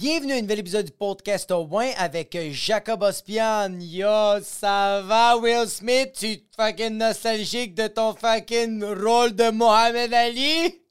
Bienvenue 0.00 0.32
à 0.32 0.36
un 0.36 0.40
nouvel 0.40 0.60
épisode 0.60 0.86
du 0.86 0.92
podcast 0.92 1.50
au 1.50 1.66
moins 1.66 1.90
avec 1.98 2.34
Jacob 2.52 3.02
Ospian. 3.02 3.78
Yo, 3.80 4.40
ça 4.42 5.02
va 5.02 5.36
Will 5.36 5.68
Smith? 5.68 6.14
Tu 6.14 6.26
es 6.26 6.46
fucking 6.56 6.96
nostalgique 6.96 7.74
de 7.74 7.86
ton 7.86 8.16
fucking 8.16 8.82
rôle 8.82 9.34
de 9.34 9.50
Mohamed 9.50 10.14
Ali? 10.14 10.82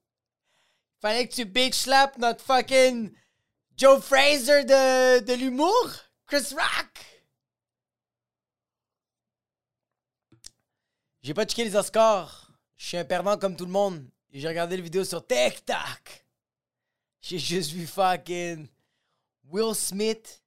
Fallait 1.01 1.27
que 1.27 1.33
tu 1.33 1.45
bitch 1.45 1.73
slap 1.73 2.19
notre 2.19 2.45
fucking 2.45 3.11
Joe 3.75 3.99
Fraser 3.99 4.63
de, 4.65 5.21
de 5.21 5.33
l'humour? 5.33 5.89
Chris 6.27 6.53
Rock? 6.53 7.23
J'ai 11.23 11.33
pas 11.33 11.45
checké 11.45 11.63
les 11.63 11.75
Oscars. 11.75 12.51
Je 12.77 12.85
suis 12.85 12.97
un 12.97 13.05
perdant 13.05 13.39
comme 13.39 13.55
tout 13.55 13.65
le 13.65 13.71
monde. 13.71 14.07
J'ai 14.31 14.47
regardé 14.47 14.77
les 14.77 14.83
vidéos 14.83 15.03
sur 15.03 15.25
TikTok. 15.25 16.27
J'ai 17.21 17.39
juste 17.39 17.71
vu 17.71 17.87
fucking 17.87 18.67
Will 19.49 19.75
Smith 19.75 20.43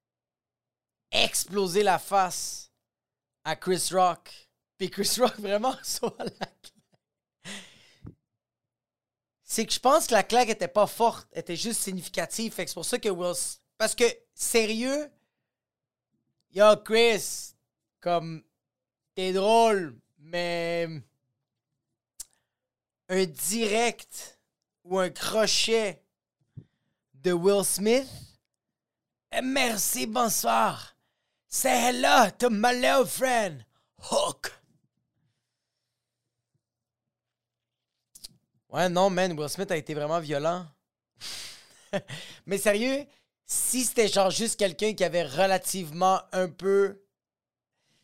exploser 1.11 1.83
la 1.83 1.98
face 1.98 2.70
à 3.45 3.56
Chris 3.56 3.88
Rock. 3.92 4.51
Puis 4.78 4.91
Chris 4.91 5.16
Rock 5.19 5.34
vraiment 5.38 5.77
soit 5.83 6.16
la 6.19 6.47
C'est 9.45 9.66
que 9.66 9.73
je 9.73 9.80
pense 9.80 10.06
que 10.06 10.15
la 10.15 10.23
claque 10.23 10.48
était 10.48 10.66
pas 10.66 10.87
forte, 10.87 11.28
était 11.34 11.56
juste 11.56 11.83
significative. 11.83 12.55
C'est 12.56 12.73
pour 12.73 12.87
ça 12.87 12.98
que 12.98 13.11
Will 13.11 13.34
Parce 13.77 13.95
que, 13.95 14.05
sérieux, 14.33 15.11
yo 16.53 16.75
Chris, 16.77 17.53
comme, 18.00 18.42
t'es 19.14 19.34
drôle, 19.34 19.95
mais 20.19 20.89
un 23.11 23.27
direct 23.27 24.41
ou 24.84 24.98
un 24.98 25.11
crochet 25.11 26.03
de 27.12 27.33
Will 27.33 27.62
Smith. 27.62 28.09
Eh, 29.34 29.41
merci, 29.41 30.06
bonsoir. 30.06 30.95
Say 31.48 31.88
hello 31.88 32.28
to 32.38 32.50
my 32.50 32.72
little 32.75 33.06
friend, 33.06 33.64
Hook. 33.98 34.52
Ouais, 38.69 38.91
non, 38.91 39.08
man, 39.08 39.33
Will 39.33 39.48
Smith 39.48 39.70
a 39.70 39.77
été 39.77 39.94
vraiment 39.94 40.20
violent. 40.20 40.66
Mais 42.47 42.58
sérieux, 42.58 43.06
si 43.47 43.84
c'était 43.84 44.08
genre 44.08 44.30
juste 44.30 44.58
quelqu'un 44.58 44.92
qui 44.92 45.02
avait 45.05 45.24
relativement 45.24 46.20
un 46.33 46.48
peu 46.48 47.02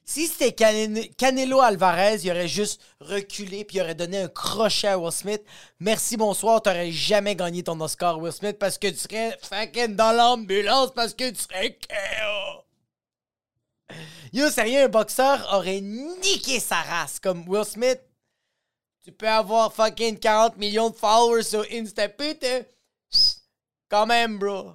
si 0.08 0.26
c'était 0.26 0.52
Canelo 0.54 1.60
Alvarez, 1.60 2.20
il 2.24 2.30
aurait 2.30 2.48
juste 2.48 2.80
reculé 2.98 3.66
puis 3.66 3.76
il 3.76 3.82
aurait 3.82 3.94
donné 3.94 4.22
un 4.22 4.28
crochet 4.28 4.88
à 4.88 4.98
Will 4.98 5.12
Smith. 5.12 5.42
Merci, 5.80 6.16
bonsoir, 6.16 6.62
t'aurais 6.62 6.90
jamais 6.90 7.36
gagné 7.36 7.62
ton 7.62 7.78
Oscar, 7.78 8.18
Will 8.18 8.32
Smith, 8.32 8.58
parce 8.58 8.78
que 8.78 8.86
tu 8.86 8.96
serais 8.96 9.38
fucking 9.42 9.96
dans 9.96 10.12
l'ambulance, 10.12 10.92
parce 10.94 11.12
que 11.12 11.28
tu 11.28 11.36
serais 11.36 11.76
KO. 11.76 12.64
Yo, 14.32 14.48
sérieux, 14.48 14.84
un 14.84 14.88
boxeur 14.88 15.46
aurait 15.52 15.82
niqué 15.82 16.58
sa 16.58 16.80
race. 16.80 17.20
Comme 17.20 17.46
Will 17.46 17.66
Smith, 17.66 18.00
tu 19.04 19.12
peux 19.12 19.28
avoir 19.28 19.74
fucking 19.74 20.18
40 20.18 20.56
millions 20.56 20.88
de 20.88 20.96
followers 20.96 21.42
sur 21.42 21.66
Insta, 21.70 22.08
putain. 22.08 22.62
Quand 23.90 24.06
même, 24.06 24.38
bro. 24.38 24.72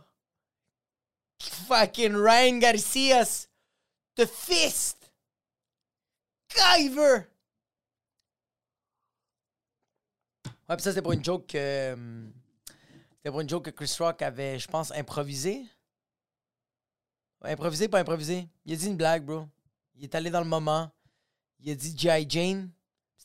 Fucking 1.67 2.13
Ryan 2.13 2.59
Garcia 2.59 3.25
te 4.15 4.27
fist 4.27 5.02
MacGyver! 6.57 7.27
Ouais, 10.69 10.77
pis 10.77 10.83
ça, 10.83 10.91
c'était 10.91 11.01
pour 11.01 11.11
une 11.13 11.23
joke 11.23 11.47
que. 11.47 11.57
Euh, 11.57 12.25
c'était 13.17 13.31
pour 13.31 13.41
une 13.41 13.49
joke 13.49 13.65
que 13.65 13.69
Chris 13.69 13.95
Rock 13.99 14.21
avait, 14.21 14.59
je 14.59 14.67
pense, 14.67 14.91
improvisé. 14.91 15.65
Improvisé, 17.41 17.87
pas 17.89 17.99
improvisé. 17.99 18.47
Il 18.65 18.73
a 18.73 18.75
dit 18.75 18.87
une 18.87 18.97
blague, 18.97 19.25
bro. 19.25 19.47
Il 19.95 20.03
est 20.03 20.15
allé 20.15 20.29
dans 20.29 20.39
le 20.39 20.47
moment. 20.47 20.89
Il 21.59 21.71
a 21.71 21.75
dit 21.75 21.93
G.I. 21.97 22.25
Jane. 22.27 22.71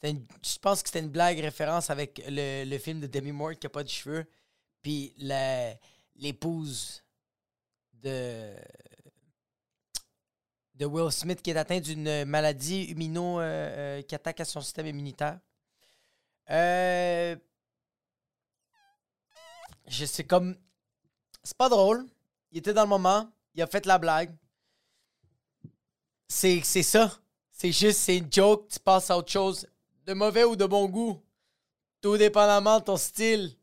je 0.03 0.58
pense 0.60 0.82
que 0.82 0.88
c'était 0.88 1.00
une 1.00 1.10
blague 1.10 1.38
référence 1.38 1.91
avec 1.91 2.22
le, 2.28 2.64
le, 2.64 2.78
film 2.78 3.00
de 3.00 3.06
Demi 3.06 3.32
Moore 3.32 3.54
qui 3.58 3.66
a 3.66 3.70
pas 3.70 3.82
de 3.84 3.88
cheveux. 3.88 4.26
Puis 4.82 5.14
l'épouse 6.16 7.03
de 7.94 8.54
de 10.78 10.87
Will 10.87 11.11
Smith 11.11 11.43
qui 11.43 11.50
est 11.50 11.56
atteint 11.56 11.81
d'une 11.81 12.25
maladie 12.25 12.84
immuno 12.84 13.41
euh, 13.41 13.43
euh, 13.43 14.03
qui 14.03 14.15
attaque 14.15 14.41
à 14.41 14.44
son 14.44 14.61
système 14.61 14.87
immunitaire. 14.87 15.41
Euh, 16.50 17.37
je 19.87 20.05
sais 20.05 20.25
comme. 20.25 20.56
C'est 21.43 21.56
pas 21.56 21.69
drôle. 21.69 22.06
Il 22.53 22.59
était 22.59 22.72
dans 22.72 22.83
le 22.83 22.89
moment. 22.89 23.28
Il 23.55 23.62
a 23.62 23.66
fait 23.66 23.87
la 23.87 23.99
blague. 23.99 24.34
C'est 26.28 26.62
ça. 26.62 27.19
C'est 27.50 27.72
juste, 27.72 28.00
c'est 28.00 28.19
une 28.19 28.33
joke. 28.33 28.69
Tu 28.69 28.78
passes 28.78 29.10
à 29.10 29.19
autre 29.19 29.33
chose. 29.33 29.66
De 30.06 30.15
mauvais 30.15 30.45
ou 30.45 30.55
de 30.55 30.65
bon 30.65 30.87
goût. 30.87 31.21
Tout 32.00 32.16
dépendamment 32.16 32.78
de 32.78 32.84
ton 32.84 32.97
style. 32.97 33.56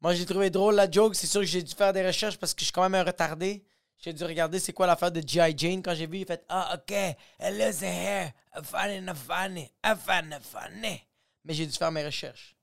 Moi, 0.00 0.14
j'ai 0.14 0.26
trouvé 0.26 0.50
drôle 0.50 0.74
la 0.74 0.90
joke. 0.90 1.14
C'est 1.14 1.26
sûr 1.26 1.40
que 1.40 1.46
j'ai 1.46 1.62
dû 1.62 1.74
faire 1.74 1.92
des 1.92 2.06
recherches 2.06 2.36
parce 2.36 2.52
que 2.52 2.60
je 2.60 2.66
suis 2.66 2.72
quand 2.72 2.82
même 2.82 2.94
un 2.94 3.04
retardé. 3.04 3.64
J'ai 4.04 4.12
dû 4.12 4.22
regarder 4.22 4.60
c'est 4.60 4.74
quoi 4.74 4.86
l'affaire 4.86 5.10
de 5.10 5.26
G.I. 5.26 5.54
Jane. 5.56 5.82
Quand 5.82 5.94
j'ai 5.94 6.06
vu, 6.06 6.18
il 6.18 6.26
fait 6.26 6.44
Ah, 6.50 6.74
ok, 6.76 6.94
elle 7.38 7.62
a 7.62 7.72
ses 7.72 7.86
hair, 7.86 8.32
funny, 8.62 9.00
funny, 9.14 9.70
funny, 9.96 10.36
funny. 10.42 11.02
Mais 11.42 11.54
j'ai 11.54 11.66
dû 11.66 11.72
faire 11.72 11.90
mes 11.90 12.04
recherches. 12.04 12.54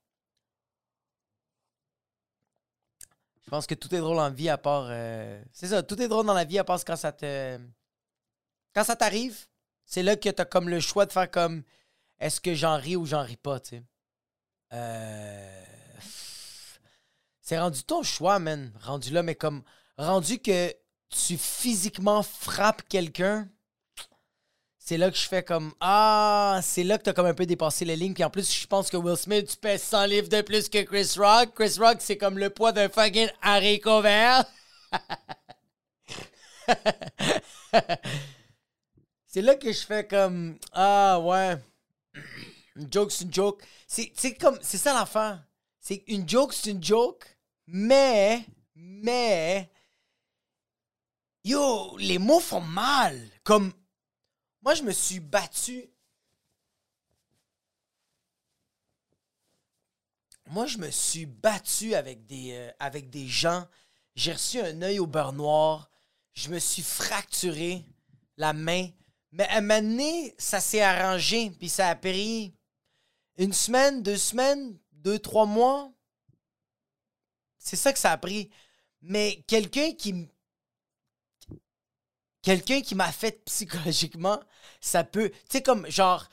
Je 3.43 3.49
pense 3.49 3.65
que 3.65 3.73
tout 3.73 3.93
est 3.95 3.97
drôle 3.97 4.19
en 4.19 4.29
vie 4.29 4.49
à 4.49 4.59
part. 4.59 4.85
Euh, 4.91 5.43
c'est 5.51 5.69
ça, 5.69 5.81
tout 5.81 5.99
est 5.99 6.07
drôle 6.07 6.27
dans 6.27 6.35
la 6.35 6.43
vie 6.43 6.59
à 6.59 6.63
part 6.63 6.79
quand 6.85 6.95
ça 6.95 7.11
te. 7.11 7.59
Quand 8.75 8.83
ça 8.83 8.95
t'arrive, 8.95 9.47
c'est 9.83 10.03
là 10.03 10.15
que 10.15 10.29
t'as 10.29 10.45
comme 10.45 10.69
le 10.69 10.79
choix 10.79 11.07
de 11.07 11.11
faire 11.11 11.31
comme 11.31 11.63
est-ce 12.19 12.39
que 12.39 12.53
j'en 12.53 12.77
ris 12.77 12.95
ou 12.95 13.07
j'en 13.07 13.23
ris 13.23 13.37
pas, 13.37 13.59
tu 13.59 13.77
sais. 13.77 13.83
Euh... 14.73 15.63
C'est 17.41 17.57
rendu 17.57 17.83
ton 17.83 18.03
choix, 18.03 18.37
man. 18.37 18.71
Rendu 18.79 19.09
là, 19.09 19.23
mais 19.23 19.33
comme. 19.33 19.63
Rendu 19.97 20.37
que 20.37 20.71
tu 21.11 21.37
physiquement 21.37 22.23
frappes 22.23 22.81
quelqu'un, 22.89 23.47
c'est 24.83 24.97
là 24.97 25.11
que 25.11 25.17
je 25.17 25.27
fais 25.27 25.43
comme 25.43 25.73
Ah, 25.79 26.59
c'est 26.63 26.83
là 26.83 26.97
que 26.97 27.03
t'as 27.03 27.13
comme 27.13 27.27
un 27.27 27.33
peu 27.33 27.45
dépassé 27.45 27.85
les 27.85 27.95
lignes. 27.95 28.13
Puis 28.13 28.23
en 28.23 28.29
plus, 28.29 28.51
je 28.51 28.67
pense 28.67 28.89
que 28.89 28.97
Will 28.97 29.15
Smith, 29.15 29.47
tu 29.47 29.57
pèses 29.57 29.83
100 29.83 30.05
livres 30.05 30.27
de 30.27 30.41
plus 30.41 30.69
que 30.69 30.81
Chris 30.81 31.13
Rock. 31.17 31.53
Chris 31.53 31.75
Rock, 31.79 31.97
c'est 31.99 32.17
comme 32.17 32.39
le 32.39 32.49
poids 32.49 32.71
d'un 32.71 32.89
fucking 32.89 33.29
haricot 33.41 34.01
vert. 34.01 34.43
c'est 39.27 39.41
là 39.41 39.55
que 39.55 39.71
je 39.71 39.85
fais 39.85 40.07
comme 40.07 40.57
Ah, 40.73 41.19
ouais. 41.21 41.57
Une 42.75 42.91
joke, 42.91 43.11
c'est 43.11 43.25
une 43.25 43.33
joke. 43.33 43.61
C'est 43.87 44.33
comme, 44.35 44.57
c'est 44.61 44.77
ça 44.77 44.93
l'affaire. 44.93 45.43
C'est 45.79 46.03
une 46.07 46.27
joke, 46.27 46.53
c'est 46.53 46.71
une 46.71 46.83
joke. 46.83 47.25
Mais, 47.67 48.45
mais, 48.75 49.69
Yo, 51.43 51.97
les 51.97 52.19
mots 52.19 52.39
font 52.39 52.61
mal. 52.61 53.19
Comme, 53.43 53.73
moi, 54.61 54.75
je 54.75 54.83
me 54.83 54.91
suis 54.91 55.19
battu. 55.19 55.89
Moi, 60.47 60.67
je 60.67 60.77
me 60.77 60.91
suis 60.91 61.25
battu 61.25 61.95
avec 61.95 62.25
des, 62.27 62.51
euh, 62.51 62.71
avec 62.79 63.09
des 63.09 63.27
gens. 63.27 63.67
J'ai 64.15 64.33
reçu 64.33 64.59
un 64.59 64.81
œil 64.81 64.99
au 64.99 65.07
beurre 65.07 65.33
noir. 65.33 65.89
Je 66.33 66.49
me 66.49 66.59
suis 66.59 66.83
fracturé 66.83 67.85
la 68.37 68.53
main. 68.53 68.89
Mais 69.31 69.47
à 69.47 69.57
un 69.57 69.61
moment 69.61 69.81
donné, 69.81 70.35
ça 70.37 70.59
s'est 70.59 70.81
arrangé. 70.81 71.51
Puis 71.51 71.69
ça 71.69 71.89
a 71.89 71.95
pris 71.95 72.53
une 73.37 73.53
semaine, 73.53 74.03
deux 74.03 74.17
semaines, 74.17 74.77
deux, 74.91 75.17
trois 75.17 75.45
mois. 75.45 75.91
C'est 77.57 77.77
ça 77.77 77.93
que 77.93 77.99
ça 77.99 78.11
a 78.11 78.17
pris. 78.17 78.49
Mais 79.01 79.43
quelqu'un 79.47 79.93
qui, 79.93 80.27
quelqu'un 82.41 82.81
qui 82.81 82.95
m'a 82.95 83.11
fait 83.11 83.43
psychologiquement, 83.45 84.39
ça 84.79 85.03
peut. 85.03 85.29
Tu 85.29 85.37
sais, 85.49 85.61
comme 85.61 85.89
genre. 85.89 86.27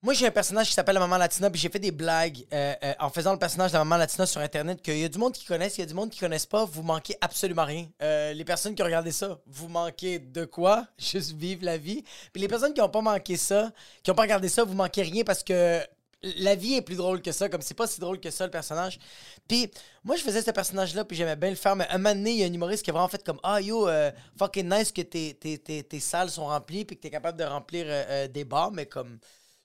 Moi, 0.00 0.14
j'ai 0.14 0.28
un 0.28 0.30
personnage 0.30 0.68
qui 0.68 0.74
s'appelle 0.74 0.94
la 0.94 1.00
Maman 1.00 1.16
Latina, 1.16 1.50
puis 1.50 1.60
j'ai 1.60 1.68
fait 1.68 1.80
des 1.80 1.90
blagues 1.90 2.46
euh, 2.52 2.72
euh, 2.84 2.94
en 3.00 3.10
faisant 3.10 3.32
le 3.32 3.38
personnage 3.38 3.72
de 3.72 3.78
la 3.78 3.84
Maman 3.84 3.96
Latina 3.96 4.26
sur 4.26 4.40
Internet, 4.40 4.80
qu'il 4.80 4.96
y 4.96 5.04
a 5.04 5.08
du 5.08 5.18
monde 5.18 5.32
qui 5.32 5.44
connaisse, 5.44 5.76
il 5.76 5.80
y 5.80 5.82
a 5.82 5.86
du 5.86 5.94
monde 5.94 6.10
qui 6.10 6.20
connaisse 6.20 6.46
pas, 6.46 6.64
vous 6.64 6.84
manquez 6.84 7.16
absolument 7.20 7.64
rien. 7.64 7.88
Euh, 8.00 8.32
les 8.32 8.44
personnes 8.44 8.76
qui 8.76 8.82
ont 8.82 8.84
regardé 8.84 9.10
ça, 9.10 9.40
vous 9.48 9.66
manquez 9.66 10.20
de 10.20 10.44
quoi? 10.44 10.86
Juste 10.98 11.32
vivre 11.32 11.64
la 11.64 11.78
vie. 11.78 12.04
Puis 12.32 12.40
les 12.40 12.46
personnes 12.46 12.72
qui 12.74 12.80
n'ont 12.80 12.88
pas 12.88 13.00
manqué 13.00 13.36
ça, 13.36 13.72
qui 14.04 14.10
n'ont 14.12 14.14
pas 14.14 14.22
regardé 14.22 14.48
ça, 14.48 14.62
vous 14.62 14.74
manquez 14.74 15.02
rien 15.02 15.24
parce 15.24 15.42
que 15.42 15.82
la 16.22 16.54
vie 16.54 16.74
est 16.74 16.82
plus 16.82 16.96
drôle 16.96 17.22
que 17.22 17.32
ça, 17.32 17.48
comme 17.48 17.62
c'est 17.62 17.74
pas 17.74 17.86
si 17.86 18.00
drôle 18.00 18.20
que 18.20 18.30
ça 18.30 18.44
le 18.44 18.50
personnage. 18.50 18.98
Puis 19.46 19.70
moi 20.04 20.16
je 20.16 20.22
faisais 20.22 20.42
ce 20.42 20.50
personnage-là, 20.50 21.04
puis 21.04 21.16
j'aimais 21.16 21.36
bien 21.36 21.50
le 21.50 21.56
faire, 21.56 21.76
mais 21.76 21.88
un 21.88 21.98
moment 21.98 22.14
donné, 22.14 22.32
il 22.32 22.38
y 22.38 22.42
a 22.42 22.46
un 22.46 22.52
humoriste 22.52 22.84
qui 22.84 22.90
a 22.90 22.92
vraiment 22.92 23.08
fait 23.08 23.22
comme 23.24 23.38
Ah 23.42 23.60
yo, 23.60 23.88
euh, 23.88 24.10
fucking 24.36 24.68
nice 24.68 24.92
que 24.92 25.02
tes, 25.02 25.34
tes, 25.34 26.00
salles 26.00 26.30
sont 26.30 26.46
remplies, 26.46 26.84
puis 26.84 26.96
que 26.96 27.02
t'es 27.02 27.10
capable 27.10 27.38
de 27.38 27.44
remplir 27.44 27.86
euh, 27.86 28.04
euh, 28.08 28.28
des 28.28 28.44
bars, 28.44 28.72
mais 28.72 28.86
comme 28.86 29.18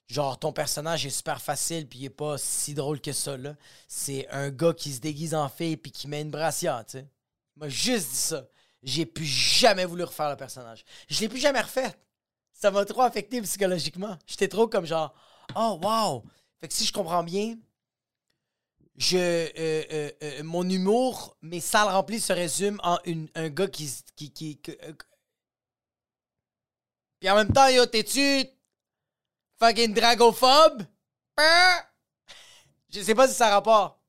genre 0.06 0.38
ton 0.38 0.52
personnage 0.52 1.06
est 1.06 1.10
super 1.10 1.40
facile, 1.40 1.88
puis 1.88 2.00
il 2.00 2.04
est 2.06 2.10
pas 2.10 2.38
si 2.38 2.74
drôle 2.74 3.00
que 3.00 3.12
ça, 3.12 3.36
là. 3.36 3.56
C'est 3.88 4.28
un 4.30 4.50
gars 4.50 4.74
qui 4.74 4.92
se 4.92 5.00
déguise 5.00 5.34
en 5.34 5.48
fille, 5.48 5.76
puis 5.76 5.90
qui 5.90 6.08
met 6.08 6.20
une 6.20 6.30
brassière, 6.30 6.84
tu 6.86 6.98
sais. 6.98 7.06
Juste 7.68 8.10
dit 8.10 8.16
ça. 8.16 8.46
J'ai 8.82 9.06
plus 9.06 9.24
jamais 9.24 9.86
voulu 9.86 10.04
refaire 10.04 10.28
le 10.28 10.36
personnage. 10.36 10.84
Je 11.08 11.20
l'ai 11.20 11.28
plus 11.28 11.38
jamais 11.38 11.60
refait. 11.60 11.94
Ça 12.52 12.70
m'a 12.70 12.84
trop 12.84 13.02
affecté 13.02 13.40
psychologiquement. 13.40 14.18
J'étais 14.26 14.48
trop 14.48 14.68
comme 14.68 14.84
genre, 14.84 15.14
oh 15.56 15.78
wow. 15.82 16.24
Fait 16.64 16.68
que 16.68 16.74
si 16.74 16.86
je 16.86 16.94
comprends 16.94 17.22
bien, 17.22 17.58
je, 18.96 19.18
euh, 19.18 19.50
euh, 19.58 20.10
euh, 20.22 20.42
mon 20.44 20.66
humour, 20.66 21.36
mes 21.42 21.60
salles 21.60 21.88
remplies 21.88 22.20
se 22.20 22.32
résument 22.32 22.80
en 22.82 22.98
un 23.34 23.50
gars 23.50 23.66
qui. 23.66 23.94
qui, 24.16 24.32
qui, 24.32 24.62
Puis 27.20 27.28
en 27.28 27.34
même 27.34 27.52
temps, 27.52 27.68
yo, 27.68 27.84
t'es-tu 27.84 28.46
fucking 29.58 29.92
dragophobe? 29.92 30.84
Je 32.88 33.02
sais 33.02 33.14
pas 33.14 33.28
si 33.28 33.34
ça 33.34 33.48
a 33.48 33.50
rapport. 33.50 34.00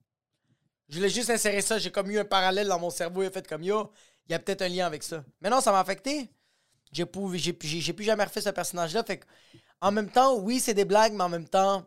Je 0.87 0.95
voulais 0.95 1.09
juste 1.09 1.29
insérer 1.29 1.61
ça. 1.61 1.77
J'ai 1.77 1.91
comme 1.91 2.09
eu 2.09 2.19
un 2.19 2.23
parallèle 2.23 2.69
dans 2.69 2.79
mon 2.79 2.89
cerveau. 2.89 3.23
A 3.23 3.31
fait 3.31 3.45
comme 3.45 3.63
yo. 3.63 3.91
Il 4.29 4.31
y 4.31 4.35
a 4.35 4.39
peut-être 4.39 4.61
un 4.61 4.69
lien 4.69 4.85
avec 4.85 5.03
ça. 5.03 5.25
Mais 5.41 5.49
non, 5.49 5.59
ça 5.59 5.73
m'a 5.73 5.81
affecté. 5.81 6.31
J'ai 6.93 7.05
plus, 7.05 7.51
plus 7.53 8.03
jamais 8.05 8.23
refait 8.23 8.39
ce 8.39 8.49
personnage-là. 8.51 9.03
Fait 9.03 9.17
que, 9.17 9.25
en 9.81 9.91
même 9.91 10.09
temps, 10.09 10.37
oui, 10.37 10.61
c'est 10.61 10.73
des 10.73 10.85
blagues, 10.85 11.11
mais 11.11 11.25
en 11.25 11.27
même 11.27 11.49
temps, 11.49 11.85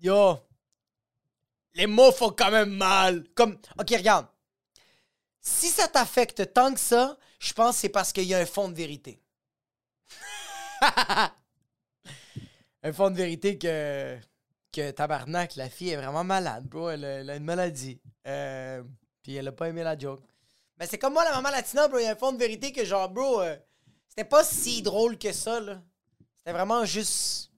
yo, 0.00 0.38
les 1.74 1.86
mots 1.86 2.12
font 2.12 2.30
quand 2.30 2.50
même 2.50 2.70
mal. 2.70 3.24
Comme, 3.34 3.58
ok, 3.78 3.90
regarde. 3.90 4.26
Si 5.40 5.68
ça 5.68 5.86
t'affecte 5.86 6.52
tant 6.52 6.74
que 6.74 6.80
ça, 6.80 7.16
je 7.38 7.52
pense 7.52 7.76
que 7.76 7.80
c'est 7.82 7.88
parce 7.88 8.12
qu'il 8.12 8.24
y 8.24 8.34
a 8.34 8.38
un 8.38 8.46
fond 8.46 8.68
de 8.68 8.74
vérité. 8.74 9.20
un 12.82 12.92
fond 12.92 13.10
de 13.10 13.16
vérité 13.16 13.58
que, 13.58 14.18
que 14.72 14.90
tabarnak, 14.90 15.54
la 15.56 15.70
fille 15.70 15.90
est 15.90 15.96
vraiment 15.96 16.24
malade, 16.24 16.64
bro. 16.64 16.90
Elle, 16.90 17.04
a 17.04 17.36
une 17.36 17.44
maladie. 17.44 18.00
Euh, 18.26 18.82
puis 19.22 19.36
elle 19.36 19.46
a 19.48 19.52
pas 19.52 19.68
aimé 19.68 19.82
la 19.82 19.96
joke. 19.96 20.22
Mais 20.78 20.86
c'est 20.86 20.98
comme 20.98 21.12
moi, 21.12 21.24
la 21.24 21.32
maman 21.32 21.50
latina, 21.50 21.88
bro. 21.88 21.98
Il 21.98 22.04
y 22.04 22.06
a 22.06 22.12
un 22.12 22.16
fond 22.16 22.32
de 22.32 22.38
vérité 22.38 22.72
que, 22.72 22.84
genre, 22.84 23.08
bro, 23.08 23.40
euh, 23.40 23.56
c'était 24.08 24.28
pas 24.28 24.44
si 24.44 24.82
drôle 24.82 25.18
que 25.18 25.32
ça, 25.32 25.60
là. 25.60 25.80
C'était 26.38 26.52
vraiment 26.52 26.84
juste. 26.84 27.50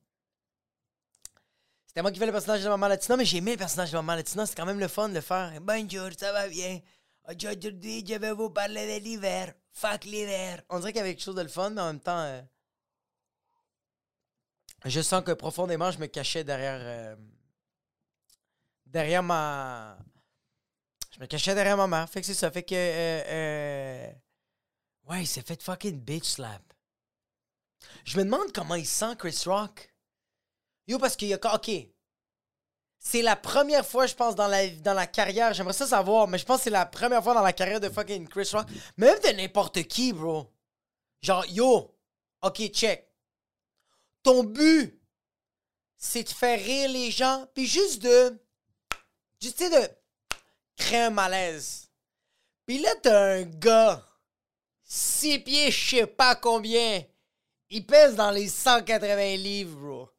C'était 1.99 2.03
moi 2.05 2.13
qui 2.13 2.21
fais 2.21 2.27
le 2.27 2.33
personnage 2.33 2.63
de 2.63 2.69
Maman 2.69 2.87
Latina, 2.87 3.17
mais 3.17 3.25
j'ai 3.25 3.39
aimé 3.39 3.51
le 3.51 3.57
personnage 3.57 3.91
de 3.91 3.97
Maman 3.97 4.15
Latina. 4.15 4.47
C'est 4.47 4.55
quand 4.55 4.65
même 4.65 4.79
le 4.79 4.87
fun 4.87 5.09
de 5.09 5.15
le 5.15 5.21
faire. 5.21 5.53
Bonjour, 5.61 6.11
ça 6.17 6.31
va 6.31 6.47
bien? 6.47 6.81
Aujourd'hui, 7.29 8.05
je 8.09 8.15
vais 8.15 8.31
vous 8.31 8.51
parler 8.51 9.01
de 9.01 9.05
l'hiver. 9.05 9.53
Fuck 9.73 10.05
l'hiver. 10.05 10.63
On 10.69 10.79
dirait 10.79 10.93
qu'il 10.93 10.99
y 10.99 11.01
avait 11.01 11.17
quelque 11.17 11.25
chose 11.25 11.35
de 11.35 11.43
le 11.43 11.49
fun, 11.49 11.71
mais 11.71 11.81
en 11.81 11.87
même 11.87 11.99
temps, 11.99 12.21
euh, 12.21 12.41
je 14.85 15.01
sens 15.01 15.25
que 15.25 15.33
profondément, 15.33 15.91
je 15.91 15.99
me 15.99 16.07
cachais 16.07 16.45
derrière. 16.45 16.79
Euh, 16.81 17.17
derrière 18.87 19.25
ma. 19.25 19.99
Je 21.17 21.19
me 21.19 21.27
cachais 21.27 21.57
derrière 21.57 21.77
ma 21.77 21.89
mère. 21.89 22.09
Fait 22.09 22.21
que 22.21 22.29
c'est 22.29 22.35
ça. 22.35 22.49
Fait 22.53 22.63
que. 22.63 22.77
Euh, 22.77 24.09
ouais, 25.09 25.23
il 25.23 25.27
s'est 25.27 25.43
fait 25.43 25.61
fucking 25.61 25.99
bitch 25.99 26.27
slap. 26.27 26.63
Je 28.05 28.17
me 28.19 28.23
demande 28.23 28.53
comment 28.55 28.77
il 28.77 28.87
sent 28.87 29.17
Chris 29.19 29.43
Rock. 29.47 29.93
Yo, 30.89 30.99
parce 30.99 31.17
qu'il 31.17 31.29
y 31.29 31.35
a. 31.35 31.55
OK. 31.55 31.71
C'est 32.99 33.23
la 33.23 33.37
première 33.37 33.87
fois, 33.87 34.07
je 34.07 34.15
pense, 34.15 34.35
dans 34.35 34.49
la, 34.49 34.69
dans 34.69 34.95
la 34.95 35.07
carrière. 35.07 35.53
J'aimerais 35.53 35.75
ça 35.75 35.87
savoir, 35.87 36.27
mais 36.27 36.39
je 36.39 36.45
pense 36.45 36.59
que 36.59 36.65
c'est 36.65 36.71
la 36.71 36.87
première 36.87 37.23
fois 37.23 37.35
dans 37.35 37.43
la 37.43 37.53
carrière 37.53 37.79
de 37.79 37.91
fucking 37.91 38.27
Chris 38.27 38.49
Rock. 38.53 38.67
Même 38.97 39.19
de 39.21 39.37
n'importe 39.37 39.83
qui, 39.85 40.13
bro. 40.13 40.51
Genre, 41.21 41.47
yo. 41.47 41.95
OK, 42.43 42.69
check. 42.71 43.07
Ton 44.23 44.43
but, 44.43 44.99
c'est 45.97 46.25
de 46.25 46.29
faire 46.29 46.59
rire 46.59 46.91
les 46.91 47.11
gens, 47.11 47.47
puis 47.55 47.67
juste 47.67 48.03
de. 48.03 48.41
Juste, 49.41 49.61
de 49.61 49.89
créer 50.77 51.03
un 51.03 51.11
malaise. 51.11 51.91
Puis 52.67 52.79
là, 52.79 52.91
t'as 53.03 53.35
un 53.35 53.43
gars, 53.43 54.05
six 54.83 55.39
pieds, 55.39 55.71
je 55.71 55.97
sais 55.97 56.07
pas 56.07 56.35
combien. 56.35 57.05
Il 57.71 57.87
pèse 57.87 58.17
dans 58.17 58.31
les 58.31 58.49
180 58.49 59.37
livres, 59.37 59.77
bro 59.77 60.18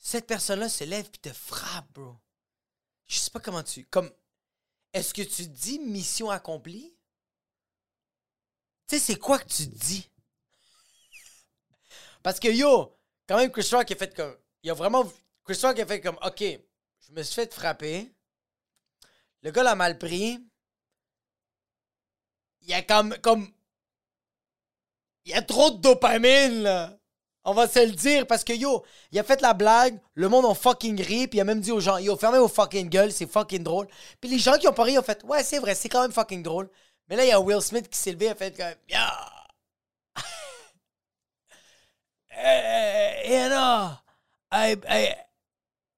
cette 0.00 0.26
personne-là 0.26 0.70
se 0.70 0.82
lève 0.84 1.06
et 1.06 1.18
te 1.18 1.32
frappe, 1.32 1.92
bro. 1.92 2.16
Je 3.06 3.18
sais 3.18 3.30
pas 3.30 3.40
comment 3.40 3.62
tu. 3.62 3.84
Comme. 3.84 4.10
Est-ce 4.92 5.14
que 5.14 5.22
tu 5.22 5.46
dis 5.46 5.78
mission 5.78 6.30
accomplie? 6.30 6.96
Tu 8.88 8.96
sais, 8.96 8.98
c'est 8.98 9.18
quoi 9.18 9.38
que 9.38 9.46
tu 9.46 9.66
dis? 9.66 10.10
Parce 12.22 12.40
que 12.40 12.48
yo, 12.48 12.98
quand 13.28 13.36
même, 13.36 13.52
Chris 13.52 13.68
Rock 13.72 13.90
a 13.90 13.96
fait 13.96 14.14
comme. 14.14 14.36
Il 14.62 14.70
a 14.70 14.74
vraiment. 14.74 15.04
Chris 15.44 15.60
Rock 15.62 15.78
a 15.78 15.86
fait 15.86 16.00
comme, 16.00 16.18
OK, 16.24 16.40
je 16.40 17.12
me 17.12 17.22
suis 17.22 17.34
fait 17.34 17.52
frapper. 17.52 18.10
Le 19.42 19.50
gars 19.50 19.62
l'a 19.62 19.74
mal 19.74 19.98
pris. 19.98 20.38
Il 22.62 22.68
y 22.68 22.74
a 22.74 22.82
comme. 22.82 23.16
comme 23.18 23.52
il 25.26 25.32
y 25.32 25.34
a 25.34 25.42
trop 25.42 25.70
de 25.70 25.80
dopamine, 25.80 26.62
là. 26.62 26.99
On 27.44 27.54
va 27.54 27.66
se 27.66 27.78
le 27.78 27.92
dire 27.92 28.26
parce 28.26 28.44
que 28.44 28.52
yo, 28.52 28.84
il 29.12 29.18
a 29.18 29.24
fait 29.24 29.40
la 29.40 29.54
blague, 29.54 29.98
le 30.14 30.28
monde 30.28 30.44
a 30.44 30.54
fucking 30.54 31.00
ri, 31.00 31.26
puis 31.26 31.38
il 31.38 31.40
a 31.40 31.44
même 31.44 31.60
dit 31.60 31.72
aux 31.72 31.80
gens, 31.80 31.96
yo, 31.96 32.16
fermez 32.16 32.38
vos 32.38 32.48
fucking 32.48 32.90
gueules, 32.90 33.12
c'est 33.12 33.30
fucking 33.30 33.62
drôle. 33.62 33.88
Puis 34.20 34.28
les 34.28 34.38
gens 34.38 34.58
qui 34.58 34.68
ont 34.68 34.74
pas 34.74 34.82
ri 34.82 34.98
ont 34.98 35.02
fait, 35.02 35.24
ouais, 35.24 35.42
c'est 35.42 35.58
vrai, 35.58 35.74
c'est 35.74 35.88
quand 35.88 36.02
même 36.02 36.12
fucking 36.12 36.42
drôle. 36.42 36.68
Mais 37.08 37.16
là, 37.16 37.24
il 37.24 37.28
y 37.28 37.32
a 37.32 37.40
Will 37.40 37.62
Smith 37.62 37.88
qui 37.88 37.98
s'est 37.98 38.12
levé 38.12 38.26
et 38.26 38.30
a 38.30 38.34
fait 38.34 38.54
comme, 38.54 38.74
yo, 38.88 38.98
you 43.26 43.48
know, 43.48 43.90
I, 44.52 44.76
I, 44.88 45.14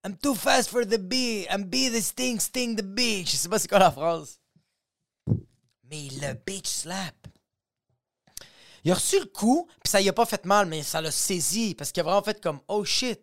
I'm 0.05 0.17
too 0.17 0.35
fast 0.35 0.71
for 0.71 0.85
the 0.85 0.99
bee, 0.99 1.47
I'm 1.51 1.65
bee 1.65 1.89
the 1.89 2.01
sting, 2.03 2.39
sting 2.39 2.77
the 2.77 2.83
bee. 2.83 3.25
Je 3.25 3.37
sais 3.37 3.49
pas 3.49 3.59
c'est 3.59 3.69
quoi 3.69 3.79
la 3.79 3.91
phrase. 3.91 4.39
Mais 5.85 6.09
le 6.21 6.35
bitch 6.35 6.67
slap. 6.67 7.22
Il 8.85 8.91
a 8.91 8.95
reçu 8.95 9.21
le 9.21 9.27
coup, 9.27 9.69
puis 9.83 9.91
ça 9.91 10.01
y 10.01 10.09
a 10.09 10.13
pas 10.13 10.27
fait 10.27 10.45
mal, 10.45 10.67
mais 10.67 10.83
ça 10.83 11.01
l'a 11.01 11.11
saisi 11.11 11.75
parce 11.75 11.93
qu'il 11.93 12.01
a 12.01 12.05
vraiment 12.05 12.23
fait 12.23 12.41
comme 12.41 12.61
oh 12.69 12.85
shit. 12.85 13.21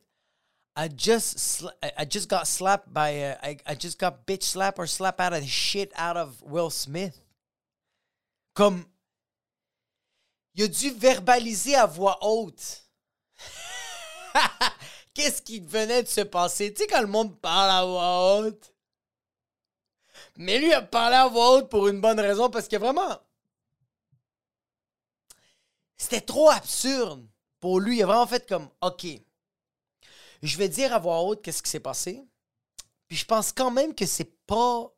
I 0.77 0.87
just 0.95 1.65
I 1.83 2.05
just 2.09 2.29
got 2.29 2.45
slapped 2.45 2.93
by 2.93 3.11
uh, 3.21 3.35
I, 3.43 3.75
just 3.77 3.99
got 3.99 4.25
bitch 4.25 4.43
slap 4.43 4.79
or 4.79 4.87
slap 4.87 5.19
out 5.19 5.33
of 5.33 5.41
the 5.41 5.47
shit 5.47 5.91
out 5.97 6.15
of 6.15 6.41
Will 6.43 6.69
Smith. 6.69 7.21
Comme 8.53 8.85
il 10.55 10.63
a 10.63 10.67
dû 10.67 10.91
verbaliser 10.91 11.75
à 11.75 11.85
voix 11.85 12.17
haute. 12.21 12.85
Qu'est-ce 15.13 15.41
qui 15.41 15.59
venait 15.59 16.03
de 16.03 16.07
se 16.07 16.21
passer? 16.21 16.73
Tu 16.73 16.83
sais, 16.83 16.87
quand 16.87 17.01
le 17.01 17.07
monde 17.07 17.37
parle 17.41 17.71
à 17.71 17.85
voix 17.85 18.37
haute. 18.37 18.73
Mais 20.37 20.59
lui 20.59 20.71
a 20.73 20.81
parlé 20.81 21.17
à 21.17 21.27
voix 21.27 21.57
haute 21.57 21.69
pour 21.69 21.89
une 21.89 21.99
bonne 21.99 22.19
raison, 22.19 22.49
parce 22.49 22.67
que 22.67 22.77
vraiment, 22.77 23.19
c'était 25.99 26.21
trop 26.21 26.49
absurde 26.49 27.27
pour 27.59 27.79
lui. 27.79 27.97
Il 27.97 28.03
a 28.03 28.07
vraiment 28.07 28.25
fait 28.25 28.47
comme, 28.47 28.69
OK, 28.81 29.05
je 30.41 30.57
vais 30.57 30.69
dire 30.69 30.93
à 30.93 30.99
voix 30.99 31.21
haute 31.21 31.43
qu'est-ce 31.43 31.61
qui 31.61 31.69
s'est 31.69 31.79
passé. 31.79 32.25
Puis 33.07 33.17
je 33.17 33.25
pense 33.25 33.51
quand 33.51 33.69
même 33.69 33.93
que 33.93 34.05
c'est 34.05 34.37
pas 34.45 34.91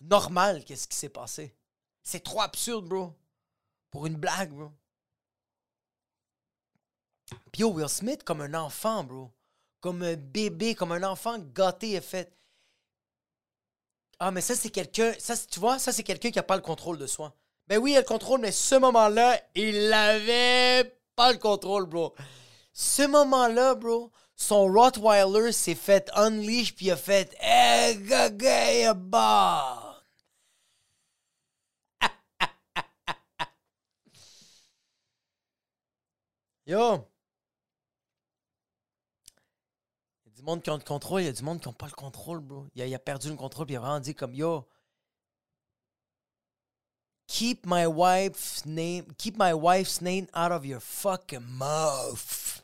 normal 0.00 0.64
qu'est-ce 0.64 0.86
qui 0.86 0.96
s'est 0.96 1.08
passé. 1.08 1.56
C'est 2.02 2.22
trop 2.22 2.42
absurde, 2.42 2.86
bro. 2.86 3.14
Pour 3.90 4.06
une 4.06 4.16
blague, 4.16 4.52
bro. 4.52 4.70
Puis 7.50 7.64
Will 7.64 7.88
Smith, 7.88 8.22
comme 8.22 8.42
un 8.42 8.54
enfant, 8.54 9.04
bro. 9.04 9.32
Comme 9.80 10.02
un 10.02 10.16
bébé, 10.16 10.74
comme 10.74 10.92
un 10.92 11.02
enfant 11.02 11.38
gâté 11.38 11.92
et 11.92 12.00
fait. 12.00 12.36
Ah, 14.18 14.30
mais 14.30 14.40
ça, 14.40 14.54
c'est 14.54 14.70
quelqu'un. 14.70 15.14
Ça, 15.18 15.36
tu 15.36 15.60
vois, 15.60 15.78
ça, 15.78 15.92
c'est 15.92 16.02
quelqu'un 16.02 16.30
qui 16.30 16.38
n'a 16.38 16.42
pas 16.42 16.56
le 16.56 16.62
contrôle 16.62 16.98
de 16.98 17.06
soi. 17.06 17.34
Ben 17.68 17.78
oui, 17.78 17.92
il 17.92 17.96
a 17.96 18.00
le 18.00 18.06
contrôle, 18.06 18.40
mais 18.40 18.52
ce 18.52 18.76
moment-là, 18.76 19.40
il 19.56 19.92
avait 19.92 20.96
pas 21.16 21.32
le 21.32 21.38
contrôle, 21.38 21.86
bro. 21.86 22.14
Ce 22.72 23.02
moment-là, 23.02 23.74
bro, 23.74 24.12
son 24.36 24.66
Rottweiler 24.72 25.50
s'est 25.52 25.74
fait 25.74 26.10
unleash 26.14 26.74
puis 26.76 26.86
il 26.86 26.90
a 26.92 26.96
fait 26.96 27.34
Hey, 27.40 27.98
Yo! 36.66 37.08
Il 40.24 40.30
y 40.30 40.32
a 40.32 40.36
du 40.36 40.42
monde 40.42 40.62
qui 40.62 40.70
a 40.70 40.76
le 40.76 40.82
contrôle, 40.82 41.22
il 41.22 41.24
y 41.24 41.28
a 41.28 41.32
du 41.32 41.42
monde 41.42 41.60
qui 41.60 41.68
n'a 41.68 41.74
pas 41.74 41.86
le 41.86 41.92
contrôle, 41.92 42.40
bro. 42.40 42.66
Il 42.74 42.82
a, 42.82 42.86
il 42.86 42.94
a 42.94 42.98
perdu 42.98 43.28
le 43.30 43.36
contrôle, 43.36 43.66
puis 43.66 43.74
il 43.74 43.78
a 43.78 43.80
vraiment 43.80 44.00
dit 44.00 44.14
comme 44.14 44.34
Yo, 44.34 44.68
keep 47.36 47.66
my 47.66 47.86
wife's 47.86 48.64
name 48.64 49.04
keep 49.18 49.36
my 49.36 49.52
wife's 49.52 50.00
name 50.00 50.26
out 50.32 50.52
of 50.52 50.64
your 50.64 50.80
fucking 50.80 51.44
mouth. 51.58 52.62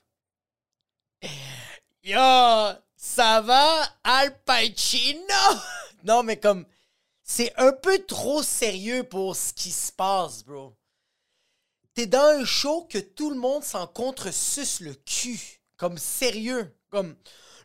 Yo, 2.03 2.73
ça 2.97 3.43
va 3.43 3.87
Al 4.03 4.31
Pacino? 4.47 5.61
non, 6.05 6.23
mais 6.23 6.39
comme 6.39 6.65
c'est 7.23 7.53
un 7.59 7.73
peu 7.73 7.99
trop 8.07 8.43
sérieux 8.43 9.05
pour 9.05 9.37
ce 9.37 9.53
qui 9.53 9.71
se 9.71 9.93
passe, 9.93 10.43
bro. 10.43 10.75
T'es 11.93 12.07
dans 12.07 12.41
un 12.41 12.45
show 12.47 12.87
que 12.89 12.99
tout 12.99 13.29
le 13.29 13.37
monde 13.39 13.63
s'en 13.63 13.87
contre 13.87 14.33
suce 14.33 14.81
le 14.81 14.95
cul. 14.95 15.61
Comme 15.77 15.99
sérieux. 15.99 16.75
Comme 16.89 17.15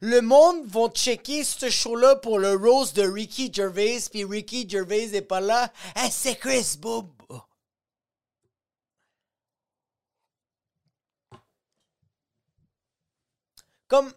le 0.02 0.22
monde 0.22 0.66
va 0.68 0.90
checker 0.90 1.44
ce 1.44 1.70
show-là 1.70 2.18
pour 2.18 2.40
le 2.40 2.56
rose 2.56 2.94
de 2.94 3.02
Ricky 3.02 3.52
Gervais, 3.52 4.00
puis 4.12 4.24
Ricky 4.24 4.70
Gervais 4.70 5.08
n'est 5.08 5.22
pas 5.22 5.40
là. 5.42 5.72
C'est 6.12 6.36
Chris 6.36 6.78
Bob. 6.80 7.10
Comme 13.88 14.14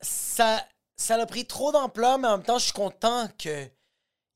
ça, 0.00 0.64
ça 0.96 1.16
l'a 1.16 1.26
pris 1.26 1.46
trop 1.46 1.72
d'ampleur, 1.72 2.18
mais 2.18 2.28
en 2.28 2.36
même 2.36 2.46
temps, 2.46 2.58
je 2.58 2.64
suis 2.64 2.72
content 2.72 3.28
que 3.38 3.68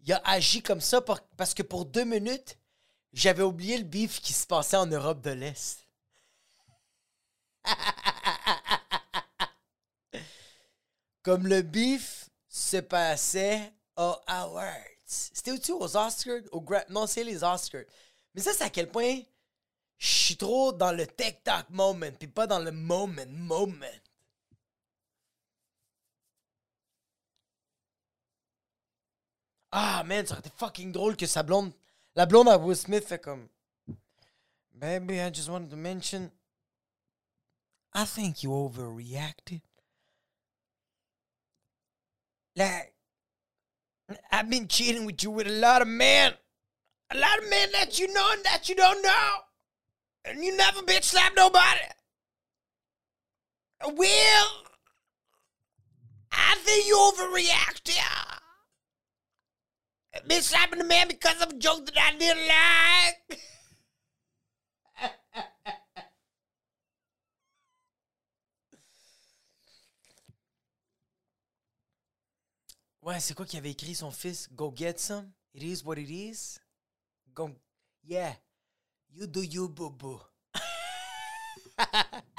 il 0.04 0.12
a 0.12 0.20
agi 0.24 0.62
comme 0.62 0.80
ça 0.80 1.00
parce 1.36 1.54
que 1.54 1.62
pour 1.62 1.84
deux 1.84 2.04
minutes, 2.04 2.58
j'avais 3.12 3.42
oublié 3.42 3.78
le 3.78 3.84
bif 3.84 4.20
qui 4.20 4.32
se 4.32 4.46
passait 4.46 4.76
en 4.76 4.86
Europe 4.86 5.20
de 5.20 5.30
l'Est. 5.30 5.86
comme 11.22 11.46
le 11.46 11.62
bif 11.62 12.28
se 12.48 12.78
passait 12.78 13.72
aux 13.96 14.16
Awards. 14.26 14.72
C'était 15.04 15.52
aussi 15.52 15.72
aux 15.72 15.96
Oscars? 15.96 16.42
Non, 16.88 17.06
c'est 17.06 17.24
les 17.24 17.44
Oscars. 17.44 17.84
Mais 18.34 18.40
ça, 18.40 18.52
c'est 18.52 18.64
à 18.64 18.70
quel 18.70 18.90
point 18.90 19.20
je 19.98 20.08
suis 20.08 20.36
trop 20.36 20.72
dans 20.72 20.92
le 20.92 21.06
TikTok 21.06 21.70
moment, 21.70 22.10
puis 22.18 22.28
pas 22.28 22.46
dans 22.46 22.58
le 22.58 22.72
moment 22.72 23.24
moment. 23.28 23.86
Ah, 29.70 30.02
man, 30.04 30.26
ça 30.26 30.34
aurait 30.34 30.40
été 30.40 30.50
fucking 30.56 30.92
drôle 30.92 31.16
que 31.16 31.26
sa 31.26 31.42
blonde. 31.42 31.72
La 32.14 32.26
blonde 32.26 32.48
à 32.48 32.58
Will 32.58 32.76
Smith 32.76 33.04
fait 33.04 33.18
comme. 33.18 33.48
Baby, 34.74 35.14
I 35.20 35.30
just 35.32 35.48
wanted 35.48 35.70
to 35.70 35.76
mention. 35.76 36.30
I 37.94 38.04
think 38.04 38.42
you 38.42 38.52
overreacted. 38.52 39.62
Like, 42.56 42.94
I've 44.30 44.50
been 44.50 44.68
cheating 44.68 45.06
with 45.06 45.22
you 45.22 45.30
with 45.30 45.46
a 45.46 45.50
lot 45.50 45.82
of 45.82 45.88
men. 45.88 46.34
A 47.10 47.18
lot 47.18 47.38
of 47.38 47.48
men 47.48 47.68
that 47.72 47.98
you 47.98 48.12
know 48.12 48.30
and 48.32 48.44
that 48.44 48.68
you 48.68 48.74
don't 48.74 49.02
know. 49.02 49.28
And 50.24 50.44
you 50.44 50.56
never 50.56 50.80
bitch 50.82 51.04
slap 51.04 51.32
nobody. 51.36 51.80
Will, 53.84 54.46
I 56.30 56.54
think 56.60 56.86
you 56.86 56.96
overreacted. 56.96 57.98
Been 60.26 60.42
slapping 60.42 60.78
the 60.78 60.84
man 60.84 61.08
because 61.08 61.42
of 61.42 61.50
a 61.50 61.58
joke 61.58 61.86
that 61.86 61.98
I 61.98 62.16
didn't 62.16 62.46
like. 62.46 63.40
ouais, 73.02 73.20
c'est 73.20 73.34
quoi 73.34 73.46
qui 73.46 73.56
avait 73.56 73.70
écrit 73.70 73.94
son 73.94 74.10
fils? 74.10 74.48
Go 74.52 74.72
get 74.74 74.98
some. 74.98 75.30
It 75.54 75.62
is 75.62 75.82
what 75.84 75.98
it 75.98 76.08
is. 76.08 76.58
Go. 77.34 77.50
Yeah. 78.04 78.34
You 79.10 79.26
do 79.26 79.42
you, 79.42 79.68
boo. 79.68 80.20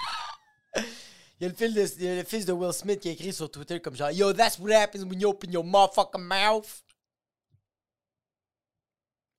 Il 1.39 1.53
il 1.60 2.03
y 2.03 2.08
a 2.08 2.15
le 2.15 2.24
fils 2.24 2.46
de 2.46 2.53
Will 2.53 2.72
Smith 2.72 3.01
qui 3.01 3.10
a 3.10 3.12
écrit 3.12 3.34
sur 3.34 3.51
Twitter 3.51 3.82
comme 3.82 3.98
genre 3.98 4.12
Yo, 4.12 4.32
that's 4.32 4.58
what 4.58 4.72
happens 4.72 5.03
when 5.03 5.20
you 5.20 5.27
open 5.27 5.51
your 5.51 5.63
motherfucking 5.63 6.22
mouth. 6.22 6.84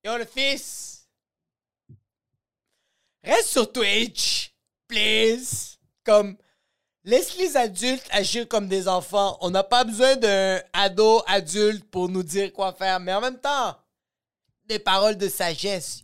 Yo, 0.04 0.18
le 0.18 0.26
fils! 0.26 1.08
Reste 3.22 3.48
sur 3.48 3.72
Twitch, 3.72 4.52
please! 4.86 5.78
Comme, 6.04 6.36
laisse 7.04 7.36
les 7.36 7.56
adultes 7.56 8.06
agir 8.10 8.48
comme 8.48 8.68
des 8.68 8.88
enfants. 8.88 9.38
On 9.40 9.50
n'a 9.50 9.62
pas 9.62 9.84
besoin 9.84 10.16
d'un 10.16 10.60
ado 10.72 11.22
adulte 11.26 11.84
pour 11.90 12.08
nous 12.08 12.22
dire 12.22 12.52
quoi 12.52 12.72
faire. 12.72 12.98
Mais 13.00 13.12
en 13.12 13.20
même 13.20 13.38
temps, 13.38 13.76
des 14.64 14.78
paroles 14.78 15.16
de 15.16 15.28
sagesse. 15.28 16.02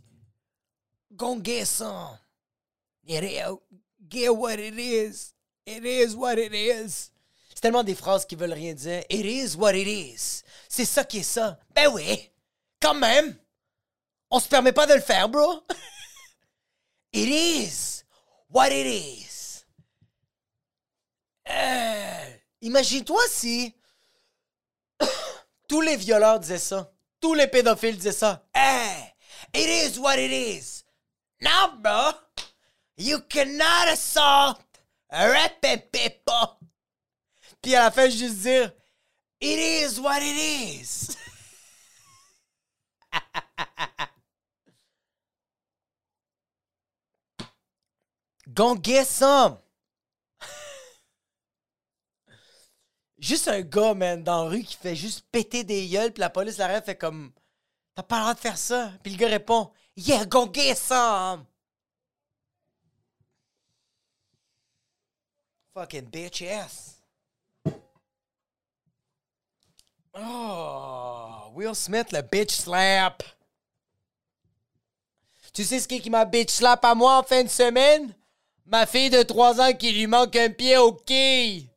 Go 1.11 1.37
get 1.43 1.65
some. 1.65 2.17
Get 3.05 4.29
what 4.29 4.59
it 4.59 4.77
is. 4.77 5.33
It 5.65 5.83
is 5.83 6.15
what 6.15 6.37
it 6.37 6.53
is. 6.53 7.11
C'est 7.53 7.61
tellement 7.61 7.83
des 7.83 7.95
phrases 7.95 8.25
qui 8.25 8.35
veulent 8.35 8.53
rien 8.53 8.73
dire. 8.73 9.03
It 9.09 9.25
is 9.25 9.55
what 9.57 9.73
it 9.73 9.87
is. 9.87 10.43
C'est 10.69 10.85
ça 10.85 11.03
qui 11.03 11.19
est 11.19 11.23
ça. 11.23 11.59
Ben 11.75 11.87
oui, 11.93 12.31
quand 12.81 12.93
même. 12.93 13.35
On 14.29 14.39
se 14.39 14.47
permet 14.47 14.71
pas 14.71 14.87
de 14.87 14.93
le 14.93 15.01
faire, 15.01 15.27
bro. 15.27 15.63
It 17.13 17.27
is 17.27 18.03
what 18.49 18.69
it 18.69 18.87
is. 18.87 19.40
Euh, 21.51 22.29
imagine-toi 22.61 23.21
si 23.29 23.75
tous 25.67 25.81
les 25.81 25.97
violeurs 25.97 26.39
disaient 26.39 26.57
ça. 26.57 26.91
Tous 27.19 27.33
les 27.33 27.47
pédophiles 27.47 27.97
disaient 27.97 28.11
ça. 28.11 28.47
Hey, 28.53 29.13
it 29.53 29.67
is 29.67 29.99
what 29.99 30.17
it 30.17 30.31
is. 30.31 30.83
Now, 31.41 31.75
bro, 31.81 32.11
you 32.97 33.19
cannot 33.29 33.87
assault 33.91 34.59
rap 35.11 35.61
people. 35.91 36.57
Puis 37.61 37.75
à 37.75 37.81
la 37.81 37.91
fin, 37.91 38.09
juste 38.09 38.41
dire, 38.41 38.71
it 39.39 39.59
is 39.59 39.99
what 39.99 40.21
it 40.21 40.35
is. 40.35 41.15
Go 48.53 48.75
get 48.75 49.05
some! 49.05 49.57
Juste 53.21 53.47
un 53.47 53.61
gars, 53.61 53.93
man, 53.93 54.21
dans 54.21 54.43
la 54.43 54.49
rue 54.49 54.63
qui 54.63 54.75
fait 54.75 54.95
juste 54.95 55.25
péter 55.31 55.63
des 55.63 55.87
gueules, 55.87 56.11
puis 56.11 56.19
la 56.19 56.29
police 56.29 56.57
l'arrête, 56.57 56.85
fait 56.85 56.97
comme 56.97 57.31
T'as 57.95 58.03
pas 58.03 58.17
le 58.17 58.21
droit 58.21 58.33
de 58.33 58.39
faire 58.39 58.57
ça. 58.57 58.91
Puis 59.03 59.11
le 59.13 59.17
gars 59.17 59.27
répond 59.27 59.71
Yeah, 59.95 60.25
go! 60.25 60.51
Fucking 65.73 66.09
bitch 66.09 66.41
ass. 66.41 66.97
Oh, 70.13 71.51
Will 71.53 71.75
Smith, 71.75 72.11
le 72.11 72.21
bitch 72.21 72.51
slap. 72.51 73.23
Tu 75.53 75.63
sais 75.63 75.79
ce 75.79 75.87
qui 75.87 76.09
m'a 76.09 76.25
bitch 76.25 76.51
slap 76.51 76.83
à 76.83 76.95
moi 76.95 77.19
en 77.19 77.23
fin 77.23 77.43
de 77.43 77.49
semaine? 77.49 78.13
Ma 78.65 78.85
fille 78.85 79.09
de 79.09 79.23
3 79.23 79.61
ans 79.61 79.73
qui 79.73 79.91
lui 79.91 80.07
manque 80.07 80.35
un 80.35 80.49
pied 80.49 80.77
au 80.77 80.93
quai. 80.93 81.70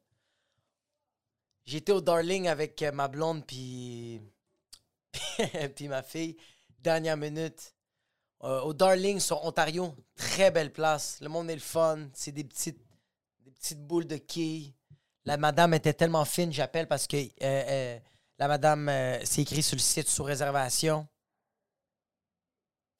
J'étais 1.75 1.91
au 1.91 2.01
Darling 2.01 2.47
avec 2.47 2.81
euh, 2.83 2.93
ma 2.93 3.09
blonde 3.09 3.45
puis 3.45 4.23
puis 5.75 5.89
ma 5.89 6.05
fille 6.05 6.37
dernière 6.79 7.17
minute 7.17 7.75
euh, 8.45 8.61
au 8.61 8.73
Darling 8.73 9.19
sur 9.19 9.45
Ontario, 9.45 9.93
très 10.15 10.53
belle 10.53 10.73
place. 10.73 11.19
Le 11.21 11.29
monde 11.29 11.51
est 11.51 11.57
le 11.57 11.61
fun, 11.61 12.11
c'est 12.15 12.31
des 12.31 12.45
petites 12.45 12.79
des 13.41 13.51
petites 13.51 13.85
boules 13.85 14.07
de 14.07 14.19
quai. 14.19 14.73
La 15.25 15.37
madame 15.37 15.75
était 15.75 15.95
tellement 15.95 16.25
fine, 16.25 16.53
j'appelle 16.53 16.87
parce 16.87 17.09
que 17.09 17.17
euh, 17.43 17.99
la 18.39 18.47
madame 18.47 18.89
c'est 19.25 19.43
écrit 19.43 19.65
sur 19.65 19.75
le 19.75 19.81
site 19.81 20.09
sous 20.09 20.23
réservation. 20.23 21.09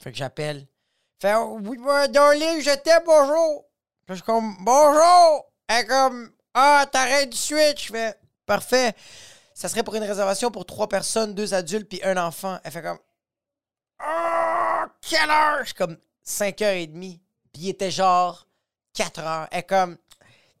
Fait 0.03 0.11
que 0.11 0.17
j'appelle. 0.17 0.67
Fait 1.21 1.33
oui, 1.33 1.77
Darling, 2.09 2.59
je 2.59 2.75
t'aime, 2.83 3.03
bonjour. 3.05 3.69
Puis 4.05 4.09
je 4.09 4.13
suis 4.15 4.23
comme 4.23 4.53
Bonjour! 4.65 5.49
Elle 5.65 5.87
comme 5.87 6.33
Ah, 6.53 6.85
t'arrêtes 6.91 7.29
du 7.29 7.37
switch! 7.37 7.87
Je 7.87 7.93
fais 7.93 8.24
Parfait. 8.45 8.93
Ça 9.53 9.69
serait 9.69 9.83
pour 9.83 9.95
une 9.95 10.03
réservation 10.03 10.51
pour 10.51 10.65
trois 10.65 10.89
personnes, 10.89 11.33
deux 11.33 11.53
adultes 11.53 11.87
puis 11.87 12.01
un 12.03 12.17
enfant. 12.17 12.59
Elle 12.63 12.71
fait 12.71 12.81
comme 12.81 12.99
Oh, 14.05 14.83
quelle 15.01 15.29
heure? 15.29 15.59
Je 15.61 15.65
suis 15.65 15.73
comme 15.73 15.97
5h30. 16.25 17.19
Puis 17.53 17.61
il 17.61 17.69
était 17.69 17.91
genre 17.91 18.47
4 18.93 19.19
heures. 19.21 19.47
Elle 19.51 19.59
est 19.59 19.63
comme 19.63 19.97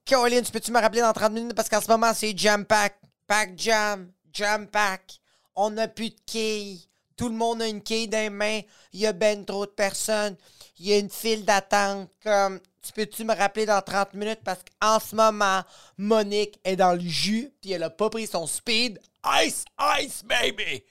Caroline, 0.05 0.43
tu 0.43 0.51
peux-tu 0.51 0.71
me 0.71 0.79
rappeler 0.79 1.01
dans 1.01 1.13
30 1.13 1.33
minutes? 1.33 1.55
Parce 1.55 1.67
qu'en 1.67 1.81
ce 1.81 1.87
moment, 1.89 2.13
c'est 2.13 2.37
jam 2.37 2.63
pack. 2.65 2.99
Pack 3.27 3.53
jam. 3.57 4.11
Jam 4.31 4.67
pack. 4.67 5.19
On 5.55 5.71
n'a 5.71 5.87
plus 5.87 6.11
de 6.11 6.15
quilles. 6.25 6.87
Tout 7.17 7.29
le 7.29 7.35
monde 7.35 7.61
a 7.61 7.67
une 7.67 7.81
quille 7.81 8.07
dans 8.07 8.17
les 8.19 8.29
mains. 8.29 8.61
Il 8.93 8.99
y 8.99 9.07
a 9.07 9.13
ben 9.13 9.43
trop 9.45 9.65
de 9.65 9.71
personnes. 9.71 10.35
Il 10.77 10.87
y 10.87 10.93
a 10.93 10.97
une 10.97 11.09
file 11.09 11.43
d'attente. 11.43 12.09
Comme 12.23 12.59
tu 12.85 12.93
peux-tu 12.93 13.23
me 13.23 13.35
rappeler 13.35 13.65
dans 13.65 13.81
30 13.81 14.13
minutes? 14.13 14.41
Parce 14.43 14.59
qu'en 14.79 14.99
ce 14.99 15.15
moment, 15.15 15.63
Monique 15.97 16.59
est 16.63 16.75
dans 16.75 16.93
le 16.93 16.99
jus 16.99 17.51
puis 17.61 17.71
elle 17.71 17.83
a 17.83 17.89
pas 17.89 18.09
pris 18.09 18.27
son 18.27 18.45
speed. 18.47 18.99
Ice, 19.43 19.65
ice, 19.99 20.23
baby! 20.23 20.83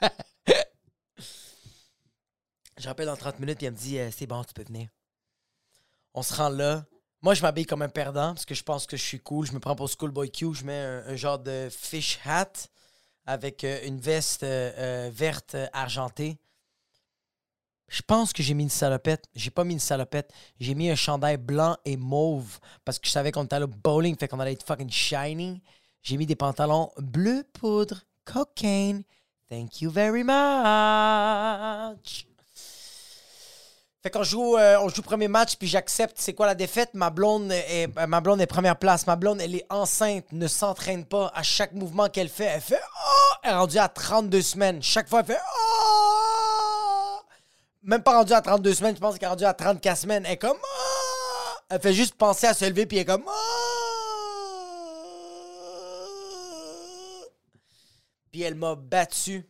je 2.78 2.88
rappelle 2.88 3.06
dans 3.06 3.16
30 3.16 3.38
minutes 3.40 3.62
et 3.62 3.66
elle 3.66 3.72
me 3.72 3.76
dit 3.76 3.98
euh, 3.98 4.10
c'est 4.10 4.26
bon, 4.26 4.42
tu 4.44 4.54
peux 4.54 4.64
venir. 4.64 4.88
On 6.14 6.22
se 6.22 6.34
rend 6.34 6.48
là. 6.48 6.84
Moi, 7.20 7.34
je 7.34 7.42
m'habille 7.42 7.66
comme 7.66 7.82
un 7.82 7.88
perdant 7.88 8.34
parce 8.34 8.46
que 8.46 8.54
je 8.54 8.62
pense 8.62 8.86
que 8.86 8.96
je 8.96 9.02
suis 9.02 9.20
cool. 9.20 9.46
Je 9.46 9.52
me 9.52 9.60
prends 9.60 9.76
pour 9.76 9.88
Schoolboy 9.88 10.30
Q. 10.30 10.54
Je 10.54 10.64
mets 10.64 10.80
un, 11.06 11.16
genre 11.16 11.38
de 11.38 11.68
fish 11.70 12.18
hat 12.24 12.52
avec 13.26 13.62
euh, 13.64 13.78
une 13.84 14.00
veste 14.00 14.42
euh, 14.42 15.10
verte 15.12 15.56
argentée. 15.72 16.38
Je 17.92 18.00
pense 18.00 18.32
que 18.32 18.42
j'ai 18.42 18.54
mis 18.54 18.62
une 18.62 18.70
salopette. 18.70 19.26
J'ai 19.34 19.50
pas 19.50 19.64
mis 19.64 19.74
une 19.74 19.78
salopette. 19.78 20.32
J'ai 20.58 20.74
mis 20.74 20.90
un 20.90 20.94
chandail 20.94 21.36
blanc 21.36 21.76
et 21.84 21.98
mauve 21.98 22.58
parce 22.86 22.98
que 22.98 23.06
je 23.06 23.12
savais 23.12 23.32
qu'on 23.32 23.44
était 23.44 23.56
allé 23.56 23.66
au 23.66 23.68
bowling, 23.68 24.16
fait 24.16 24.28
qu'on 24.28 24.40
allait 24.40 24.54
être 24.54 24.64
fucking 24.64 24.90
shiny. 24.90 25.60
J'ai 26.02 26.16
mis 26.16 26.24
des 26.24 26.34
pantalons 26.34 26.90
bleu 26.96 27.44
poudre, 27.52 28.00
cocaine. 28.24 29.02
Thank 29.50 29.82
you 29.82 29.90
very 29.90 30.24
much. 30.24 30.32
Fait 34.02 34.10
qu'on 34.10 34.22
joue, 34.22 34.56
euh, 34.56 34.78
on 34.80 34.88
joue 34.88 35.02
premier 35.02 35.28
match, 35.28 35.56
puis 35.56 35.68
j'accepte 35.68 36.16
c'est 36.18 36.32
quoi 36.32 36.46
la 36.46 36.54
défaite? 36.54 36.94
Ma 36.94 37.10
blonde 37.10 37.52
est, 37.52 37.90
euh, 37.98 38.06
ma 38.06 38.22
blonde 38.22 38.40
est 38.40 38.46
première 38.46 38.78
place. 38.78 39.06
Ma 39.06 39.16
blonde, 39.16 39.42
elle 39.42 39.54
est 39.54 39.66
enceinte, 39.68 40.24
ne 40.32 40.46
s'entraîne 40.48 41.04
pas. 41.04 41.30
À 41.34 41.42
chaque 41.42 41.74
mouvement 41.74 42.08
qu'elle 42.08 42.30
fait, 42.30 42.44
elle 42.44 42.62
fait 42.62 42.80
oh! 42.82 43.34
Elle 43.42 43.50
est 43.50 43.54
rendue 43.54 43.78
à 43.78 43.88
32 43.88 44.40
semaines. 44.40 44.82
Chaque 44.82 45.10
fois, 45.10 45.20
elle 45.20 45.26
fait 45.26 45.38
oh! 45.38 45.91
Même 47.82 48.02
pas 48.02 48.18
rendue 48.18 48.32
à 48.32 48.40
32 48.40 48.74
semaines, 48.74 48.94
je 48.94 49.00
pense 49.00 49.18
qu'elle 49.18 49.26
est 49.26 49.30
rendue 49.30 49.44
à 49.44 49.54
34 49.54 49.98
semaines. 49.98 50.24
Elle 50.24 50.32
est 50.32 50.38
comme 50.38 50.58
oh! 50.62 51.58
Elle 51.68 51.80
fait 51.80 51.94
juste 51.94 52.14
penser 52.14 52.46
à 52.46 52.54
se 52.54 52.64
lever, 52.64 52.86
puis 52.86 52.98
elle 52.98 53.02
est 53.02 53.06
comme 53.06 53.24
Puis 58.30 58.42
elle 58.42 58.54
m'a 58.54 58.74
battu. 58.74 59.48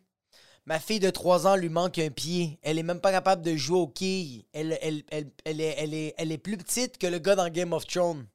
Ma 0.65 0.79
fille 0.79 1.01
de 1.01 1.11
3 1.11 1.47
ans 1.47 1.57
lui 1.57 1.69
manque 1.69 1.99
un 1.99 2.11
pied. 2.11 2.59
Elle 2.63 2.79
est 2.79 2.85
même 2.85 3.01
pas 3.01 3.11
capable 3.11 3.43
de 3.43 3.57
jouer 3.57 3.79
au 3.79 3.89
quilles. 3.89 4.47
Elle, 4.53 4.79
elle, 4.81 5.03
elle, 5.11 5.31
elle, 5.45 5.61
est, 5.61 5.75
elle, 5.79 5.95
est, 5.95 6.15
elle 6.17 6.33
est 6.33 6.39
plus 6.39 6.57
petite 6.57 6.99
que 6.99 7.07
le 7.07 7.19
gars 7.19 7.35
dans 7.35 7.49
Game 7.49 7.73
of 7.73 7.87
Thrones. 7.87 8.27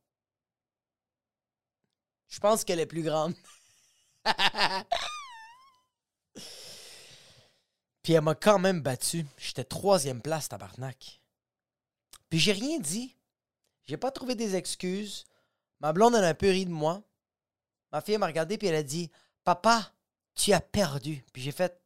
Je 2.27 2.39
pense 2.39 2.63
qu'elle 2.63 2.79
est 2.79 2.85
plus 2.85 3.03
grande. 3.03 3.33
Puis 8.07 8.13
elle 8.13 8.21
m'a 8.21 8.35
quand 8.35 8.57
même 8.57 8.79
battu. 8.79 9.25
J'étais 9.37 9.65
troisième 9.65 10.21
place, 10.21 10.47
tabarnak. 10.47 11.19
Puis 12.29 12.39
j'ai 12.39 12.53
rien 12.53 12.79
dit. 12.79 13.13
J'ai 13.85 13.97
pas 13.97 14.11
trouvé 14.11 14.33
des 14.33 14.55
excuses. 14.55 15.25
Ma 15.81 15.91
blonde, 15.91 16.15
elle 16.15 16.23
a 16.23 16.29
un 16.29 16.33
peu 16.33 16.49
ri 16.49 16.63
de 16.63 16.71
moi. 16.71 17.03
Ma 17.91 17.99
fille 17.99 18.17
m'a 18.17 18.27
regardé 18.27 18.57
puis 18.57 18.69
elle 18.69 18.75
a 18.75 18.83
dit 18.83 19.11
Papa, 19.43 19.91
tu 20.35 20.53
as 20.53 20.61
perdu. 20.61 21.25
Puis 21.33 21.41
j'ai 21.41 21.51
fait 21.51 21.81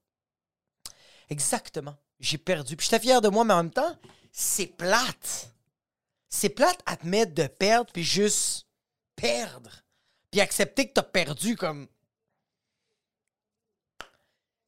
Exactement. 1.27 1.97
J'ai 2.19 2.37
perdu. 2.37 2.77
Puis 2.77 2.85
j'étais 2.85 2.99
fier 2.99 3.19
de 3.19 3.29
moi, 3.29 3.43
mais 3.43 3.55
en 3.55 3.63
même 3.63 3.73
temps, 3.73 3.97
c'est 4.31 4.67
plate. 4.67 5.51
C'est 6.29 6.49
plate 6.49 6.83
admettre 6.85 7.33
de 7.33 7.47
perdre, 7.47 7.91
puis 7.91 8.03
juste 8.03 8.67
perdre. 9.15 9.71
Puis 10.29 10.39
accepter 10.39 10.87
que 10.87 10.93
t'as 10.93 11.01
perdu 11.01 11.55
comme. 11.55 11.87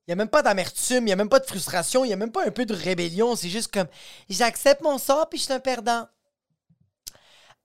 Il 0.06 0.10
n'y 0.10 0.14
a 0.14 0.16
même 0.16 0.30
pas 0.30 0.42
d'amertume, 0.42 1.04
il 1.04 1.06
n'y 1.06 1.12
a 1.14 1.16
même 1.16 1.30
pas 1.30 1.40
de 1.40 1.46
frustration, 1.46 2.04
il 2.04 2.10
n'y 2.10 2.14
a 2.14 2.18
même 2.18 2.32
pas 2.32 2.46
un 2.46 2.52
peu 2.52 2.66
de 2.66 2.74
rébellion. 2.74 3.36
C'est 3.38 3.50
juste 3.50 3.72
comme 3.72 3.88
j'accepte 4.30 4.82
mon 4.82 4.98
sort, 4.98 5.30
puis 5.30 5.40
je 5.40 5.46
suis 5.46 5.54
un 5.54 5.62
perdant. 5.62 6.08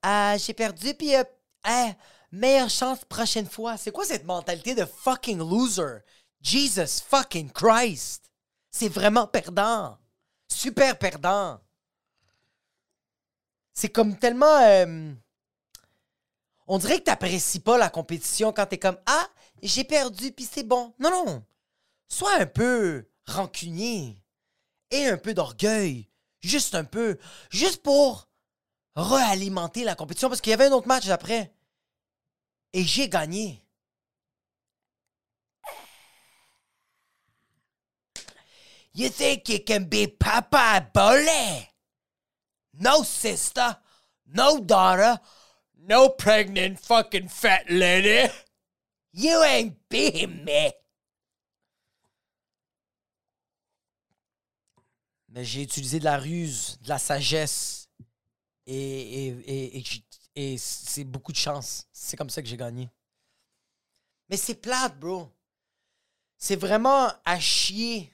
Euh, 0.05 0.37
j'ai 0.37 0.53
perdu, 0.53 0.93
puis 0.93 1.15
euh, 1.15 1.23
meilleure 2.31 2.69
chance 2.69 3.03
prochaine 3.03 3.49
fois. 3.49 3.75
C'est 3.75 3.91
quoi 3.91 4.05
cette 4.05 4.23
mentalité 4.23 4.73
de 4.73 4.85
fucking 4.85 5.39
loser? 5.39 5.99
Jesus 6.41 7.01
fucking 7.05 7.51
Christ! 7.51 8.31
C'est 8.71 8.87
vraiment 8.87 9.27
perdant. 9.27 9.97
Super 10.47 10.97
perdant. 10.97 11.59
C'est 13.73 13.89
comme 13.89 14.17
tellement. 14.17 14.61
Euh, 14.61 15.13
on 16.67 16.77
dirait 16.77 16.99
que 16.99 17.05
t'apprécies 17.05 17.59
pas 17.59 17.77
la 17.77 17.89
compétition 17.89 18.53
quand 18.53 18.65
t'es 18.67 18.77
comme 18.77 18.97
Ah, 19.05 19.27
j'ai 19.61 19.83
perdu, 19.83 20.31
puis 20.31 20.47
c'est 20.49 20.63
bon. 20.63 20.93
Non, 20.99 21.09
non. 21.09 21.43
Sois 22.09 22.39
un 22.39 22.45
peu 22.45 23.07
rancunier 23.27 24.23
et 24.91 25.05
un 25.05 25.17
peu 25.17 25.33
d'orgueil. 25.33 26.09
Juste 26.41 26.75
un 26.75 26.83
peu. 26.83 27.17
Juste 27.49 27.83
pour 27.83 28.27
réalimenter 28.95 29.83
la 29.83 29.95
compétition 29.95 30.29
parce 30.29 30.41
qu'il 30.41 30.51
y 30.51 30.53
avait 30.53 30.65
un 30.65 30.71
autre 30.71 30.87
match 30.87 31.07
après. 31.09 31.53
Et 32.73 32.83
j'ai 32.83 33.07
gagné. 33.09 33.63
You 38.93 39.09
think 39.09 39.47
you 39.47 39.59
can 39.65 39.81
be 39.81 40.07
Papa 40.07 40.81
Bully? 40.93 41.69
No 42.73 43.03
sister, 43.03 43.77
no 44.25 44.59
daughter, 44.59 45.19
no 45.77 46.09
pregnant 46.09 46.79
fucking 46.79 47.29
fat 47.29 47.69
lady. 47.69 48.31
You 49.13 49.43
ain't 49.43 49.77
beating 49.89 50.43
me. 50.43 50.71
Mais 55.29 55.45
j'ai 55.45 55.63
utilisé 55.63 55.99
de 55.99 56.05
la 56.05 56.17
ruse, 56.17 56.79
de 56.81 56.89
la 56.89 56.97
sagesse 56.97 57.89
et, 58.65 59.75
c'est 60.57 61.03
beaucoup 61.03 61.31
de 61.31 61.37
chance. 61.37 61.87
C'est 61.91 62.17
comme 62.17 62.29
ça 62.29 62.41
que 62.41 62.47
j'ai 62.47 62.57
gagné. 62.57 62.89
Mais 64.29 64.37
c'est 64.37 64.55
plate, 64.55 64.97
bro. 64.99 65.31
C'est 66.37 66.55
vraiment 66.55 67.11
à 67.25 67.39
chier 67.39 68.13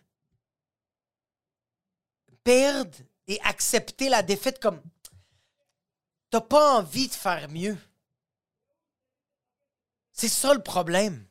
perdre 2.43 2.97
et 3.27 3.39
accepter 3.41 4.07
la 4.07 4.21
défaite 4.23 4.59
comme 4.59 4.81
t'as 6.29 6.41
pas 6.41 6.77
envie 6.79 7.07
de 7.07 7.13
faire 7.13 7.49
mieux. 7.49 7.77
C'est 10.11 10.29
ça 10.29 10.53
le 10.53 10.63
problème. 10.63 11.27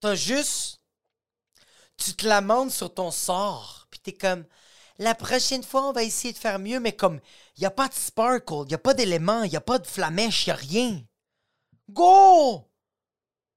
T'as 0.00 0.14
juste. 0.14 0.80
Tu 1.96 2.14
te 2.14 2.26
lamentes 2.26 2.70
sur 2.70 2.92
ton 2.92 3.10
sort. 3.10 3.81
T'es 4.02 4.12
comme. 4.12 4.44
La 4.98 5.14
prochaine 5.14 5.62
fois, 5.62 5.88
on 5.88 5.92
va 5.92 6.02
essayer 6.02 6.32
de 6.32 6.38
faire 6.38 6.58
mieux, 6.58 6.80
mais 6.80 6.94
comme. 6.94 7.20
Il 7.56 7.64
a 7.66 7.70
pas 7.70 7.88
de 7.88 7.94
sparkle, 7.94 8.64
il 8.66 8.74
a 8.74 8.78
pas 8.78 8.94
d'éléments, 8.94 9.42
il 9.44 9.56
a 9.56 9.60
pas 9.60 9.78
de 9.78 9.86
flamèche, 9.86 10.46
il 10.46 10.50
a 10.50 10.54
rien. 10.54 11.02
Go! 11.90 12.68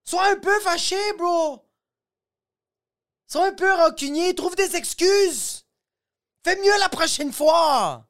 Sois 0.04 0.30
un 0.32 0.40
peu 0.40 0.60
fâché, 0.62 0.98
bro! 1.18 1.66
Sois 3.28 3.48
un 3.48 3.54
peu 3.54 3.72
rancunier, 3.74 4.36
trouve 4.36 4.56
des 4.56 4.76
excuses! 4.76 5.66
Fais 6.44 6.56
mieux 6.58 6.80
la 6.80 6.90
prochaine 6.90 7.34
fois! 7.34 8.08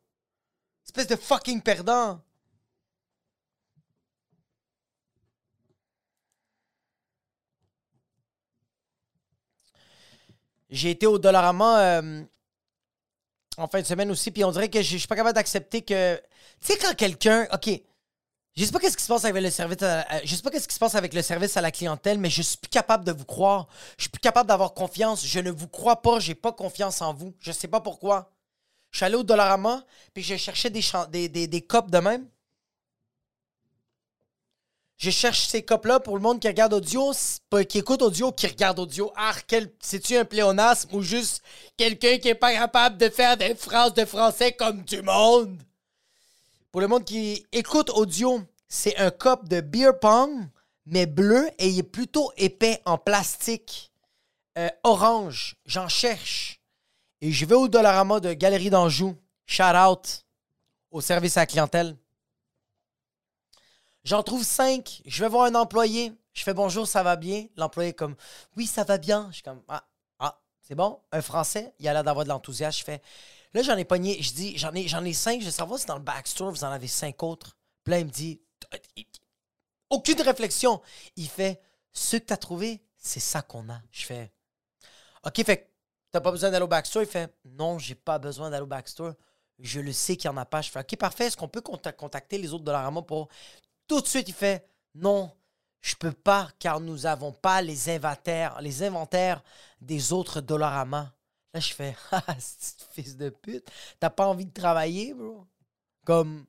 Espèce 0.85 1.07
de 1.07 1.15
fucking 1.15 1.61
perdant! 1.61 2.24
J'ai 10.69 10.91
été 10.91 11.05
au 11.05 11.19
Dollarama 11.19 11.79
euh, 11.79 12.23
en 13.57 13.67
fin 13.67 13.81
de 13.81 13.85
semaine 13.85 14.11
aussi, 14.11 14.31
puis 14.31 14.43
on 14.43 14.51
dirait 14.51 14.69
que 14.69 14.81
je 14.81 14.97
suis 14.97 15.07
pas 15.07 15.15
capable 15.15 15.35
d'accepter 15.35 15.81
que. 15.81 16.15
Tu 16.61 16.73
sais, 16.73 16.77
quand 16.77 16.95
quelqu'un. 16.95 17.47
Ok. 17.53 17.69
Je 18.55 18.63
sais 18.63 18.71
pas 18.71 18.79
qu'est-ce 18.79 18.95
qui 18.95 19.03
se 19.03 19.09
passe 19.09 19.25
avec 19.25 19.43
le 19.43 19.49
service. 19.49 19.81
À, 19.83 20.23
je 20.23 20.33
sais 20.33 20.41
pas 20.41 20.49
qu'est-ce 20.49 20.67
qui 20.67 20.73
se 20.73 20.79
passe 20.79 20.95
avec 20.95 21.13
le 21.13 21.21
service 21.21 21.57
à 21.57 21.61
la 21.61 21.71
clientèle, 21.71 22.17
mais 22.17 22.29
je 22.29 22.41
suis 22.41 22.57
plus 22.57 22.69
capable 22.69 23.03
de 23.03 23.11
vous 23.11 23.25
croire. 23.25 23.67
Je 23.97 24.03
suis 24.03 24.09
plus 24.09 24.21
capable 24.21 24.47
d'avoir 24.47 24.73
confiance. 24.73 25.25
Je 25.25 25.39
ne 25.39 25.51
vous 25.51 25.67
crois 25.67 26.01
pas. 26.01 26.19
J'ai 26.19 26.35
pas 26.35 26.53
confiance 26.53 27.01
en 27.01 27.13
vous. 27.13 27.33
Je 27.39 27.51
sais 27.51 27.67
pas 27.67 27.81
pourquoi. 27.81 28.31
Je 28.91 28.97
suis 28.99 29.05
allé 29.05 29.15
au 29.15 29.23
Dollarama, 29.23 29.83
puis 30.13 30.23
j'ai 30.23 30.37
cherché 30.37 30.69
des, 30.69 30.81
des, 31.09 31.27
des, 31.27 31.47
des 31.47 31.61
copes 31.61 31.91
de 31.91 31.97
même. 31.97 32.29
Je 34.97 35.11
cherche 35.11 35.47
ces 35.47 35.63
copes-là 35.63 35.99
pour 35.99 36.15
le 36.15 36.21
monde 36.21 36.39
qui 36.39 36.47
regarde 36.47 36.73
audio, 36.73 37.11
qui 37.67 37.79
écoute 37.79 38.01
audio, 38.01 38.31
qui 38.31 38.47
regarde 38.47 38.79
audio. 38.79 39.11
Ah, 39.17 39.33
c'est-tu 39.79 40.15
un 40.15 40.23
pléonasme 40.23 40.95
ou 40.95 41.01
juste 41.01 41.43
quelqu'un 41.75 42.17
qui 42.17 42.29
est 42.29 42.35
pas 42.35 42.53
capable 42.53 42.97
de 42.97 43.09
faire 43.09 43.35
des 43.35 43.55
phrases 43.55 43.93
de 43.93 44.05
français 44.05 44.53
comme 44.53 44.83
du 44.83 45.01
monde? 45.01 45.61
Pour 46.71 46.79
le 46.79 46.87
monde 46.87 47.03
qui 47.03 47.45
écoute 47.51 47.89
audio, 47.89 48.41
c'est 48.69 48.97
un 48.97 49.11
cop 49.11 49.47
de 49.49 49.59
beer 49.59 49.99
pong, 49.99 50.47
mais 50.85 51.05
bleu 51.05 51.49
et 51.57 51.67
il 51.67 51.79
est 51.79 51.83
plutôt 51.83 52.31
épais 52.37 52.81
en 52.85 52.97
plastique. 52.97 53.91
Euh, 54.57 54.69
orange, 54.83 55.57
j'en 55.65 55.89
cherche. 55.89 56.61
Et 57.19 57.31
je 57.31 57.45
vais 57.45 57.55
au 57.55 57.67
Dollarama 57.67 58.21
de 58.21 58.33
Galerie 58.33 58.69
d'Anjou. 58.69 59.15
Shout 59.45 59.63
out 59.63 60.25
au 60.91 61.01
service 61.01 61.35
à 61.35 61.41
la 61.41 61.45
clientèle. 61.47 61.97
J'en 64.05 64.23
trouve 64.23 64.43
cinq. 64.43 65.01
Je 65.05 65.23
vais 65.23 65.29
voir 65.29 65.45
un 65.45 65.55
employé. 65.55 66.13
Je 66.33 66.43
fais 66.43 66.53
bonjour, 66.53 66.87
ça 66.87 67.01
va 67.03 67.15
bien? 67.15 67.47
L'employé 67.57 67.89
est 67.89 67.93
comme 67.93 68.15
oui, 68.55 68.67
ça 68.67 68.83
va 68.83 68.97
bien. 68.97 69.27
Je 69.29 69.35
suis 69.35 69.43
comme 69.43 69.61
ah, 69.67 69.83
ah 70.19 70.39
c'est 70.61 70.75
bon? 70.75 70.99
Un 71.11 71.21
Français, 71.21 71.73
il 71.79 71.87
a 71.87 71.93
l'air 71.93 72.03
d'avoir 72.03 72.23
de 72.23 72.29
l'enthousiasme. 72.29 72.79
Je 72.79 72.83
fais 72.83 73.01
là, 73.53 73.63
j'en 73.63 73.75
ai 73.75 73.83
pogné. 73.83 74.21
Je 74.21 74.31
dis 74.31 74.57
j'en 74.57 74.73
ai, 74.73 74.87
j'en 74.87 75.03
ai 75.03 75.13
cinq. 75.13 75.41
Je 75.41 75.45
veux 75.45 75.51
savoir 75.51 75.79
si 75.79 75.87
dans 75.87 75.95
le 75.95 76.03
backstore 76.03 76.51
vous 76.51 76.63
en 76.63 76.69
avez 76.69 76.87
cinq 76.87 77.23
autres. 77.23 77.57
Puis 77.83 77.91
là, 77.91 77.99
il 77.99 78.05
me 78.05 78.11
dit 78.11 78.39
aucune 79.89 80.21
réflexion. 80.21 80.81
Il 81.15 81.27
fait 81.27 81.59
ce 81.91 82.17
que 82.17 82.25
tu 82.25 82.33
as 82.33 82.37
trouvé, 82.37 82.81
c'est 82.97 83.19
ça 83.19 83.41
qu'on 83.41 83.69
a. 83.69 83.81
Je 83.91 84.05
fais 84.05 84.31
OK, 85.25 85.43
fait 85.43 85.71
T'as 86.11 86.21
pas 86.21 86.31
besoin 86.31 86.49
d'aller 86.49 86.63
au 86.63 86.67
backstore? 86.69 87.01
Il 87.01 87.09
fait 87.09 87.35
Non, 87.43 87.77
j'ai 87.77 87.95
pas 87.95 88.19
besoin 88.19 88.49
d'aller 88.49 88.63
au 88.63 88.67
backstore. 88.67 89.15
Je 89.59 89.81
le 89.81 89.91
sais 89.91 90.15
qu'il 90.15 90.29
n'y 90.29 90.37
en 90.37 90.39
a 90.39 90.45
pas. 90.45 90.61
Je 90.61 90.69
fais 90.69 90.79
OK, 90.79 90.95
parfait. 90.95 91.25
Est-ce 91.25 91.35
qu'on 91.35 91.49
peut 91.49 91.59
contacter 91.59 92.37
les 92.37 92.53
autres 92.53 92.63
Dollarama 92.63 93.01
pour. 93.01 93.27
Tout 93.87 94.01
de 94.01 94.07
suite, 94.07 94.27
il 94.29 94.33
fait 94.33 94.67
Non, 94.95 95.31
je 95.81 95.95
peux 95.95 96.11
pas 96.11 96.49
car 96.59 96.79
nous 96.79 96.99
n'avons 96.99 97.31
pas 97.31 97.61
les 97.61 97.89
inventaires, 97.89 98.59
les 98.61 98.83
inventaires 98.83 99.43
des 99.81 100.13
autres 100.13 100.41
Dollarama. 100.41 101.13
Là, 101.53 101.59
je 101.59 101.73
fais 101.73 101.95
Ah, 102.11 102.35
fils 102.91 103.15
de 103.15 103.29
pute? 103.29 103.69
T'as 103.99 104.09
pas 104.09 104.25
envie 104.25 104.45
de 104.45 104.53
travailler, 104.53 105.13
bro? 105.13 105.45
Comme. 106.05 106.45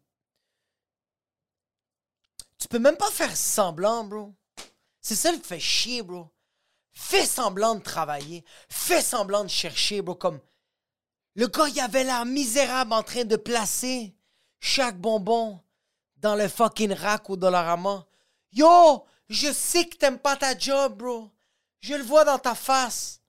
Tu 2.58 2.68
peux 2.68 2.78
même 2.78 2.96
pas 2.96 3.10
faire 3.10 3.36
semblant, 3.36 4.04
bro. 4.04 4.34
C'est 5.02 5.14
ça 5.14 5.32
qui 5.32 5.40
fait 5.40 5.60
chier, 5.60 6.02
bro. 6.02 6.28
Fais 6.94 7.26
semblant 7.26 7.74
de 7.74 7.82
travailler. 7.82 8.42
Fais 8.70 9.02
semblant 9.02 9.44
de 9.44 9.50
chercher, 9.50 10.00
bro. 10.00 10.14
Comme 10.14 10.40
Le 11.34 11.46
gars, 11.46 11.68
il 11.68 11.78
avait 11.78 12.04
l'air 12.04 12.24
misérable 12.24 12.94
en 12.94 13.02
train 13.02 13.24
de 13.24 13.36
placer 13.36 14.16
chaque 14.60 14.98
bonbon 14.98 15.60
dans 16.16 16.34
le 16.34 16.48
fucking 16.48 16.92
rack 16.92 17.28
au 17.30 17.36
Dollarama. 17.36 18.06
Yo, 18.52 19.04
je 19.28 19.52
sais 19.52 19.86
que 19.86 19.96
t'aimes 19.96 20.18
pas 20.18 20.36
ta 20.36 20.56
job, 20.56 20.96
bro. 20.96 21.30
Je 21.80 21.94
le 21.94 22.02
vois 22.02 22.24
dans 22.24 22.38
ta 22.38 22.54
face. 22.54 23.20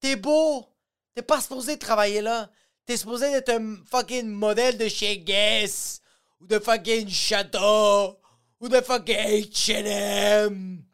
T'es 0.00 0.16
beau. 0.16 0.66
T'es 1.14 1.22
pas 1.22 1.40
supposé 1.40 1.78
travailler 1.78 2.20
là. 2.20 2.50
T'es 2.84 2.96
supposé 2.96 3.26
être 3.26 3.50
un 3.50 3.76
fucking 3.86 4.26
modèle 4.26 4.76
de 4.76 4.88
chez 4.88 5.18
Guess. 5.18 6.00
Ou 6.40 6.46
de 6.46 6.58
fucking 6.58 7.08
Château. 7.08 8.18
Ou 8.60 8.68
de 8.68 8.80
fucking 8.80 9.16
H&M. 9.16 10.84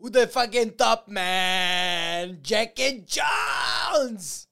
Ou 0.00 0.10
de 0.10 0.26
fucking 0.26 0.72
Top 0.72 1.04
Man. 1.06 2.38
Jack 2.42 2.80
and 2.80 3.04
Jones. 3.06 4.46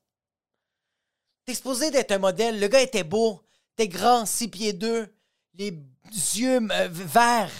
T'es 1.45 1.55
supposé 1.55 1.91
d'être 1.91 2.13
un 2.13 2.19
modèle. 2.19 2.61
Le 2.61 2.69
gars 2.69 2.81
était 2.81 3.05
beau. 3.05 3.43
T'es 3.77 3.89
grand, 3.89 4.25
6 4.25 4.49
pieds 4.49 4.73
2. 4.73 5.13
Les 5.55 5.73
yeux 6.13 6.61
euh, 6.71 6.89
verts. 6.91 7.51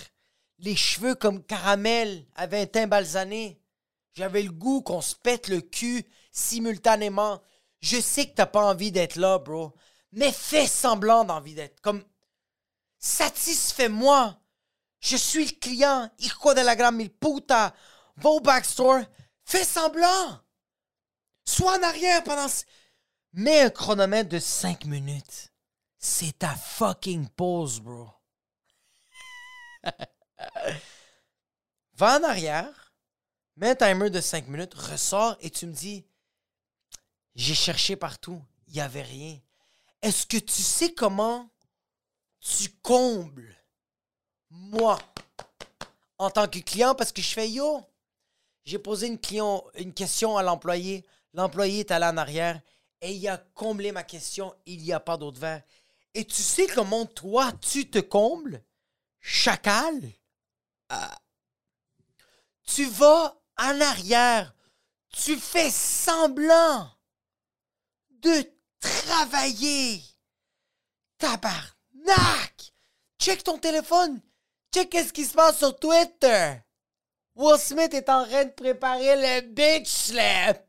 Les 0.59 0.77
cheveux 0.77 1.15
comme 1.15 1.43
caramel 1.43 2.25
avec 2.37 2.61
un 2.63 2.67
teint 2.67 2.87
balsané. 2.87 3.61
J'avais 4.15 4.43
le 4.43 4.53
goût 4.53 4.83
qu'on 4.83 5.01
se 5.01 5.17
pète 5.17 5.49
le 5.49 5.61
cul 5.61 6.05
simultanément. 6.31 7.43
Je 7.81 8.01
sais 8.01 8.27
que 8.27 8.35
t'as 8.35 8.47
pas 8.47 8.65
envie 8.65 8.93
d'être 8.93 9.17
là, 9.17 9.39
bro. 9.39 9.73
Mais 10.13 10.31
fais 10.31 10.67
semblant 10.67 11.25
d'envie 11.25 11.55
d'être. 11.55 11.81
Comme. 11.81 12.05
Satisfais-moi. 12.99 14.39
Je 15.01 15.17
suis 15.17 15.47
le 15.47 15.59
client. 15.59 16.11
Hijo 16.19 16.55
de 16.55 16.61
la 16.61 16.77
gran 16.77 16.93
mil 16.93 17.11
puta. 17.11 17.75
Va 18.17 18.31
au 18.31 18.41
backstore. 18.41 19.01
Fais 19.45 19.65
semblant. 19.65 20.39
Sois 21.45 21.79
en 21.79 21.83
arrière 21.83 22.23
pendant. 22.23 22.47
Mets 23.33 23.63
un 23.63 23.71
chronomètre 23.71 24.29
de 24.29 24.39
5 24.39 24.85
minutes. 24.85 25.53
C'est 25.99 26.39
ta 26.39 26.55
fucking 26.55 27.29
pause, 27.31 27.81
bro. 27.81 28.09
Va 31.95 32.19
en 32.19 32.23
arrière, 32.23 32.95
mets 33.57 33.71
un 33.71 33.75
timer 33.75 34.11
de 34.11 34.21
5 34.21 34.49
minutes, 34.49 34.75
ressors 34.75 35.37
et 35.41 35.51
tu 35.51 35.67
me 35.67 35.73
dis 35.73 36.05
J'ai 37.35 37.55
cherché 37.55 37.97
partout, 37.97 38.43
il 38.69 38.75
n'y 38.75 38.81
avait 38.81 39.03
rien. 39.03 39.39
Est-ce 40.01 40.27
que 40.27 40.39
tu 40.39 40.63
sais 40.63 40.95
comment 40.95 41.49
tu 42.41 42.69
combles 42.83 43.57
moi 44.51 44.99
en 46.19 46.31
tant 46.31 46.49
que 46.49 46.59
client? 46.59 46.95
Parce 46.95 47.13
que 47.13 47.23
je 47.23 47.33
fais 47.33 47.51
Yo, 47.51 47.83
j'ai 48.65 48.79
posé 48.79 49.07
une, 49.07 49.19
une 49.75 49.95
question 49.95 50.37
à 50.37 50.43
l'employé. 50.43 51.07
L'employé 51.35 51.81
est 51.81 51.91
allé 51.91 52.07
en 52.07 52.17
arrière 52.17 52.61
et 53.01 53.13
il 53.13 53.29
a 53.29 53.39
comblé 53.39 53.93
ma 53.93 54.03
question. 54.03 54.55
Il 54.67 54.83
n'y 54.83 54.93
a 54.93 55.01
pas 55.01 55.17
d'autre 55.17 55.41
verre. 55.41 55.63
Et 56.15 56.25
tu 56.25 56.43
sais 56.43 56.67
comment 56.67 57.07
toi, 57.07 57.53
tu 57.61 57.89
te 57.89 57.99
combles? 57.99 58.63
Chacal? 59.23 60.13
Ah. 60.89 61.19
Tu 62.67 62.85
vas 62.87 63.41
en 63.57 63.81
arrière. 63.81 64.55
Tu 65.13 65.39
fais 65.39 65.71
semblant 65.71 66.91
de 68.11 68.45
travailler. 68.81 70.03
Tabarnak! 71.19 72.73
Check 73.19 73.45
ton 73.45 73.59
téléphone. 73.59 74.21
Check 74.75 74.91
qu'est-ce 74.91 75.13
qui 75.13 75.25
se 75.25 75.35
passe 75.35 75.59
sur 75.59 75.79
Twitter. 75.79 76.57
Will 77.37 77.59
Smith 77.59 77.95
est 77.95 78.09
en 78.09 78.27
train 78.27 78.45
de 78.45 78.51
préparer 78.51 79.17
le 79.17 79.47
bitch 79.47 79.89
slap. 79.89 80.67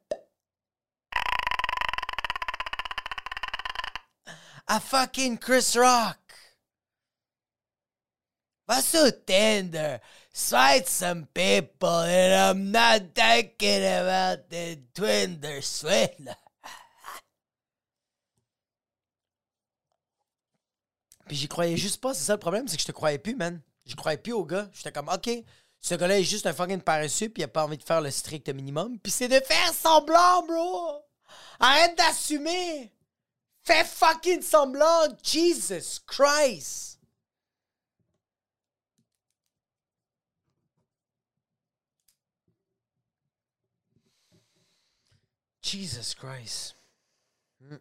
A 4.67 4.79
fucking 4.79 5.37
Chris 5.39 5.73
Rock. 5.75 6.22
Sur 8.81 9.11
Tinder. 9.25 9.97
Some 10.33 11.27
people 11.33 11.89
and 11.89 12.33
I'm 12.33 12.71
not 12.71 13.13
talking 13.13 13.83
about 13.85 14.49
the. 14.49 14.79
Puis 21.27 21.37
j'y 21.37 21.47
croyais 21.47 21.77
juste 21.77 22.01
pas, 22.01 22.13
c'est 22.13 22.25
ça 22.25 22.33
le 22.33 22.39
problème, 22.39 22.67
c'est 22.67 22.75
que 22.75 22.81
je 22.81 22.87
te 22.87 22.91
croyais 22.91 23.17
plus, 23.17 23.35
man. 23.35 23.61
Je 23.85 23.95
croyais 23.95 24.17
plus 24.17 24.33
au 24.33 24.45
gars. 24.45 24.69
J'étais 24.73 24.91
comme, 24.91 25.09
OK, 25.09 25.29
ce 25.79 25.95
gars-là 25.95 26.19
est 26.19 26.23
juste 26.23 26.45
un 26.45 26.53
fucking 26.53 26.81
paresseux, 26.81 27.29
puis 27.29 27.41
il 27.41 27.45
a 27.45 27.49
pas 27.49 27.65
envie 27.65 27.77
de 27.77 27.83
faire 27.83 28.01
le 28.01 28.11
strict 28.11 28.49
minimum. 28.49 28.99
Puis 28.99 29.11
c'est 29.11 29.27
de 29.27 29.39
faire 29.45 29.73
semblant, 29.73 30.43
bro! 30.47 31.01
Arrête 31.59 31.97
d'assumer! 31.97 32.91
Fais 33.63 33.83
fucking 33.83 34.41
semblant! 34.41 35.09
Jesus 35.21 35.99
Christ! 36.05 36.92
Jesus 45.63 46.15
Christ. 46.15 46.75
Hmm. 47.59 47.77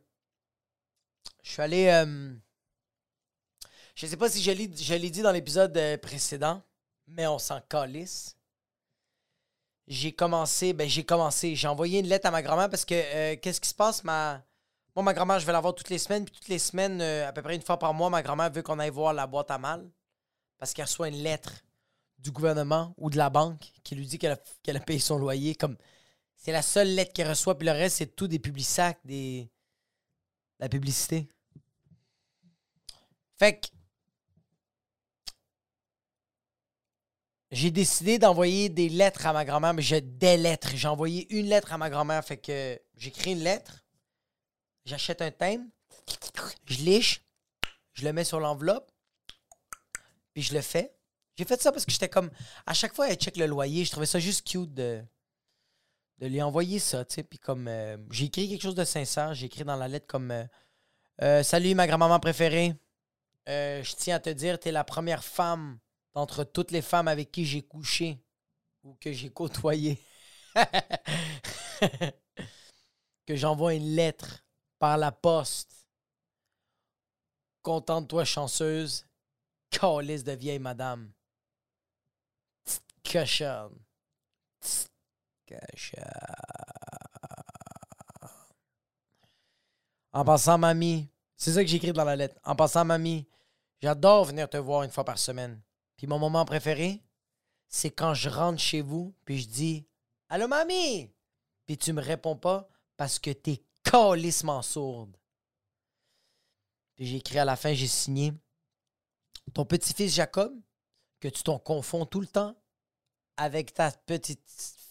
Je 1.42 1.50
suis 1.50 1.62
allé. 1.62 1.88
Euh, 1.88 2.34
je 3.94 4.06
sais 4.06 4.16
pas 4.16 4.30
si 4.30 4.42
je 4.42 4.50
l'ai 4.94 5.10
dit 5.10 5.22
dans 5.22 5.32
l'épisode 5.32 5.76
euh, 5.76 5.98
précédent, 5.98 6.62
mais 7.06 7.26
on 7.26 7.38
s'en 7.38 7.60
calisse. 7.60 8.36
J'ai 9.86 10.12
commencé, 10.12 10.72
ben 10.72 10.88
j'ai 10.88 11.04
commencé. 11.04 11.56
J'ai 11.56 11.68
envoyé 11.68 12.00
une 12.00 12.06
lettre 12.06 12.26
à 12.26 12.30
ma 12.30 12.42
grand-mère 12.42 12.70
parce 12.70 12.84
que 12.84 12.94
euh, 12.94 13.36
qu'est-ce 13.36 13.60
qui 13.60 13.68
se 13.68 13.74
passe? 13.74 14.04
Ma, 14.04 14.42
moi, 14.94 15.02
ma 15.02 15.12
grand-mère, 15.12 15.38
je 15.38 15.46
vais 15.46 15.52
la 15.52 15.60
voir 15.60 15.74
toutes 15.74 15.90
les 15.90 15.98
semaines. 15.98 16.24
Puis 16.24 16.34
toutes 16.34 16.48
les 16.48 16.58
semaines, 16.58 17.00
euh, 17.00 17.28
à 17.28 17.32
peu 17.32 17.42
près 17.42 17.56
une 17.56 17.62
fois 17.62 17.78
par 17.78 17.92
mois, 17.92 18.08
ma 18.08 18.22
grand-mère 18.22 18.50
veut 18.50 18.62
qu'on 18.62 18.78
aille 18.78 18.90
voir 18.90 19.12
la 19.12 19.26
boîte 19.26 19.50
à 19.50 19.58
mal. 19.58 19.90
Parce 20.58 20.72
qu'elle 20.72 20.84
reçoit 20.84 21.08
une 21.08 21.22
lettre 21.22 21.52
du 22.18 22.30
gouvernement 22.30 22.94
ou 22.96 23.10
de 23.10 23.16
la 23.16 23.30
banque 23.30 23.72
qui 23.82 23.94
lui 23.96 24.06
dit 24.06 24.18
qu'elle 24.18 24.32
a, 24.32 24.76
a, 24.76 24.80
payé 24.80 25.00
son 25.00 25.18
loyer. 25.18 25.54
Comme 25.54 25.76
c'est 26.42 26.50
la 26.50 26.62
seule 26.62 26.88
lettre 26.88 27.12
qu'elle 27.12 27.28
reçoit. 27.28 27.56
Puis 27.56 27.66
le 27.66 27.72
reste, 27.72 27.98
c'est 27.98 28.16
tout 28.16 28.26
des 28.26 28.40
publics 28.40 28.66
des. 29.04 29.48
La 30.58 30.68
publicité. 30.68 31.28
Fait 33.38 33.60
que. 33.60 33.68
J'ai 37.52 37.70
décidé 37.70 38.18
d'envoyer 38.18 38.70
des 38.70 38.88
lettres 38.88 39.26
à 39.26 39.32
ma 39.32 39.44
grand-mère, 39.44 39.74
mais 39.74 39.82
j'ai 39.82 40.00
des 40.00 40.36
lettres. 40.36 40.70
J'ai 40.74 40.88
envoyé 40.88 41.32
une 41.32 41.46
lettre 41.46 41.72
à 41.72 41.78
ma 41.78 41.90
grand-mère. 41.90 42.24
Fait 42.24 42.38
que 42.38 42.80
j'écris 42.96 43.32
une 43.32 43.44
lettre 43.44 43.84
J'achète 44.84 45.22
un 45.22 45.30
thème, 45.30 45.70
je 46.66 46.78
liche, 46.78 47.22
je 47.92 48.04
le 48.04 48.12
mets 48.12 48.24
sur 48.24 48.40
l'enveloppe, 48.40 48.90
puis 50.34 50.42
je 50.42 50.54
le 50.54 50.60
fais. 50.60 50.92
J'ai 51.36 51.44
fait 51.44 51.62
ça 51.62 51.70
parce 51.70 51.84
que 51.84 51.92
j'étais 51.92 52.08
comme. 52.08 52.32
À 52.66 52.74
chaque 52.74 52.96
fois, 52.96 53.08
elle 53.08 53.14
check 53.14 53.36
le 53.36 53.46
loyer. 53.46 53.84
Je 53.84 53.92
trouvais 53.92 54.06
ça 54.06 54.18
juste 54.18 54.44
cute 54.44 54.74
de, 54.74 55.04
de 56.18 56.26
lui 56.26 56.42
envoyer 56.42 56.78
ça, 56.78 57.04
tu 57.04 57.14
sais. 57.14 57.22
Puis 57.22 57.38
comme. 57.38 57.68
Euh, 57.68 57.96
j'ai 58.10 58.26
écrit 58.26 58.48
quelque 58.48 58.62
chose 58.62 58.74
de 58.74 58.84
sincère. 58.84 59.34
J'ai 59.34 59.46
écrit 59.46 59.64
dans 59.64 59.76
la 59.76 59.88
lettre 59.88 60.06
comme. 60.06 60.30
Euh, 60.30 60.44
euh, 61.22 61.42
Salut, 61.42 61.74
ma 61.74 61.86
grand-maman 61.86 62.20
préférée. 62.20 62.74
je 63.46 63.94
tiens 63.96 64.16
à 64.16 64.20
te 64.20 64.30
dire, 64.30 64.58
tu 64.58 64.68
es 64.68 64.72
la 64.72 64.84
première 64.84 65.24
femme 65.24 65.78
d'entre 66.14 66.44
toutes 66.44 66.70
les 66.70 66.82
femmes 66.82 67.08
avec 67.08 67.30
qui 67.30 67.44
j'ai 67.44 67.62
couché 67.62 68.18
ou 68.82 68.94
que 68.94 69.12
j'ai 69.12 69.30
côtoyé. 69.30 69.98
que 73.26 73.36
j'envoie 73.36 73.74
une 73.74 73.94
lettre 73.94 74.44
par 74.78 74.96
la 74.96 75.12
poste. 75.12 75.86
Contente-toi, 77.62 78.24
chanceuse. 78.24 79.06
Calice 79.70 80.24
de 80.24 80.32
vieille 80.32 80.58
madame. 80.58 81.12
Petite 82.64 83.12
cochonne. 83.12 83.78
En 90.12 90.24
passant, 90.24 90.58
mamie, 90.58 91.08
c'est 91.36 91.52
ça 91.52 91.62
que 91.62 91.70
j'écris 91.70 91.92
dans 91.92 92.04
la 92.04 92.16
lettre. 92.16 92.36
En 92.44 92.54
passant, 92.54 92.84
mamie, 92.84 93.26
j'adore 93.80 94.26
venir 94.26 94.48
te 94.48 94.58
voir 94.58 94.82
une 94.82 94.90
fois 94.90 95.04
par 95.04 95.18
semaine. 95.18 95.60
Puis 95.96 96.06
mon 96.06 96.18
moment 96.18 96.44
préféré, 96.44 97.02
c'est 97.68 97.90
quand 97.90 98.12
je 98.12 98.28
rentre 98.28 98.60
chez 98.60 98.82
vous, 98.82 99.14
puis 99.24 99.38
je 99.38 99.48
dis 99.48 99.86
Allô, 100.28 100.48
mamie! 100.48 101.10
Puis 101.66 101.78
tu 101.78 101.92
me 101.92 102.02
réponds 102.02 102.36
pas 102.36 102.68
parce 102.96 103.18
que 103.18 103.30
t'es 103.30 103.62
calissement 103.82 104.62
sourde. 104.62 105.16
Puis 106.94 107.06
j'ai 107.06 107.16
écrit 107.16 107.38
à 107.38 107.44
la 107.44 107.56
fin, 107.56 107.72
j'ai 107.72 107.88
signé 107.88 108.32
ton 109.54 109.64
petit-fils 109.64 110.14
Jacob, 110.14 110.54
que 111.20 111.28
tu 111.28 111.42
t'en 111.42 111.58
confonds 111.58 112.06
tout 112.06 112.20
le 112.20 112.26
temps 112.26 112.54
avec 113.36 113.74
ta 113.74 113.90
petite 113.90 114.40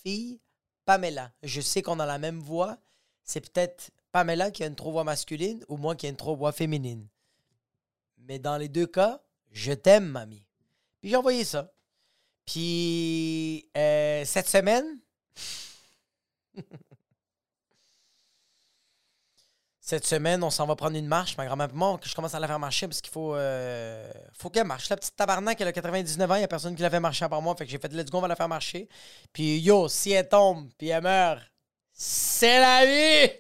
fille 0.04 0.40
Pamela. 0.86 1.32
Je 1.44 1.62
sais 1.62 1.82
qu'on 1.82 2.00
a 2.00 2.06
la 2.06 2.18
même 2.18 2.40
voix. 2.40 2.78
C'est 3.24 3.42
peut-être 3.42 3.92
Pamela 4.12 4.52
qui 4.52 4.64
a 4.64 4.68
une 4.68 4.76
trop 4.76 4.92
voix 4.92 5.04
masculine 5.04 5.64
ou 5.68 5.78
moi 5.78 5.96
qui 5.96 6.06
ai 6.06 6.10
une 6.10 6.16
trop 6.16 6.36
voix 6.36 6.52
féminine. 6.52 7.08
Mais 8.18 8.40
dans 8.40 8.58
les 8.58 8.70
deux 8.70 8.88
cas, 8.88 9.22
je 9.52 9.74
t'aime, 9.74 10.06
mamie. 10.06 10.46
Puis 11.00 11.10
j'ai 11.10 11.16
envoyé 11.16 11.44
ça. 11.44 11.74
Puis 12.46 13.70
euh, 13.78 14.26
cette 14.26 14.48
semaine, 14.48 15.00
cette 19.92 20.08
semaine, 20.08 20.42
on 20.42 20.50
s'en 20.50 20.66
va 20.68 20.78
prendre 20.78 20.96
une 20.96 21.06
marche. 21.06 21.36
Ma 21.36 21.46
grand-mère, 21.46 21.68
je 22.02 22.16
commence 22.16 22.34
à 22.34 22.40
la 22.40 22.48
faire 22.48 22.60
marcher 22.60 22.88
parce 22.88 23.02
qu'il 23.02 23.12
faut, 23.12 23.36
euh, 23.36 24.10
qu'elle 24.54 24.66
marche. 24.66 24.88
La 24.88 24.96
petite 24.96 25.18
tabarnak, 25.18 25.60
elle 25.60 25.68
a 25.68 25.74
99 25.74 26.32
ans, 26.32 26.36
il 26.36 26.38
n'y 26.38 26.44
a 26.46 26.48
personne 26.48 26.74
qui 26.78 26.82
la 26.82 26.90
fait 26.90 27.02
marcher 27.02 27.26
à 27.26 27.30
part 27.30 27.42
moi. 27.42 27.54
Fait 27.58 27.66
que 27.66 27.72
j'ai 27.72 27.78
fait 27.78 27.92
let's 27.92 28.10
go, 28.10 28.20
on 28.20 28.22
va 28.22 28.30
la 28.30 28.38
faire 28.38 28.48
marcher. 28.48 28.88
Puis 29.34 29.60
yo, 29.60 29.90
si 29.90 30.14
elle 30.14 30.30
tombe, 30.30 30.70
puis 30.78 30.88
elle 30.88 31.04
meurt, 31.04 31.42
c'est 31.92 32.62
la 32.62 32.86
vie! 32.86 33.34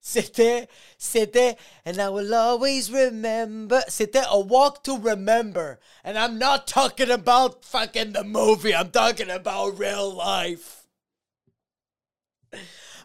C'était, 0.00 0.68
c'était, 0.96 1.56
and 1.86 1.98
I 1.98 2.08
will 2.08 2.32
always 2.32 2.88
remember. 2.88 3.80
C'était 3.88 4.22
a 4.24 4.38
walk 4.38 4.84
to 4.84 4.96
remember. 4.96 5.80
And 6.04 6.16
I'm 6.16 6.38
not 6.38 6.68
talking 6.68 7.10
about 7.10 7.64
fucking 7.64 8.12
the 8.12 8.22
movie. 8.22 8.74
I'm 8.74 8.90
talking 8.92 9.30
about 9.30 9.76
real 9.76 10.14
life. 10.14 10.86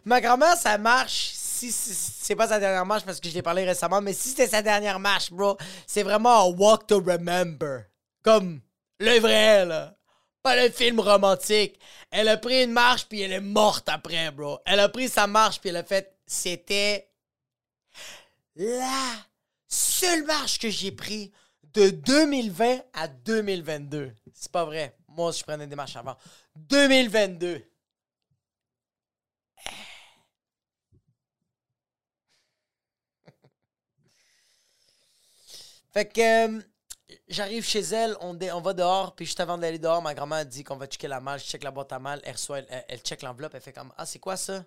Ma 0.04 0.20
grand-mère, 0.20 0.56
ça 0.56 0.78
marche. 0.78 1.37
Si, 1.58 1.72
c'est 1.72 2.36
pas 2.36 2.46
sa 2.46 2.60
dernière 2.60 2.86
marche 2.86 3.04
parce 3.04 3.18
que 3.18 3.28
je 3.28 3.34
l'ai 3.34 3.42
parlé 3.42 3.64
récemment, 3.64 4.00
mais 4.00 4.12
si 4.12 4.28
c'était 4.28 4.46
sa 4.46 4.62
dernière 4.62 5.00
marche, 5.00 5.32
bro, 5.32 5.56
c'est 5.88 6.04
vraiment 6.04 6.44
un 6.44 6.54
walk 6.54 6.86
to 6.86 7.00
remember. 7.00 7.86
Comme 8.22 8.60
le 9.00 9.18
vrai, 9.18 9.64
là. 9.64 9.96
Pas 10.40 10.54
le 10.54 10.70
film 10.70 11.00
romantique. 11.00 11.80
Elle 12.12 12.28
a 12.28 12.36
pris 12.36 12.62
une 12.62 12.70
marche 12.70 13.06
puis 13.08 13.22
elle 13.22 13.32
est 13.32 13.40
morte 13.40 13.88
après, 13.88 14.30
bro. 14.30 14.60
Elle 14.66 14.78
a 14.78 14.88
pris 14.88 15.08
sa 15.08 15.26
marche 15.26 15.60
puis 15.60 15.70
elle 15.70 15.78
a 15.78 15.84
fait. 15.84 16.16
C'était 16.26 17.10
la 18.54 19.14
seule 19.66 20.24
marche 20.26 20.60
que 20.60 20.70
j'ai 20.70 20.92
pris 20.92 21.32
de 21.74 21.90
2020 21.90 22.78
à 22.92 23.08
2022. 23.08 24.12
C'est 24.32 24.52
pas 24.52 24.64
vrai. 24.64 24.96
Moi, 25.08 25.32
je 25.32 25.42
prenais 25.42 25.66
des 25.66 25.74
marches 25.74 25.96
avant. 25.96 26.16
2022. 26.54 27.64
Fait 35.98 36.08
que 36.08 36.46
euh, 36.56 36.62
j'arrive 37.26 37.64
chez 37.64 37.80
elle, 37.80 38.16
on, 38.20 38.32
dé- 38.32 38.52
on 38.52 38.60
va 38.60 38.72
dehors, 38.72 39.16
puis 39.16 39.26
juste 39.26 39.40
avant 39.40 39.58
d'aller 39.58 39.80
dehors, 39.80 40.00
ma 40.00 40.14
grand-mère 40.14 40.46
dit 40.46 40.62
qu'on 40.62 40.76
va 40.76 40.86
checker 40.86 41.08
la 41.08 41.18
malle. 41.18 41.40
Je 41.40 41.44
check 41.46 41.64
la 41.64 41.72
boîte 41.72 41.92
à 41.92 41.98
malle, 41.98 42.20
elle 42.22 42.34
reçoit, 42.34 42.60
elle, 42.60 43.00
check 43.00 43.20
l'enveloppe, 43.22 43.52
elle 43.56 43.60
fait 43.60 43.72
comme 43.72 43.92
Ah, 43.96 44.06
c'est 44.06 44.20
quoi 44.20 44.36
ça? 44.36 44.64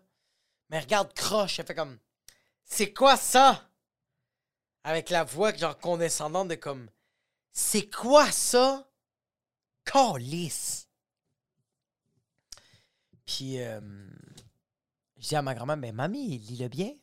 Mais 0.70 0.82
regarde, 0.82 1.14
croche, 1.14 1.58
elle 1.58 1.66
fait 1.66 1.74
comme 1.74 1.98
C'est 2.66 2.92
quoi 2.92 3.16
ça? 3.16 3.70
Avec 4.84 5.10
la 5.10 5.24
voix 5.24 5.56
genre 5.56 5.78
condescendante 5.78 6.50
de 6.50 6.56
comme 6.56 6.90
C'est 7.54 7.90
quoi 7.90 8.30
ça? 8.30 8.92
Calice! 9.86 10.90
Puis 13.26 13.62
euh, 13.62 13.80
je 15.16 15.30
dis 15.30 15.36
à 15.38 15.42
ma 15.42 15.56
grand-mère, 15.56 15.78
mais 15.78 15.94
mamie, 15.94 16.40
lis-le 16.40 16.68
bien. 16.68 16.94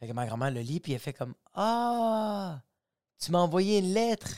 Fait 0.00 0.08
que 0.08 0.12
ma 0.12 0.26
grand-mère 0.26 0.50
le 0.50 0.60
lit, 0.60 0.80
puis 0.80 0.92
elle 0.94 0.98
fait 0.98 1.12
comme 1.12 1.36
Ah! 1.54 2.62
Tu 3.18 3.32
m'as 3.32 3.38
envoyé 3.40 3.78
une 3.78 3.92
lettre. 3.92 4.28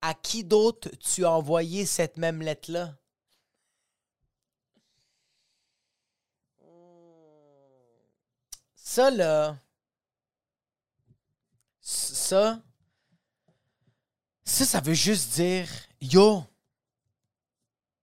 À 0.00 0.14
qui 0.14 0.44
d'autre 0.44 0.90
tu 1.00 1.24
as 1.24 1.30
envoyé 1.30 1.86
cette 1.86 2.16
même 2.16 2.42
lettre-là? 2.42 2.94
Ça, 8.74 9.10
là. 9.10 9.58
Ça. 11.80 12.60
Ça, 14.44 14.64
ça 14.64 14.80
veut 14.80 14.94
juste 14.94 15.34
dire 15.34 15.68
Yo, 16.00 16.44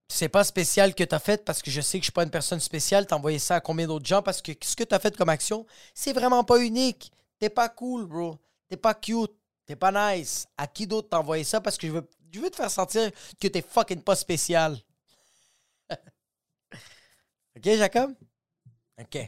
c'est 0.08 0.28
pas 0.28 0.44
spécial 0.44 0.94
que 0.94 1.02
t'as 1.02 1.18
fait 1.18 1.44
parce 1.44 1.62
que 1.62 1.70
je 1.70 1.80
sais 1.80 1.98
que 1.98 2.02
je 2.02 2.06
suis 2.06 2.12
pas 2.12 2.22
une 2.22 2.30
personne 2.30 2.60
spéciale. 2.60 3.06
T'as 3.06 3.16
envoyé 3.16 3.38
ça 3.38 3.56
à 3.56 3.60
combien 3.60 3.86
d'autres 3.86 4.06
gens 4.06 4.22
parce 4.22 4.42
que 4.42 4.52
ce 4.62 4.76
que 4.76 4.84
t'as 4.84 4.98
fait 5.00 5.16
comme 5.16 5.28
action, 5.28 5.66
c'est 5.94 6.12
vraiment 6.12 6.44
pas 6.44 6.58
unique. 6.62 7.10
T'es 7.38 7.50
pas 7.50 7.68
cool, 7.68 8.06
bro. 8.06 8.38
T'es 8.68 8.76
pas 8.76 8.94
cute. 8.94 9.32
T'es 9.66 9.76
pas 9.76 10.16
nice. 10.16 10.46
À 10.56 10.66
qui 10.66 10.86
d'autre 10.86 11.08
t'as 11.10 11.18
envoyé 11.18 11.44
ça? 11.44 11.60
Parce 11.60 11.78
que 11.78 11.86
je 11.86 11.92
veux, 11.92 12.08
je 12.32 12.40
veux 12.40 12.50
te 12.50 12.56
faire 12.56 12.70
sentir 12.70 13.10
que 13.40 13.48
t'es 13.48 13.62
fucking 13.62 14.02
pas 14.02 14.16
spécial. 14.16 14.78
ok, 15.90 17.62
Jacob? 17.62 18.14
Ok. 19.00 19.18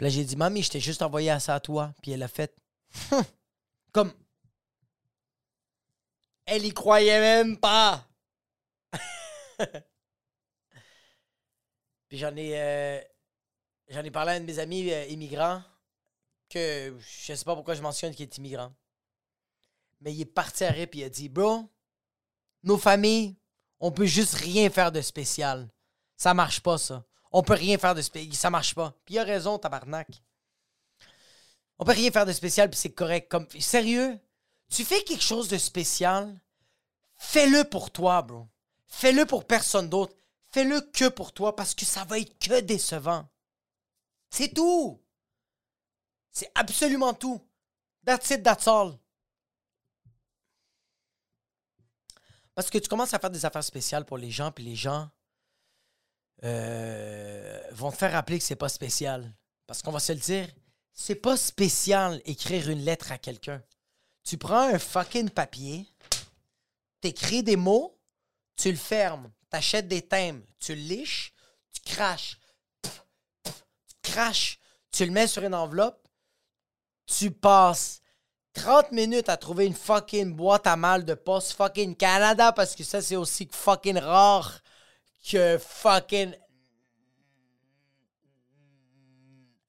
Puis 0.00 0.06
là, 0.06 0.08
j'ai 0.08 0.24
dit, 0.24 0.36
Mamie, 0.36 0.62
je 0.62 0.70
t'ai 0.70 0.80
juste 0.80 1.02
envoyé 1.02 1.38
ça 1.40 1.54
à 1.56 1.60
toi. 1.60 1.92
Puis 2.02 2.12
elle 2.12 2.22
a 2.22 2.28
fait. 2.28 2.54
Comme. 3.92 4.12
Elle 6.46 6.64
y 6.64 6.72
croyait 6.72 7.20
même 7.20 7.58
pas. 7.58 8.06
Puis 12.08 12.18
j'en 12.18 12.34
ai. 12.36 12.58
euh, 12.58 13.00
j'en 13.88 14.02
ai 14.02 14.10
parlé 14.10 14.32
à 14.32 14.34
un 14.36 14.40
de 14.40 14.46
mes 14.46 14.58
amis 14.58 14.90
euh, 14.92 15.04
immigrants. 15.06 15.62
Que 16.50 16.94
je 16.98 17.34
sais 17.34 17.44
pas 17.44 17.54
pourquoi 17.54 17.74
je 17.74 17.80
mentionne 17.80 18.14
qu'il 18.14 18.24
est 18.24 18.36
immigrant. 18.36 18.72
Mais 20.02 20.12
il 20.12 20.20
est 20.20 20.26
parti 20.26 20.64
à 20.64 20.70
rire 20.70 20.88
puis 20.90 21.00
il 21.00 21.04
a 21.04 21.08
dit 21.08 21.30
Bro, 21.30 21.70
nos 22.62 22.76
familles, 22.76 23.36
on 23.78 23.90
peut 23.92 24.06
juste 24.06 24.34
rien 24.34 24.68
faire 24.68 24.92
de 24.92 25.00
spécial. 25.00 25.70
Ça 26.16 26.34
marche 26.34 26.60
pas, 26.60 26.76
ça. 26.76 27.04
On 27.32 27.42
peut 27.42 27.54
rien 27.54 27.78
faire 27.78 27.94
de 27.94 28.02
spécial. 28.02 28.34
Ça 28.34 28.50
marche 28.50 28.74
pas. 28.74 28.94
Puis 29.06 29.14
il 29.14 29.18
a 29.18 29.24
raison, 29.24 29.58
tabarnak. 29.58 30.22
On 31.78 31.84
peut 31.84 31.92
rien 31.92 32.10
faire 32.10 32.26
de 32.26 32.32
spécial, 32.32 32.68
puis 32.68 32.78
c'est 32.78 32.92
correct. 32.92 33.30
Comme, 33.30 33.48
sérieux, 33.58 34.20
tu 34.68 34.84
fais 34.84 35.02
quelque 35.02 35.22
chose 35.22 35.48
de 35.48 35.56
spécial, 35.56 36.38
fais-le 37.16 37.64
pour 37.64 37.90
toi, 37.90 38.20
bro. 38.20 38.46
Fais-le 38.86 39.24
pour 39.24 39.46
personne 39.46 39.88
d'autre. 39.88 40.14
Fais-le 40.50 40.80
que 40.80 41.08
pour 41.08 41.32
toi, 41.32 41.56
parce 41.56 41.74
que 41.74 41.86
ça 41.86 42.04
va 42.04 42.18
être 42.18 42.38
que 42.38 42.60
décevant. 42.60 43.26
C'est 44.28 44.52
tout. 44.52 45.00
C'est 46.32 46.50
absolument 46.54 47.14
tout. 47.14 47.40
That's 48.04 48.30
it, 48.30 48.42
that's 48.42 48.66
all. 48.66 48.98
Parce 52.54 52.70
que 52.70 52.78
tu 52.78 52.88
commences 52.88 53.14
à 53.14 53.18
faire 53.18 53.30
des 53.30 53.44
affaires 53.44 53.64
spéciales 53.64 54.04
pour 54.04 54.18
les 54.18 54.30
gens, 54.30 54.52
puis 54.52 54.64
les 54.64 54.76
gens 54.76 55.10
euh, 56.44 57.60
vont 57.72 57.90
te 57.90 57.96
faire 57.96 58.12
rappeler 58.12 58.38
que 58.38 58.44
c'est 58.44 58.56
pas 58.56 58.68
spécial. 58.68 59.32
Parce 59.66 59.82
qu'on 59.82 59.92
va 59.92 60.00
se 60.00 60.12
le 60.12 60.18
dire, 60.18 60.48
c'est 60.92 61.14
pas 61.14 61.36
spécial 61.36 62.20
écrire 62.24 62.68
une 62.68 62.80
lettre 62.80 63.12
à 63.12 63.18
quelqu'un. 63.18 63.62
Tu 64.24 64.36
prends 64.36 64.68
un 64.68 64.78
fucking 64.78 65.30
papier, 65.30 65.86
t'écris 67.00 67.42
des 67.42 67.56
mots, 67.56 67.98
tu 68.56 68.70
le 68.70 68.76
fermes, 68.76 69.30
t'achètes 69.48 69.88
des 69.88 70.02
thèmes, 70.02 70.44
tu 70.58 70.74
liches, 70.74 71.32
tu 71.72 71.80
craches, 71.92 72.38
tu 72.82 72.90
craches, 74.02 74.58
tu 74.92 75.04
le 75.04 75.12
mets 75.12 75.26
sur 75.26 75.42
une 75.44 75.54
enveloppe, 75.54 75.99
tu 77.18 77.30
passes 77.30 78.00
30 78.52 78.92
minutes 78.92 79.28
à 79.28 79.36
trouver 79.36 79.66
une 79.66 79.74
fucking 79.74 80.34
boîte 80.34 80.66
à 80.66 80.76
mal 80.76 81.04
de 81.04 81.14
poste 81.14 81.52
fucking 81.52 81.96
Canada 81.96 82.52
parce 82.52 82.74
que 82.74 82.84
ça 82.84 83.00
c'est 83.02 83.16
aussi 83.16 83.48
fucking 83.50 83.98
rare 83.98 84.60
que 85.28 85.58
fucking 85.58 86.34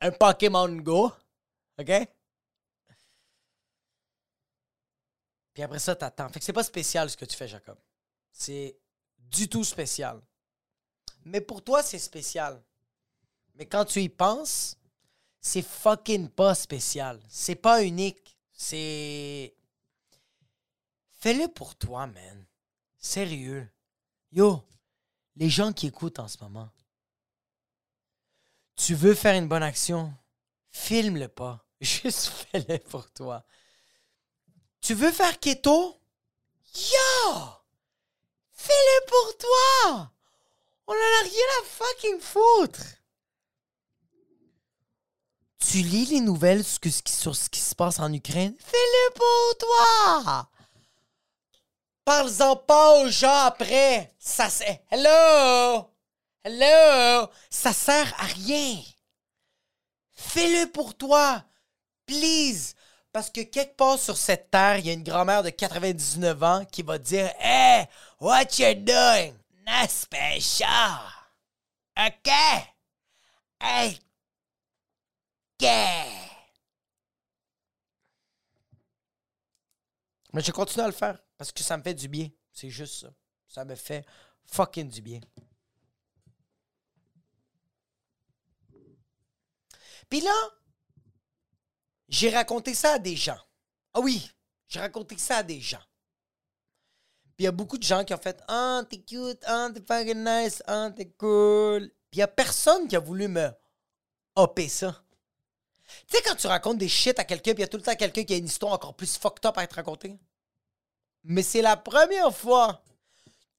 un 0.01 0.12
Pokémon 0.12 0.69
Go. 0.77 1.12
OK? 1.80 1.91
Puis 5.54 5.63
après 5.63 5.80
ça, 5.80 5.95
t'attends. 5.95 6.30
Fait 6.30 6.39
que 6.39 6.45
c'est 6.45 6.54
pas 6.54 6.63
spécial 6.63 7.10
ce 7.10 7.17
que 7.17 7.25
tu 7.25 7.36
fais, 7.36 7.47
Jacob. 7.47 7.77
C'est 8.32 8.80
du 9.19 9.47
tout 9.47 9.63
spécial. 9.63 10.21
Mais 11.25 11.41
pour 11.41 11.63
toi, 11.63 11.84
c'est 11.84 11.99
spécial. 11.99 12.63
Mais 13.56 13.65
quand 13.65 13.86
tu 13.86 14.01
y 14.01 14.10
penses, 14.10 14.77
c'est 15.41 15.63
fucking 15.63 16.30
pas 16.30 16.54
spécial. 16.54 17.19
C'est 17.27 17.56
pas 17.56 17.84
unique. 17.84 18.38
C'est. 18.54 19.56
Fais-le 21.19 21.47
pour 21.47 21.75
toi, 21.75 22.06
man. 22.08 22.45
Sérieux. 22.97 23.67
Yo, 24.32 24.63
les 25.36 25.49
gens 25.49 25.73
qui 25.73 25.88
écoutent 25.88 26.19
en 26.19 26.27
ce 26.27 26.38
moment, 26.41 26.69
tu 28.75 28.95
veux 28.95 29.13
faire 29.13 29.36
une 29.36 29.47
bonne 29.47 29.63
action, 29.63 30.13
filme-le 30.69 31.27
pas. 31.27 31.65
Juste 31.82 32.27
fais-le 32.27 32.77
pour 32.77 33.12
toi. 33.12 33.43
Tu 34.80 34.93
veux 34.93 35.12
faire 35.12 35.39
keto? 35.39 35.99
Yo! 36.73 37.43
Fais-le 38.54 39.06
pour 39.08 39.38
toi! 39.38 40.12
On 40.88 40.93
en 40.93 40.95
a 40.95 41.23
rien 41.23 41.45
à 41.62 41.65
fucking 41.65 42.19
foutre! 42.19 43.00
Tu 45.62 45.78
lis 45.78 46.06
les 46.08 46.19
nouvelles 46.19 46.63
sur 46.63 47.36
ce 47.36 47.50
qui, 47.50 47.60
se 47.62 47.76
passe 47.76 48.00
en 48.00 48.12
Ukraine? 48.12 48.54
Fais-le 48.60 49.13
pour 49.13 49.58
toi! 49.60 50.50
Parle-en 52.04 52.56
pas 52.58 53.00
aux 53.00 53.10
gens 53.10 53.45
après! 53.45 54.12
Ça 54.19 54.50
c'est. 54.50 54.84
Hello! 54.89 55.89
Hello! 56.43 57.30
Ça 57.50 57.71
sert 57.74 58.13
à 58.19 58.26
rien! 58.26 58.80
Fais-le 60.12 60.69
pour 60.71 60.97
toi! 60.97 61.43
Please! 62.06 62.74
Parce 63.13 63.30
que 63.30 63.41
quelque 63.41 63.76
part 63.76 64.00
sur 64.00 64.17
cette 64.17 64.50
terre, 64.52 64.78
il 64.78 64.88
y 64.88 64.89
a 64.89 64.93
une 64.93 65.04
grand-mère 65.04 65.43
de 65.43 65.52
99 65.52 66.43
ans 66.43 66.65
qui 66.69 66.82
va 66.82 66.97
dire 66.97 67.32
Hey, 67.39 67.86
what 68.19 68.47
you 68.58 68.74
doing? 68.74 69.34
Not 69.65 69.89
special. 69.89 71.00
OK? 71.97 72.32
Hey, 73.62 74.00
Mais 80.34 80.41
je 80.41 80.52
continue 80.52 80.84
à 80.84 80.88
le 80.88 80.93
faire 80.93 81.21
parce 81.38 81.52
que 81.52 81.62
ça 81.62 81.78
me 81.78 81.84
fait 81.84 81.93
du 81.93 82.08
bien. 82.08 82.30
C'est 82.52 82.69
juste 82.69 83.02
ça. 83.02 83.13
Ça 83.47 83.65
me 83.65 83.76
fait 83.76 84.06
fucking 84.45 84.89
du 84.89 85.02
bien. 85.02 85.19
Puis 90.10 90.21
là, 90.21 90.34
j'ai 92.10 92.30
raconté 92.30 92.74
ça 92.74 92.93
à 92.93 93.00
des 93.00 93.15
gens. 93.15 93.39
Ah 93.93 94.00
oui, 94.00 94.30
j'ai 94.67 94.80
raconté 94.80 95.17
ça 95.17 95.38
à 95.38 95.43
des 95.43 95.62
gens. 95.62 95.84
Puis 97.36 97.43
il 97.43 97.45
y 97.45 97.47
a 97.47 97.52
beaucoup 97.52 97.78
de 97.78 97.84
gens 97.84 98.04
qui 98.04 98.13
ont 98.13 98.17
fait 98.17 98.41
Ah, 98.47 98.84
t'es 98.89 99.02
cute, 99.02 99.43
ah, 99.45 99.69
t'es 99.74 99.82
fucking 99.82 100.24
nice, 100.24 100.63
ah, 100.67 100.91
t'es 100.95 101.10
cool. 101.12 101.89
Puis 102.10 102.17
il 102.17 102.19
y 102.19 102.24
a 102.24 102.28
personne 102.28 102.88
qui 102.88 102.95
a 102.95 103.00
voulu 103.00 103.28
me 103.28 103.50
hopper 104.36 104.67
ça. 104.67 105.02
Tu 106.08 106.17
sais, 106.17 106.23
quand 106.23 106.36
tu 106.36 106.47
racontes 106.47 106.77
des 106.77 106.89
shit 106.89 107.17
à 107.19 107.23
quelqu'un, 107.23 107.54
puis 107.54 107.60
il 107.60 107.62
y 107.62 107.63
a 107.65 107.67
tout 107.67 107.77
le 107.77 107.84
temps 107.84 107.95
quelqu'un 107.95 108.23
qui 108.23 108.34
a 108.34 108.38
une 108.38 108.45
histoire 108.45 108.73
encore 108.73 108.95
plus 108.95 109.17
fucked 109.17 109.45
up 109.45 109.58
à 109.58 109.63
être 109.63 109.73
racontée. 109.73 110.17
Mais 111.23 111.43
c'est 111.43 111.62
la 111.62 111.77
première 111.77 112.36
fois 112.36 112.84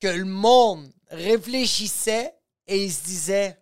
que 0.00 0.08
le 0.08 0.24
monde 0.24 0.92
réfléchissait 1.08 2.34
et 2.66 2.84
il 2.84 2.92
se 2.92 3.04
disait 3.04 3.58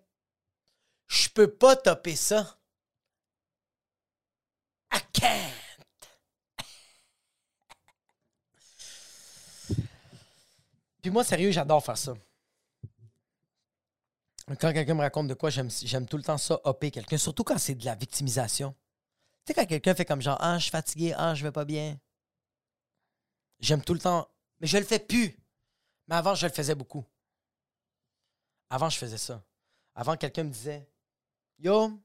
Je 1.07 1.29
peux 1.29 1.51
pas 1.51 1.77
topper 1.77 2.17
ça. 2.17 2.59
I 4.93 4.99
can't. 5.13 5.61
Puis 11.03 11.11
moi, 11.11 11.25
sérieux, 11.25 11.51
j'adore 11.51 11.85
faire 11.85 11.97
ça. 11.99 12.15
Quand 14.59 14.73
quelqu'un 14.73 14.95
me 14.95 15.01
raconte 15.01 15.29
de 15.29 15.35
quoi, 15.35 15.51
j'aime 15.51 16.07
tout 16.07 16.17
le 16.17 16.23
temps 16.25 16.39
ça, 16.39 16.61
hopper 16.65 16.91
quelqu'un, 16.91 17.19
surtout 17.19 17.45
quand 17.45 17.59
c'est 17.59 17.77
de 17.77 17.85
la 17.85 17.95
victimisation. 17.95 18.75
Tu 19.45 19.53
sais, 19.53 19.55
quand 19.55 19.67
quelqu'un 19.67 19.95
fait 19.95 20.05
comme 20.05 20.21
genre, 20.21 20.39
ah, 20.41 20.59
je 20.59 20.63
suis 20.65 20.71
fatigué, 20.71 21.15
ah, 21.17 21.35
je 21.35 21.45
vais 21.45 21.53
pas 21.53 21.65
bien. 21.65 21.99
J'aime 23.61 23.83
tout 23.83 23.95
le 23.95 24.01
temps, 24.01 24.29
mais 24.59 24.67
je 24.67 24.77
le 24.77 24.85
fais 24.85 24.99
plus. 24.99 25.39
Mais 26.09 26.17
avant, 26.17 26.35
je 26.35 26.47
le 26.47 26.53
faisais 26.53 26.75
beaucoup. 26.75 27.05
Avant, 28.71 28.89
je 28.89 28.99
faisais 28.99 29.19
ça. 29.19 29.45
Avant, 29.95 30.17
quelqu'un 30.17 30.45
me 30.45 30.51
disait, 30.51 30.89
yo, 31.59 32.01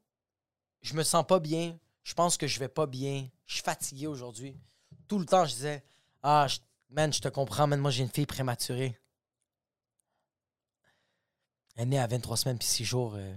je 0.82 0.94
me 0.94 1.04
sens 1.04 1.26
pas 1.26 1.40
bien, 1.40 1.80
je 2.04 2.14
pense 2.14 2.38
que 2.38 2.46
je 2.46 2.60
vais 2.60 2.68
pas 2.68 2.86
bien, 2.86 3.28
je 3.48 3.56
suis 3.56 3.64
fatigué 3.64 4.06
aujourd'hui. 4.06 4.56
Tout 5.08 5.18
le 5.18 5.26
temps, 5.26 5.46
je 5.46 5.54
disais, 5.54 5.84
ah, 6.22 6.48
man, 6.90 7.12
je 7.12 7.22
te 7.22 7.28
comprends, 7.28 7.66
man, 7.66 7.80
moi 7.80 7.90
j'ai 7.90 8.04
une 8.04 8.10
fille 8.10 8.26
prématurée. 8.28 9.00
Elle 11.76 11.84
est 11.84 11.86
née 11.88 12.00
à 12.00 12.08
23 12.08 12.38
semaines 12.38 12.58
puis 12.58 12.68
6 12.68 12.86
jours. 12.86 13.16
Euh, 13.16 13.36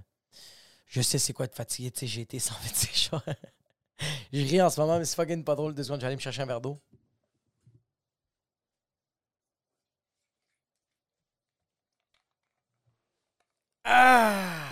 je 0.86 1.02
sais 1.02 1.18
c'est 1.18 1.32
quoi 1.32 1.46
être 1.46 1.54
fatigué, 1.54 1.90
tu 1.90 2.00
sais, 2.00 2.06
j'ai 2.06 2.22
été 2.22 2.38
126 2.40 3.10
jours. 3.10 3.22
je 4.32 4.40
ris 4.40 4.62
en 4.62 4.70
ce 4.70 4.80
moment, 4.80 4.98
mais 4.98 5.04
c'est 5.04 5.16
fucking 5.16 5.44
pas 5.44 5.54
drôle. 5.56 5.74
Deux 5.74 5.84
secondes, 5.84 6.00
j'allais 6.00 6.16
me 6.16 6.20
chercher 6.20 6.42
un 6.42 6.46
verre 6.46 6.60
d'eau. 6.60 6.78
Ah! 13.84 14.68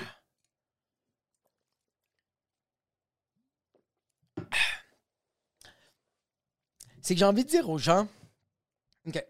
C'est 7.00 7.14
que 7.14 7.18
j'ai 7.20 7.24
envie 7.24 7.44
de 7.44 7.48
dire 7.48 7.68
aux 7.70 7.78
gens, 7.78 8.08
OK, 9.06 9.24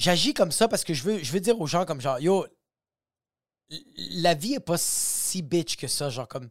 j'agis 0.00 0.34
comme 0.34 0.50
ça 0.50 0.66
parce 0.66 0.82
que 0.82 0.94
je 0.94 1.02
veux, 1.04 1.22
je 1.22 1.30
veux 1.30 1.40
dire 1.40 1.60
aux 1.60 1.66
gens 1.66 1.84
comme 1.84 2.00
genre, 2.00 2.18
yo, 2.18 2.46
la 3.96 4.34
vie 4.34 4.54
est 4.54 4.60
pas 4.60 4.78
si 4.78 5.42
bitch 5.42 5.76
que 5.76 5.86
ça, 5.86 6.08
genre 6.10 6.26
comme, 6.26 6.48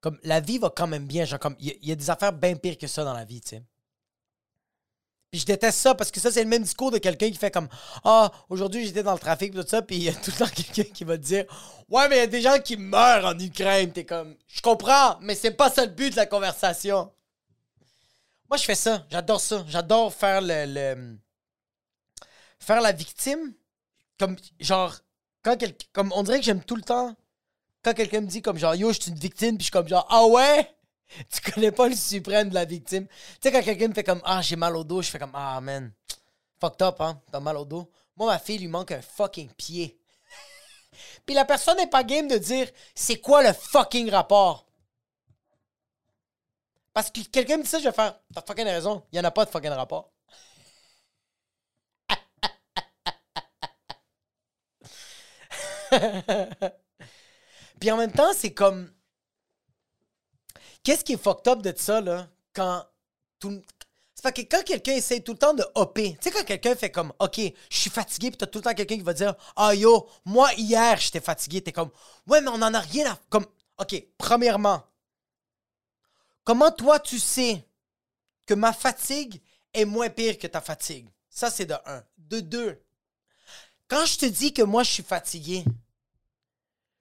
comme 0.00 0.18
la 0.24 0.40
vie 0.40 0.58
va 0.58 0.70
quand 0.70 0.86
même 0.86 1.06
bien, 1.06 1.24
genre 1.24 1.38
comme, 1.38 1.54
il 1.60 1.76
y, 1.82 1.92
a 1.92 1.94
des 1.94 2.10
affaires 2.10 2.32
bien 2.32 2.56
pires 2.56 2.78
que 2.78 2.86
ça 2.86 3.04
dans 3.04 3.12
la 3.12 3.24
vie, 3.24 3.40
tu 3.40 3.50
sais. 3.50 3.62
Puis 5.30 5.40
je 5.40 5.46
déteste 5.46 5.78
ça 5.78 5.94
parce 5.94 6.10
que 6.10 6.20
ça, 6.20 6.30
c'est 6.30 6.42
le 6.42 6.48
même 6.48 6.62
discours 6.62 6.90
de 6.90 6.98
quelqu'un 6.98 7.30
qui 7.30 7.38
fait 7.38 7.50
comme 7.50 7.68
Ah, 8.04 8.30
aujourd'hui 8.50 8.84
j'étais 8.84 9.02
dans 9.02 9.14
le 9.14 9.18
trafic, 9.18 9.54
tout 9.54 9.64
ça, 9.66 9.80
puis 9.80 9.96
il 9.96 10.02
y 10.02 10.08
a 10.08 10.12
tout 10.12 10.30
le 10.30 10.36
temps 10.36 10.52
quelqu'un 10.54 10.90
qui 10.92 11.04
va 11.04 11.16
dire 11.16 11.44
Ouais, 11.88 12.08
mais 12.08 12.16
il 12.16 12.20
y 12.20 12.22
a 12.22 12.26
des 12.26 12.42
gens 12.42 12.58
qui 12.58 12.76
meurent 12.76 13.26
en 13.26 13.38
Ukraine. 13.38 13.92
T'es 13.92 14.04
comme 14.04 14.36
Je 14.46 14.60
comprends, 14.60 15.18
mais 15.20 15.34
c'est 15.34 15.52
pas 15.52 15.70
ça 15.70 15.84
le 15.84 15.92
but 15.92 16.10
de 16.10 16.16
la 16.16 16.26
conversation. 16.26 17.12
Moi, 18.48 18.58
je 18.58 18.64
fais 18.64 18.74
ça. 18.74 19.06
J'adore 19.10 19.40
ça. 19.40 19.64
J'adore 19.68 20.12
faire 20.12 20.40
le 20.42 21.16
faire 22.62 22.80
la 22.80 22.92
victime, 22.92 23.54
comme 24.18 24.36
genre, 24.60 24.94
quand 25.42 25.56
quelqu'un. 25.56 25.86
Comme 25.92 26.12
on 26.14 26.22
dirait 26.22 26.38
que 26.38 26.44
j'aime 26.44 26.64
tout 26.64 26.76
le 26.76 26.82
temps. 26.82 27.14
Quand 27.82 27.94
quelqu'un 27.94 28.20
me 28.20 28.26
dit 28.26 28.42
comme 28.42 28.58
genre 28.58 28.74
yo, 28.74 28.92
je 28.92 29.00
suis 29.00 29.10
une 29.10 29.18
victime, 29.18 29.56
puis 29.56 29.64
je 29.64 29.64
suis 29.64 29.72
comme 29.72 29.88
genre 29.88 30.06
Ah 30.08 30.26
ouais? 30.26 30.74
Tu 31.30 31.50
connais 31.50 31.72
pas 31.72 31.88
le 31.88 31.96
suprême 31.96 32.48
de 32.48 32.54
la 32.54 32.64
victime. 32.64 33.06
Tu 33.06 33.14
sais, 33.42 33.52
quand 33.52 33.62
quelqu'un 33.62 33.88
me 33.88 33.94
fait 33.94 34.04
comme 34.04 34.22
Ah, 34.24 34.40
j'ai 34.40 34.56
mal 34.56 34.76
au 34.76 34.84
dos, 34.84 35.02
je 35.02 35.10
fais 35.10 35.18
comme 35.18 35.32
Ah 35.34 35.60
man. 35.60 35.92
Fucked 36.60 36.82
up, 36.82 37.00
hein? 37.00 37.20
T'as 37.30 37.40
mal 37.40 37.56
au 37.56 37.64
dos. 37.64 37.90
Moi, 38.16 38.28
ma 38.28 38.38
fille 38.38 38.58
lui 38.58 38.68
manque 38.68 38.92
un 38.92 39.02
fucking 39.02 39.50
pied. 39.50 39.98
puis 41.26 41.34
la 41.34 41.44
personne 41.44 41.76
n'est 41.76 41.88
pas 41.88 42.04
game 42.04 42.28
de 42.28 42.38
dire 42.38 42.68
c'est 42.94 43.20
quoi 43.20 43.42
le 43.42 43.52
fucking 43.52 44.10
rapport? 44.10 44.66
Parce 46.92 47.10
que 47.10 47.20
quelqu'un 47.22 47.56
me 47.56 47.62
dit 47.62 47.68
ça, 47.68 47.78
je 47.80 47.84
vais 47.84 47.92
faire 47.92 48.20
T'as 48.32 48.42
fucking 48.42 48.66
raison, 48.66 49.02
il 49.10 49.16
y 49.16 49.20
en 49.20 49.24
a 49.24 49.30
pas 49.32 49.44
de 49.44 49.50
fucking 49.50 49.70
rapport. 49.70 50.11
Puis 57.80 57.90
en 57.90 57.96
même 57.96 58.12
temps, 58.12 58.32
c'est 58.34 58.52
comme. 58.52 58.90
Qu'est-ce 60.82 61.04
qui 61.04 61.12
est 61.12 61.22
fucked 61.22 61.48
up 61.48 61.62
de 61.62 61.72
ça, 61.76 62.00
là, 62.00 62.28
quand 62.52 62.84
tout. 63.38 63.62
C'est 64.14 64.22
pas 64.22 64.32
que 64.32 64.42
quand 64.42 64.62
quelqu'un 64.64 64.92
essaie 64.92 65.20
tout 65.20 65.32
le 65.32 65.38
temps 65.38 65.54
de 65.54 65.64
hopper, 65.74 66.16
tu 66.20 66.28
sais, 66.28 66.30
quand 66.30 66.44
quelqu'un 66.44 66.76
fait 66.76 66.90
comme, 66.90 67.12
OK, 67.18 67.40
je 67.70 67.76
suis 67.76 67.90
fatigué, 67.90 68.30
puis 68.30 68.36
t'as 68.36 68.46
tout 68.46 68.58
le 68.58 68.64
temps 68.64 68.74
quelqu'un 68.74 68.96
qui 68.96 69.02
va 69.02 69.14
dire, 69.14 69.34
Ah 69.56 69.74
yo, 69.74 70.08
moi 70.24 70.52
hier, 70.56 70.96
j'étais 70.98 71.20
fatigué, 71.20 71.62
t'es 71.62 71.72
comme, 71.72 71.90
Ouais, 72.26 72.40
mais 72.40 72.48
on 72.48 72.62
en 72.62 72.74
a 72.74 72.80
rien 72.80 73.12
à. 73.12 73.18
Comme, 73.30 73.46
OK, 73.78 74.06
premièrement, 74.18 74.84
comment 76.44 76.70
toi 76.70 77.00
tu 77.00 77.18
sais 77.18 77.66
que 78.46 78.54
ma 78.54 78.72
fatigue 78.72 79.40
est 79.74 79.84
moins 79.84 80.10
pire 80.10 80.38
que 80.38 80.46
ta 80.46 80.60
fatigue? 80.60 81.08
Ça, 81.28 81.50
c'est 81.50 81.66
de 81.66 81.74
un. 81.86 82.04
De 82.18 82.40
deux, 82.40 82.81
quand 83.92 84.06
je 84.06 84.16
te 84.16 84.24
dis 84.24 84.54
que 84.54 84.62
moi, 84.62 84.84
je 84.84 84.90
suis 84.90 85.02
fatigué, 85.02 85.66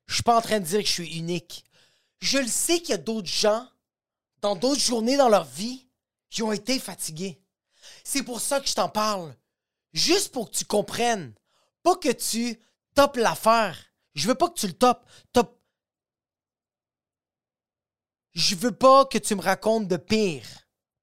je 0.07 0.15
suis 0.15 0.23
pas 0.23 0.37
en 0.37 0.41
train 0.41 0.59
de 0.59 0.65
dire 0.65 0.81
que 0.81 0.87
je 0.87 0.91
suis 0.91 1.17
unique. 1.17 1.63
Je 2.19 2.37
le 2.37 2.49
sais 2.49 2.81
qu'il 2.81 2.89
y 2.89 2.93
a 2.93 2.97
d'autres 2.97 3.29
gens, 3.29 3.65
dans 4.41 4.57
d'autres 4.57 4.81
journées 4.81 5.15
dans 5.15 5.29
leur 5.29 5.45
vie, 5.45 5.87
qui 6.29 6.43
ont 6.43 6.51
été 6.51 6.79
fatigués. 6.79 7.41
C'est 8.03 8.23
pour 8.23 8.41
ça 8.41 8.59
que 8.59 8.67
je 8.67 8.75
t'en 8.75 8.89
parle. 8.89 9.33
Juste 9.93 10.33
pour 10.33 10.51
que 10.51 10.57
tu 10.57 10.65
comprennes. 10.65 11.33
Pas 11.81 11.95
que 11.95 12.11
tu 12.11 12.59
topes 12.93 13.15
l'affaire. 13.15 13.77
Je 14.13 14.27
veux 14.27 14.35
pas 14.35 14.49
que 14.49 14.59
tu 14.59 14.67
le 14.67 14.73
topes. 14.73 15.05
Top. 15.31 15.61
Je 18.33 18.53
veux 18.53 18.75
pas 18.75 19.05
que 19.05 19.17
tu 19.17 19.33
me 19.35 19.41
racontes 19.41 19.87
de 19.87 19.95
pire 19.95 20.45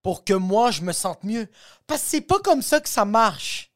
pour 0.03 0.27
que 0.27 0.35
moi 0.35 0.70
je 0.70 0.83
me 0.83 0.92
sente 0.92 1.24
mieux. 1.24 1.48
Parce 1.87 2.03
que 2.03 2.09
c'est 2.09 2.20
pas 2.20 2.40
comme 2.40 2.61
ça 2.61 2.79
que 2.79 2.90
ça 2.90 3.07
marche 3.07 3.67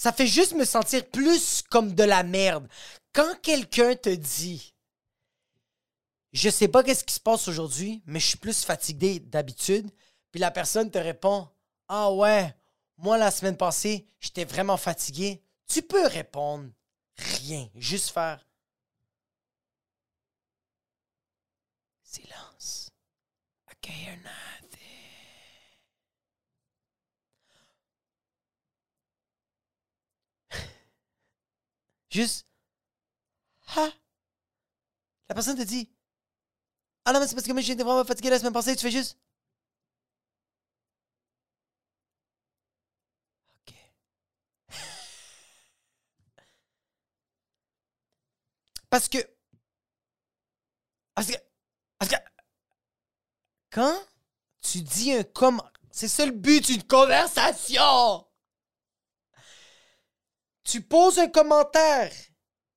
ça 0.00 0.14
fait 0.14 0.26
juste 0.26 0.54
me 0.54 0.64
sentir 0.64 1.06
plus 1.10 1.60
comme 1.60 1.94
de 1.94 2.04
la 2.04 2.22
merde. 2.22 2.66
Quand 3.12 3.38
quelqu'un 3.42 3.94
te 3.94 4.08
dit 4.08 4.74
Je 6.32 6.48
sais 6.48 6.68
pas 6.68 6.82
qu'est-ce 6.82 7.04
qui 7.04 7.12
se 7.12 7.20
passe 7.20 7.48
aujourd'hui, 7.48 8.02
mais 8.06 8.18
je 8.18 8.28
suis 8.28 8.38
plus 8.38 8.64
fatigué 8.64 9.20
d'habitude, 9.20 9.90
puis 10.32 10.40
la 10.40 10.50
personne 10.50 10.90
te 10.90 10.96
répond 10.96 11.50
Ah 11.86 12.10
ouais, 12.14 12.56
moi 12.96 13.18
la 13.18 13.30
semaine 13.30 13.58
passée, 13.58 14.08
j'étais 14.20 14.46
vraiment 14.46 14.78
fatigué. 14.78 15.42
Tu 15.66 15.82
peux 15.82 16.06
répondre 16.06 16.70
rien, 17.18 17.68
juste 17.74 18.08
faire 18.08 18.42
silence. 22.02 22.90
Juste. 32.10 32.46
Ha! 33.76 33.90
La 35.28 35.34
personne 35.34 35.56
te 35.56 35.62
dit. 35.62 35.88
Ah 37.04 37.12
non, 37.12 37.20
mais 37.20 37.26
c'est 37.26 37.34
parce 37.34 37.46
que 37.46 37.52
moi 37.52 37.62
j'étais 37.62 37.82
vraiment 37.82 38.04
fatigué 38.04 38.30
la 38.30 38.38
semaine 38.38 38.52
passée, 38.52 38.76
tu 38.76 38.82
fais 38.82 38.90
juste. 38.90 39.18
Ok. 43.66 43.74
Parce 48.90 49.08
que. 49.08 49.18
Parce 51.14 51.28
que. 51.28 51.36
Parce 51.98 52.10
que. 52.10 52.16
Quand 53.70 53.96
tu 54.62 54.82
dis 54.82 55.12
un 55.12 55.22
comme. 55.22 55.62
C'est 55.92 56.08
ça 56.08 56.26
le 56.26 56.32
but 56.32 56.64
d'une 56.64 56.82
conversation! 56.84 58.24
Tu 60.70 60.80
poses 60.80 61.18
un 61.18 61.28
commentaire 61.28 62.12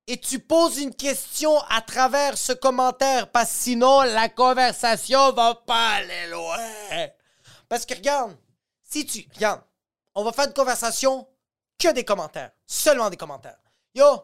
et 0.08 0.20
tu 0.20 0.40
poses 0.40 0.80
une 0.80 0.96
question 0.96 1.60
à 1.70 1.80
travers 1.82 2.38
ce 2.40 2.52
commentaire 2.52 3.30
parce 3.32 3.52
que 3.52 3.60
sinon 3.60 4.02
la 4.02 4.30
conversation 4.30 5.32
va 5.32 5.54
pas 5.54 5.92
aller 5.98 6.28
loin. 6.28 6.58
Parce 7.70 7.86
que 7.86 7.94
regarde, 7.94 8.36
si 8.84 9.06
tu 9.06 9.30
regarde, 9.36 9.62
on 10.16 10.24
va 10.24 10.32
faire 10.32 10.48
une 10.48 10.54
conversation 10.54 11.28
que 11.78 11.94
des 11.94 12.04
commentaires, 12.04 12.52
seulement 12.66 13.12
des 13.12 13.18
commentaires. 13.18 13.60
Yo, 13.94 14.24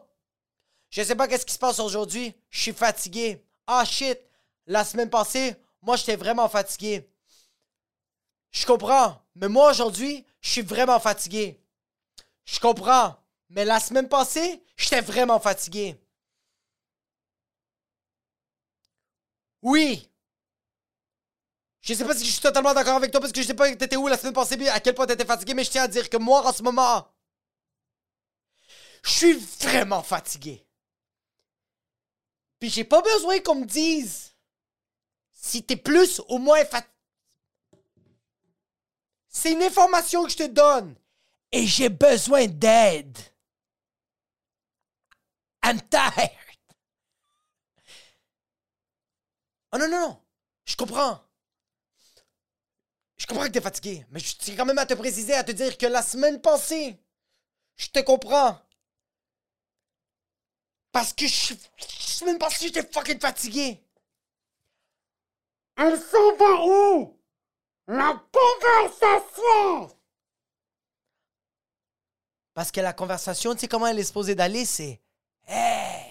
je 0.88 1.04
sais 1.04 1.14
pas 1.14 1.28
qu'est-ce 1.28 1.46
qui 1.46 1.54
se 1.54 1.58
passe 1.58 1.78
aujourd'hui, 1.78 2.34
je 2.48 2.62
suis 2.62 2.72
fatigué. 2.72 3.46
Ah 3.68 3.84
shit, 3.84 4.18
la 4.66 4.84
semaine 4.84 5.10
passée, 5.10 5.54
moi 5.80 5.94
j'étais 5.94 6.16
vraiment 6.16 6.48
fatigué. 6.48 7.08
Je 8.50 8.66
comprends, 8.66 9.22
mais 9.36 9.48
moi 9.48 9.70
aujourd'hui, 9.70 10.26
je 10.40 10.50
suis 10.50 10.62
vraiment 10.62 10.98
fatigué. 10.98 11.62
Je 12.44 12.58
comprends, 12.58 13.14
mais 13.50 13.64
la 13.64 13.80
semaine 13.80 14.08
passée, 14.08 14.62
j'étais 14.76 15.00
vraiment 15.00 15.40
fatigué. 15.40 15.96
Oui. 19.62 20.08
Je 21.82 21.94
sais 21.94 22.04
pas 22.04 22.14
si 22.14 22.24
je 22.24 22.32
suis 22.32 22.40
totalement 22.40 22.74
d'accord 22.74 22.96
avec 22.96 23.10
toi 23.10 23.20
parce 23.20 23.32
que 23.32 23.42
je 23.42 23.46
sais 23.46 23.54
pas 23.54 23.74
t'étais 23.74 23.96
où 23.96 24.06
la 24.06 24.16
semaine 24.16 24.32
passée, 24.34 24.68
à 24.68 24.80
quel 24.80 24.94
point 24.94 25.06
t'étais 25.06 25.24
fatigué, 25.24 25.54
mais 25.54 25.64
je 25.64 25.70
tiens 25.70 25.84
à 25.84 25.88
dire 25.88 26.08
que 26.08 26.16
moi, 26.16 26.46
en 26.46 26.52
ce 26.52 26.62
moment, 26.62 27.06
je 29.02 29.10
suis 29.10 29.32
vraiment 29.34 30.02
fatigué. 30.02 30.64
Puis 32.60 32.70
j'ai 32.70 32.84
pas 32.84 33.02
besoin 33.02 33.40
qu'on 33.40 33.56
me 33.56 33.64
dise 33.64 34.34
si 35.32 35.64
t'es 35.64 35.76
plus 35.76 36.20
ou 36.28 36.38
moins 36.38 36.64
fatigué. 36.64 36.92
C'est 39.28 39.52
une 39.52 39.62
information 39.62 40.24
que 40.24 40.30
je 40.30 40.36
te 40.36 40.46
donne. 40.46 40.94
Et 41.52 41.66
j'ai 41.66 41.88
besoin 41.88 42.46
d'aide. 42.46 43.18
I'm 45.62 45.80
tired. 45.90 46.30
Oh 49.72 49.78
non, 49.78 49.88
non, 49.88 50.00
non. 50.00 50.22
Je 50.64 50.76
comprends. 50.76 51.20
Je 53.16 53.26
comprends 53.26 53.44
que 53.44 53.50
t'es 53.50 53.60
fatigué, 53.60 54.06
mais 54.10 54.18
je 54.18 54.34
tiens 54.36 54.56
quand 54.56 54.64
même 54.64 54.78
à 54.78 54.86
te 54.86 54.94
préciser, 54.94 55.34
à 55.34 55.44
te 55.44 55.52
dire 55.52 55.76
que 55.76 55.86
la 55.86 56.02
semaine 56.02 56.40
passée, 56.40 56.98
je 57.76 57.88
te 57.88 58.00
comprends. 58.00 58.58
Parce 60.90 61.12
que 61.12 61.26
je, 61.26 61.54
la 61.54 61.86
semaine 61.86 62.38
passée, 62.38 62.66
j'étais 62.66 62.82
fucking 62.90 63.20
fatigué. 63.20 63.84
Elle 65.76 66.00
s'en 66.00 66.36
va 66.36 66.64
où? 66.64 67.20
La 67.86 68.24
conversation! 68.32 69.96
Parce 72.54 72.72
que 72.72 72.80
la 72.80 72.92
conversation, 72.92 73.54
tu 73.54 73.60
sais 73.60 73.68
comment 73.68 73.86
elle 73.86 73.98
est 73.98 74.04
supposée 74.04 74.34
d'aller, 74.34 74.64
c'est 74.64 75.00
Hey, 75.52 76.06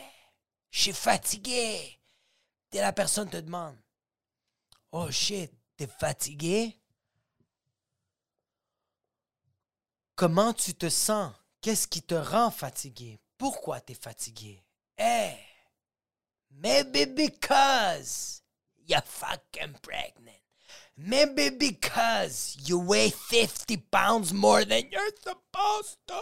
je 0.70 0.82
suis 0.82 0.94
fatigué. 0.94 1.98
Et 2.74 2.80
la 2.82 2.92
personne 2.92 3.30
te 3.30 3.38
demande 3.38 3.78
Oh 4.92 5.10
shit, 5.10 5.50
t'es 5.78 5.88
fatigué? 5.88 6.78
Comment 10.16 10.52
tu 10.52 10.74
te 10.74 10.90
sens? 10.90 11.34
Qu'est-ce 11.62 11.88
qui 11.88 12.02
te 12.02 12.16
rend 12.16 12.52
fatigué? 12.52 13.18
Pourquoi 13.38 13.80
t'es 13.80 13.94
fatigué? 13.94 14.62
Hey, 14.98 15.40
maybe 16.52 17.06
because 17.06 18.44
you're 18.86 19.02
fucking 19.06 19.80
pregnant. 19.82 20.42
Maybe 20.98 21.50
because 21.50 22.58
you 22.68 22.78
weigh 22.78 23.10
50 23.10 23.78
pounds 23.90 24.34
more 24.34 24.66
than 24.66 24.84
you're 24.92 25.16
supposed 25.24 25.98
to. 26.08 26.20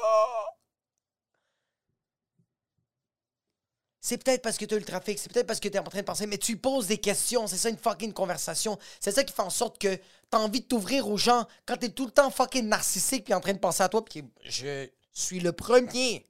C'est 4.07 4.23
peut-être 4.23 4.41
parce 4.41 4.57
que 4.57 4.63
tu 4.63 4.73
as 4.73 4.77
eu 4.77 4.79
le 4.79 4.85
trafic, 4.85 5.19
c'est 5.19 5.29
peut-être 5.29 5.47
parce 5.47 5.59
que 5.59 5.67
tu 5.67 5.75
es 5.75 5.79
en 5.79 5.83
train 5.83 5.99
de 5.99 6.05
penser, 6.05 6.27
mais 6.27 6.37
tu 6.37 6.55
poses 6.55 6.87
des 6.87 6.97
questions, 6.97 7.45
c'est 7.45 7.57
ça 7.57 7.67
une 7.67 7.77
fucking 7.77 8.13
conversation. 8.13 8.79
C'est 9.01 9.11
ça 9.11 9.21
qui 9.21 9.33
fait 9.33 9.41
en 9.41 9.49
sorte 9.49 9.77
que 9.81 9.93
tu 9.95 10.01
as 10.31 10.39
envie 10.39 10.61
de 10.61 10.65
t'ouvrir 10.65 11.09
aux 11.09 11.17
gens 11.17 11.45
quand 11.65 11.75
tu 11.75 11.87
es 11.87 11.89
tout 11.89 12.05
le 12.05 12.11
temps 12.11 12.29
fucking 12.29 12.69
narcissique 12.69 13.29
et 13.29 13.33
en 13.33 13.41
train 13.41 13.51
de 13.51 13.57
penser 13.57 13.83
à 13.83 13.89
toi. 13.89 14.05
Puis 14.05 14.23
je 14.45 14.87
suis 15.11 15.41
le 15.41 15.51
premier 15.51 16.25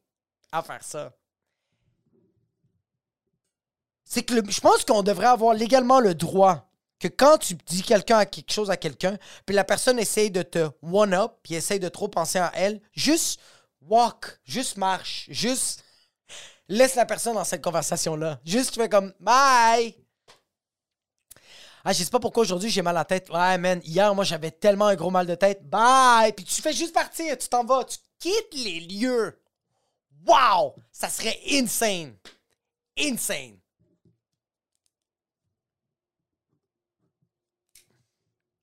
à 0.52 0.64
faire 0.64 0.84
ça. 0.84 1.16
C'est 4.04 4.24
que 4.24 4.34
je 4.50 4.60
pense 4.60 4.84
qu'on 4.84 5.04
devrait 5.04 5.28
avoir 5.28 5.54
légalement 5.54 6.00
le 6.00 6.16
droit 6.16 6.72
que 7.00 7.08
quand 7.08 7.38
tu 7.38 7.54
dis 7.68 7.84
quelqu'un 7.84 8.26
quelque 8.26 8.52
chose 8.52 8.72
à 8.72 8.78
quelqu'un, 8.78 9.20
puis 9.46 9.56
la 9.56 9.64
personne 9.64 10.00
essaye 10.00 10.32
de 10.32 10.42
te 10.42 10.68
one-up, 10.82 11.34
puis 11.44 11.54
essaye 11.54 11.80
de 11.80 11.90
trop 11.90 12.08
penser 12.08 12.40
à 12.40 12.52
elle, 12.56 12.82
juste 12.94 13.40
walk, 13.82 14.40
juste 14.46 14.78
marche, 14.78 15.28
juste 15.30 15.84
laisse 16.70 16.96
la 16.96 17.06
personne 17.06 17.36
dans 17.36 17.44
cette 17.44 17.64
conversation-là. 17.64 18.40
Juste 18.46 18.74
tu 18.74 18.80
fais 18.80 18.90
comme 18.90 19.14
bye. 19.20 19.96
Ah, 21.84 21.94
je 21.94 22.04
sais 22.04 22.10
pas 22.10 22.20
pourquoi 22.20 22.44
aujourd'hui 22.44 22.70
j'ai 22.70 22.82
mal 22.82 22.98
à 22.98 23.00
la 23.00 23.06
tête. 23.06 23.30
Ouais, 23.30 23.58
man, 23.58 23.80
hier, 23.86 24.14
moi, 24.14 24.26
j'avais 24.26 24.52
tellement 24.52 24.88
un 24.88 24.96
gros 24.96 25.10
mal 25.10 25.26
de 25.26 25.36
tête. 25.36 25.64
Bye! 25.70 26.34
Puis 26.34 26.44
tu 26.44 26.62
fais 26.62 26.74
juste 26.74 26.94
partir, 26.94 27.38
tu 27.38 27.48
t'en 27.48 27.64
vas, 27.64 27.86
tu 27.86 27.98
quittes 28.20 28.54
les 28.54 28.82
lieux. 28.82 29.40
Wow! 30.26 30.76
Ça 30.92 31.08
serait 31.08 31.40
insane. 31.50 32.18
Insane. 33.00 33.58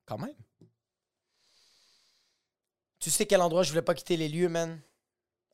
Quand 0.05 0.19
même. 0.19 0.37
Tu 2.99 3.11
sais 3.11 3.25
quel 3.25 3.41
endroit 3.41 3.63
je 3.63 3.71
voulais 3.71 3.81
pas 3.81 3.95
quitter 3.95 4.19
les 4.19 4.29
lieux, 4.29 4.51
man? 4.51 4.83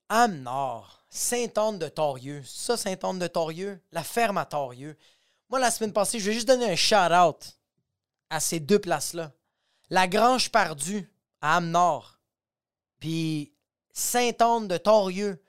Âme 0.08 0.40
Nord. 0.42 0.99
Sainte-Anne 1.10 1.78
de 1.78 1.88
Torieux. 1.88 2.42
Ça, 2.46 2.76
Sainte-Anne 2.76 3.18
de 3.18 3.26
Torieux, 3.26 3.82
la 3.90 4.04
ferme 4.04 4.38
à 4.38 4.46
Torieux. 4.46 4.96
Moi, 5.48 5.58
la 5.58 5.72
semaine 5.72 5.92
passée, 5.92 6.20
je 6.20 6.26
vais 6.26 6.32
juste 6.32 6.48
donner 6.48 6.70
un 6.70 6.76
shout-out 6.76 7.58
à 8.30 8.38
ces 8.38 8.60
deux 8.60 8.78
places-là. 8.78 9.32
La 9.90 10.06
Grange 10.06 10.52
Perdue 10.52 11.10
à 11.40 11.56
Âme-Nord. 11.56 12.20
Puis 13.00 13.52
Sainte-Anne 13.92 14.68
de 14.68 14.76
Torieux, 14.76 15.42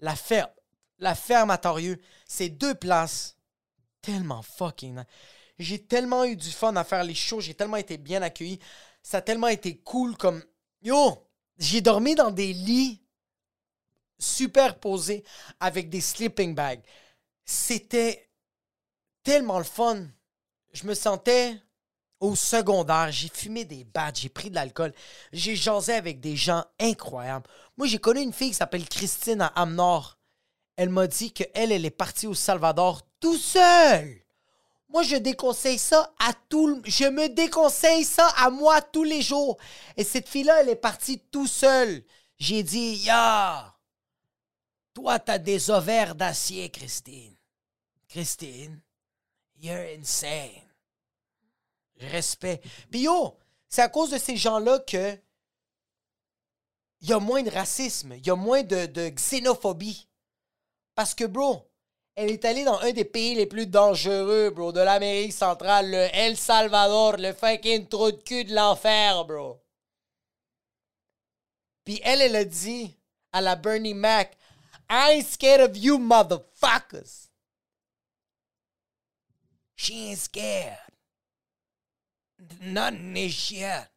la 0.00 0.16
ferme, 0.16 0.50
la 0.98 1.14
ferme 1.14 1.50
à 1.50 1.58
Torieux. 1.58 2.00
Ces 2.26 2.48
deux 2.48 2.74
places, 2.74 3.36
tellement 4.02 4.42
fucking. 4.42 5.04
J'ai 5.60 5.78
tellement 5.78 6.24
eu 6.24 6.34
du 6.34 6.50
fun 6.50 6.74
à 6.74 6.82
faire 6.82 7.04
les 7.04 7.14
shows, 7.14 7.40
j'ai 7.40 7.54
tellement 7.54 7.76
été 7.76 7.98
bien 7.98 8.22
accueilli. 8.22 8.58
Ça 9.02 9.18
a 9.18 9.22
tellement 9.22 9.48
été 9.48 9.76
cool 9.78 10.16
comme. 10.16 10.42
Yo! 10.82 11.20
J'ai 11.56 11.80
dormi 11.80 12.16
dans 12.16 12.32
des 12.32 12.52
lits 12.52 13.03
superposé 14.18 15.24
avec 15.60 15.88
des 15.90 16.00
sleeping 16.00 16.54
bags. 16.54 16.82
C'était 17.44 18.30
tellement 19.22 19.58
le 19.58 19.64
fun. 19.64 20.06
Je 20.72 20.86
me 20.86 20.94
sentais 20.94 21.60
au 22.20 22.34
secondaire. 22.34 23.10
J'ai 23.10 23.28
fumé 23.28 23.64
des 23.64 23.84
battes, 23.84 24.20
j'ai 24.20 24.28
pris 24.28 24.50
de 24.50 24.54
l'alcool. 24.54 24.94
J'ai 25.32 25.56
jasé 25.56 25.92
avec 25.92 26.20
des 26.20 26.36
gens 26.36 26.64
incroyables. 26.80 27.48
Moi, 27.76 27.86
j'ai 27.86 27.98
connu 27.98 28.20
une 28.20 28.32
fille 28.32 28.50
qui 28.50 28.56
s'appelle 28.56 28.88
Christine 28.88 29.42
à 29.42 29.46
Amnor. 29.48 30.18
Elle 30.76 30.90
m'a 30.90 31.06
dit 31.06 31.32
qu'elle, 31.32 31.72
elle 31.72 31.84
est 31.84 31.90
partie 31.90 32.26
au 32.26 32.34
Salvador 32.34 33.02
tout 33.20 33.36
seule. 33.36 34.20
Moi, 34.88 35.02
je 35.02 35.16
déconseille 35.16 35.78
ça 35.78 36.12
à 36.20 36.32
tout 36.48 36.68
le... 36.68 36.82
Je 36.84 37.04
me 37.04 37.28
déconseille 37.28 38.04
ça 38.04 38.28
à 38.36 38.50
moi 38.50 38.80
tous 38.80 39.02
les 39.02 39.22
jours. 39.22 39.56
Et 39.96 40.04
cette 40.04 40.28
fille-là, 40.28 40.60
elle 40.60 40.68
est 40.68 40.76
partie 40.76 41.18
tout 41.18 41.46
seule. 41.46 42.04
J'ai 42.38 42.62
dit, 42.62 42.96
ya, 42.96 43.73
toi, 44.94 45.18
t'as 45.18 45.38
des 45.38 45.70
ovaires 45.70 46.14
d'acier, 46.14 46.70
Christine. 46.70 47.34
Christine, 48.08 48.80
you're 49.60 49.86
insane. 49.98 50.62
Je 51.96 52.06
respecte. 52.06 52.66
C'est 53.68 53.82
à 53.82 53.88
cause 53.88 54.10
de 54.10 54.18
ces 54.18 54.36
gens-là 54.36 54.78
que 54.78 55.18
il 57.00 57.10
y 57.10 57.12
a 57.12 57.18
moins 57.18 57.42
de 57.42 57.50
racisme, 57.50 58.14
il 58.16 58.26
y 58.26 58.30
a 58.30 58.36
moins 58.36 58.62
de, 58.62 58.86
de, 58.86 59.10
xénophobie. 59.10 60.08
Parce 60.94 61.14
que, 61.14 61.24
bro, 61.24 61.68
elle 62.14 62.30
est 62.30 62.44
allée 62.46 62.64
dans 62.64 62.78
un 62.78 62.92
des 62.92 63.04
pays 63.04 63.34
les 63.34 63.44
plus 63.44 63.66
dangereux, 63.66 64.50
bro, 64.50 64.72
de 64.72 64.80
l'Amérique 64.80 65.34
centrale, 65.34 65.90
le 65.90 66.08
El 66.14 66.36
Salvador, 66.36 67.18
le 67.18 67.34
fucking 67.34 67.88
trou 67.88 68.10
de 68.10 68.16
cul 68.16 68.44
de 68.44 68.54
l'enfer, 68.54 69.24
bro. 69.26 69.60
Puis 71.84 72.00
elle, 72.04 72.22
elle 72.22 72.36
a 72.36 72.44
dit 72.44 72.96
à 73.32 73.42
la 73.42 73.56
Bernie 73.56 73.92
Mac, 73.92 74.34
I 74.88 75.12
ain't 75.12 75.26
scared 75.26 75.60
of 75.60 75.76
you 75.76 75.98
motherfuckers. 75.98 77.28
She 79.76 80.10
ain't 80.10 80.18
scared. 80.18 80.78
Nothing 82.60 83.16
is 83.16 83.32
shit. 83.32 83.88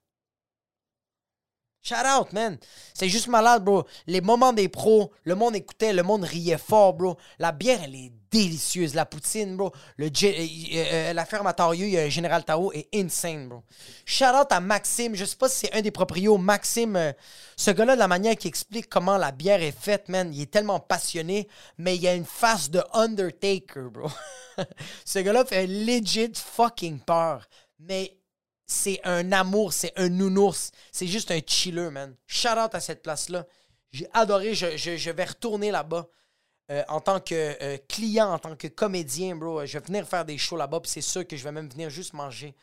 Shout 1.82 2.06
out, 2.06 2.34
man. 2.34 2.60
C'est 2.94 3.08
juste 3.08 3.28
malade, 3.28 3.64
bro. 3.64 3.86
Les 4.08 4.20
moments 4.20 4.52
des 4.52 4.68
pros, 4.68 5.14
le 5.24 5.36
monde 5.36 5.56
écoutait, 5.56 5.94
le 5.94 6.04
monde 6.04 6.24
riait 6.24 6.58
fort, 6.58 6.94
bro. 6.94 7.18
La 7.40 7.54
bière, 7.54 7.82
elle 7.84 7.96
est 7.96 8.12
délicieuse. 8.32 8.96
La 8.96 9.06
poutine, 9.06 9.58
bro. 9.58 9.72
Le, 9.98 10.08
euh, 10.08 10.10
euh, 10.24 10.86
euh, 10.92 11.14
la 11.14 11.26
ferme 11.26 11.48
à 11.48 11.56
un 11.60 12.10
Général 12.10 12.44
Tao, 12.44 12.72
est 12.74 12.88
insane, 12.94 13.50
bro. 13.50 13.64
Shout 14.06 14.26
out 14.26 14.48
à 14.52 14.60
Maxime. 14.60 15.16
Je 15.16 15.26
sais 15.26 15.36
pas 15.36 15.50
si 15.50 15.60
c'est 15.60 15.74
un 15.74 15.82
des 15.82 15.92
proprios. 15.92 16.38
Maxime, 16.38 17.14
ce 17.56 17.72
gars-là, 17.72 17.96
de 17.96 18.00
la 18.00 18.08
manière 18.08 18.36
qu'il 18.36 18.50
explique 18.50 18.90
comment 18.90 19.18
la 19.18 19.32
bière 19.32 19.62
est 19.62 19.78
faite, 19.78 20.10
man, 20.10 20.34
il 20.34 20.42
est 20.42 20.52
tellement 20.52 20.80
passionné, 20.80 21.48
mais 21.78 21.96
il 21.96 22.08
a 22.08 22.14
une 22.14 22.26
face 22.26 22.70
de 22.70 22.84
Undertaker, 22.94 23.90
bro. 23.92 24.10
ce 25.06 25.20
gars-là 25.20 25.46
fait 25.46 25.68
legit 25.68 26.34
fucking 26.34 27.00
peur. 27.00 27.48
Mais 27.80 28.18
c'est 28.66 29.00
un 29.06 29.32
amour, 29.32 29.72
c'est 29.72 29.94
un 29.96 30.10
nounours. 30.10 30.72
C'est 30.92 31.08
juste 31.08 31.32
un 31.32 31.40
chiller, 31.46 31.90
man. 31.90 32.16
Shout 32.28 32.50
out 32.50 32.76
à 32.76 32.80
cette 32.80 33.02
place-là. 33.02 33.46
J'ai 33.92 34.08
adoré. 34.14 34.54
Je, 34.54 35.10
vais 35.10 35.24
retourner 35.24 35.72
là-bas 35.72 36.08
euh, 36.70 36.84
en 36.90 37.00
tant 37.00 37.22
que 37.22 37.34
euh, 37.34 37.78
client, 37.88 38.34
en 38.34 38.40
tant 38.40 38.56
que 38.56 38.68
comédien, 38.68 39.36
bro. 39.36 39.66
Je 39.66 39.78
vais 39.78 39.86
venir 39.86 40.08
faire 40.08 40.26
des 40.26 40.38
shows 40.38 40.58
là-bas. 40.58 40.82
Puis 40.82 40.92
c'est 40.92 41.02
sûr 41.02 41.26
que 41.26 41.38
je 41.38 41.44
vais 41.44 41.52
même 41.52 41.70
venir 41.70 41.90
juste 41.90 42.14
manger 42.14 42.56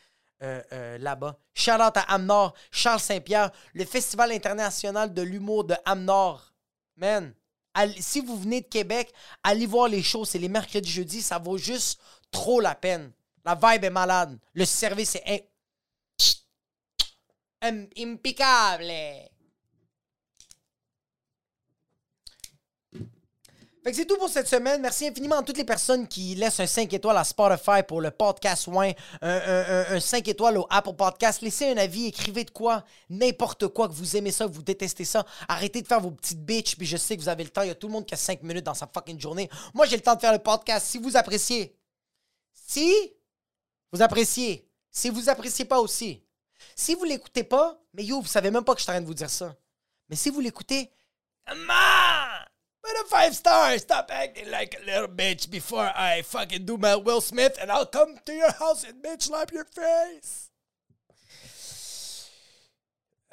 euh, 0.42 0.98
là-bas. 0.98 1.38
Shout 1.54 1.80
out 1.80 1.96
à 1.96 2.02
Amnor, 2.12 2.52
Charles 2.70 3.00
Saint-Pierre, 3.00 3.50
le 3.72 3.86
Festival 3.86 4.30
international 4.32 5.14
de 5.14 5.22
l'humour 5.22 5.64
de 5.64 5.74
Amnor. 5.86 6.52
Man, 6.96 7.32
si 7.98 8.20
vous 8.20 8.38
venez 8.38 8.60
de 8.60 8.66
Québec, 8.66 9.10
allez 9.42 9.66
voir 9.66 9.88
les 9.88 10.02
shows. 10.02 10.26
C'est 10.26 10.38
les 10.38 10.50
mercredis, 10.50 10.90
jeudis. 10.90 11.22
Ça 11.22 11.38
vaut 11.38 11.56
juste 11.56 11.98
trop 12.30 12.60
la 12.60 12.74
peine. 12.74 13.10
La 13.44 13.54
vibe 13.54 13.84
est 13.84 13.90
malade. 13.90 14.38
Le 14.52 14.66
service 14.66 15.16
est 15.16 15.48
impeccable. 17.96 18.84
Fait 23.84 23.90
que 23.90 23.98
c'est 23.98 24.06
tout 24.06 24.16
pour 24.16 24.30
cette 24.30 24.48
semaine. 24.48 24.80
Merci 24.80 25.08
infiniment 25.08 25.36
à 25.36 25.42
toutes 25.42 25.58
les 25.58 25.64
personnes 25.64 26.08
qui 26.08 26.34
laissent 26.36 26.58
un 26.58 26.66
5 26.66 26.90
étoiles 26.94 27.18
à 27.18 27.24
Spotify 27.24 27.82
pour 27.86 28.00
le 28.00 28.10
podcast 28.10 28.66
Win, 28.66 28.94
un, 29.20 30.00
5 30.00 30.26
étoiles 30.26 30.56
au 30.56 30.66
Apple 30.70 30.94
Podcast. 30.94 31.42
Laissez 31.42 31.70
un 31.70 31.76
avis, 31.76 32.06
écrivez 32.06 32.44
de 32.44 32.50
quoi, 32.50 32.82
n'importe 33.10 33.68
quoi, 33.68 33.88
que 33.88 33.92
vous 33.92 34.16
aimez 34.16 34.32
ça, 34.32 34.46
que 34.46 34.52
vous 34.52 34.62
détestez 34.62 35.04
ça. 35.04 35.26
Arrêtez 35.48 35.82
de 35.82 35.86
faire 35.86 36.00
vos 36.00 36.12
petites 36.12 36.42
bitches, 36.42 36.76
puis 36.76 36.86
je 36.86 36.96
sais 36.96 37.14
que 37.14 37.20
vous 37.20 37.28
avez 37.28 37.44
le 37.44 37.50
temps. 37.50 37.60
Il 37.60 37.68
y 37.68 37.72
a 37.72 37.74
tout 37.74 37.88
le 37.88 37.92
monde 37.92 38.06
qui 38.06 38.14
a 38.14 38.16
5 38.16 38.42
minutes 38.42 38.64
dans 38.64 38.72
sa 38.72 38.86
fucking 38.86 39.20
journée. 39.20 39.50
Moi, 39.74 39.84
j'ai 39.84 39.96
le 39.96 40.02
temps 40.02 40.14
de 40.14 40.20
faire 40.20 40.32
le 40.32 40.38
podcast. 40.38 40.86
Si 40.86 40.96
vous 40.96 41.18
appréciez, 41.18 41.76
si 42.54 43.12
vous 43.92 44.00
appréciez, 44.00 44.66
si 44.90 45.10
vous 45.10 45.28
appréciez 45.28 45.66
pas 45.66 45.80
aussi, 45.80 46.22
si 46.74 46.94
vous 46.94 47.04
l'écoutez 47.04 47.44
pas, 47.44 47.78
mais 47.92 48.04
yo, 48.04 48.22
vous 48.22 48.28
savez 48.28 48.50
même 48.50 48.64
pas 48.64 48.72
que 48.72 48.78
je 48.78 48.84
suis 48.84 48.90
en 48.90 48.94
train 48.94 49.02
de 49.02 49.06
vous 49.06 49.12
dire 49.12 49.28
ça. 49.28 49.54
Mais 50.08 50.16
si 50.16 50.30
vous 50.30 50.40
l'écoutez, 50.40 50.90
Put 52.84 53.00
a 53.00 53.04
five 53.08 53.34
stars! 53.34 53.80
Stop 53.80 54.10
acting 54.12 54.50
like 54.50 54.76
a 54.78 54.84
little 54.84 55.08
bitch 55.08 55.50
before 55.50 55.90
I 55.96 56.20
fucking 56.20 56.66
do 56.66 56.76
my 56.76 56.96
Will 56.96 57.22
Smith 57.22 57.56
and 57.58 57.70
I'll 57.70 57.86
come 57.86 58.18
to 58.26 58.32
your 58.32 58.52
house 58.52 58.84
and 58.84 59.02
bitch 59.02 59.22
slap 59.22 59.52
your 59.52 59.64
face! 59.64 60.50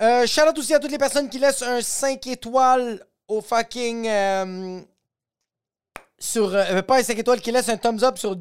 Euh, 0.02 0.26
shout 0.26 0.48
out 0.48 0.58
aussi 0.58 0.74
à 0.74 0.80
toutes 0.80 0.92
les 0.92 0.98
personnes 0.98 1.30
qui 1.30 1.38
laissent 1.38 1.62
un 1.62 1.82
5 1.82 2.26
étoiles 2.28 3.06
au 3.28 3.42
fucking. 3.42 4.08
Euh, 4.08 4.82
sur. 6.18 6.56
Euh, 6.56 6.82
pas 6.82 7.00
un 7.00 7.04
5 7.04 7.20
étoiles, 7.20 7.42
qui 7.42 7.52
laissent 7.52 7.70
un 7.70 7.78
thumbs 7.78 8.04
up 8.04 8.18
sur. 8.18 8.36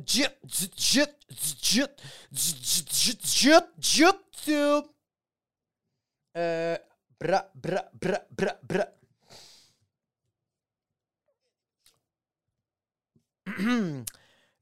YouTube. 3.95 4.85
Euh. 6.37 6.77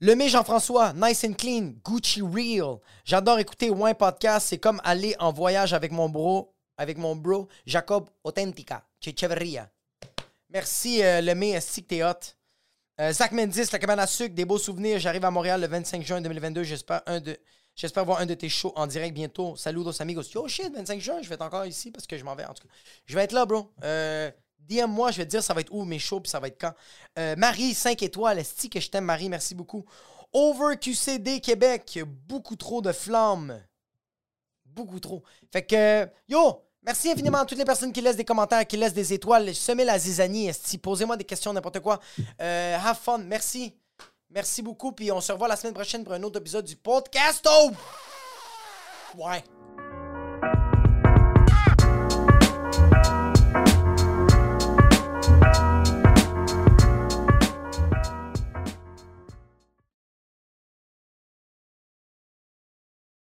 Le 0.00 0.14
mai 0.14 0.28
Jean-François, 0.28 0.92
nice 0.94 1.24
and 1.24 1.32
clean, 1.32 1.74
Gucci 1.84 2.22
real. 2.22 2.78
J'adore 3.04 3.38
écouter 3.40 3.70
Wine 3.70 3.94
Podcast. 3.94 4.46
C'est 4.48 4.58
comme 4.58 4.80
aller 4.84 5.16
en 5.18 5.32
voyage 5.32 5.72
avec 5.72 5.90
mon 5.90 6.08
bro, 6.08 6.54
avec 6.76 6.98
mon 6.98 7.16
bro 7.16 7.48
Jacob 7.66 8.08
Authentica, 8.22 8.84
Checheveria. 9.00 9.68
Merci 10.50 11.02
euh, 11.02 11.20
le 11.20 11.34
mai, 11.34 11.60
si 11.60 11.82
t'es 11.82 12.04
hot. 12.04 12.12
Euh, 13.00 13.12
Zach 13.12 13.32
Mendis, 13.32 13.68
la 13.72 13.78
cabane 13.78 13.98
à 14.00 14.06
sucre, 14.06 14.34
des 14.34 14.44
beaux 14.44 14.58
souvenirs. 14.58 14.98
J'arrive 14.98 15.24
à 15.24 15.30
Montréal 15.30 15.60
le 15.60 15.66
25 15.66 16.04
juin 16.04 16.20
2022. 16.20 16.62
J'espère. 16.62 17.02
J'espère 17.78 18.04
voir 18.04 18.18
un 18.18 18.26
de 18.26 18.34
tes 18.34 18.48
shows 18.48 18.72
en 18.74 18.88
direct 18.88 19.14
bientôt. 19.14 19.54
Saludos 19.54 20.02
amigos. 20.02 20.24
Yo 20.34 20.48
shit, 20.48 20.74
25 20.74 21.00
juin, 21.00 21.22
je 21.22 21.28
vais 21.28 21.36
être 21.36 21.42
encore 21.42 21.64
ici 21.64 21.92
parce 21.92 22.08
que 22.08 22.18
je 22.18 22.24
m'en 22.24 22.34
vais. 22.34 22.44
En 22.44 22.52
je 23.06 23.14
vais 23.14 23.22
être 23.22 23.32
là, 23.32 23.46
bro. 23.46 23.72
Euh, 23.84 24.28
DM-moi, 24.60 25.10
je 25.10 25.18
vais 25.18 25.24
te 25.24 25.30
dire 25.30 25.42
ça 25.42 25.54
va 25.54 25.60
être 25.60 25.72
où 25.72 25.84
mes 25.84 25.98
shows 25.98 26.20
puis 26.20 26.30
ça 26.30 26.40
va 26.40 26.48
être 26.48 26.60
quand. 26.60 26.72
Euh, 27.18 27.36
Marie, 27.36 27.74
5 27.74 28.02
étoiles. 28.02 28.38
Est-ce 28.38 28.68
que 28.68 28.80
je 28.80 28.90
t'aime, 28.90 29.04
Marie? 29.04 29.28
Merci 29.28 29.54
beaucoup. 29.54 29.84
Over 30.32 30.76
QCD 30.78 31.40
Québec. 31.40 32.00
Beaucoup 32.26 32.56
trop 32.56 32.82
de 32.82 32.92
flammes. 32.92 33.62
Beaucoup 34.66 35.00
trop. 35.00 35.22
Fait 35.50 35.64
que, 35.64 36.08
yo, 36.28 36.62
merci 36.82 37.10
infiniment 37.10 37.38
à 37.38 37.46
toutes 37.46 37.58
les 37.58 37.64
personnes 37.64 37.92
qui 37.92 38.00
laissent 38.00 38.16
des 38.16 38.24
commentaires, 38.24 38.66
qui 38.66 38.76
laissent 38.76 38.94
des 38.94 39.12
étoiles. 39.12 39.54
Semez 39.54 39.84
la 39.84 39.98
zizanie. 39.98 40.50
Posez-moi 40.82 41.16
des 41.16 41.24
questions, 41.24 41.52
n'importe 41.52 41.80
quoi. 41.80 42.00
Euh, 42.40 42.76
have 42.76 42.98
fun. 42.98 43.18
Merci. 43.18 43.74
Merci 44.30 44.60
beaucoup, 44.60 44.92
puis 44.92 45.10
on 45.10 45.22
se 45.22 45.32
revoit 45.32 45.48
la 45.48 45.56
semaine 45.56 45.72
prochaine 45.72 46.04
pour 46.04 46.12
un 46.12 46.22
autre 46.22 46.38
épisode 46.38 46.66
du 46.66 46.76
podcast. 46.76 47.48
Oh! 47.50 47.70
Ouais. 49.16 49.42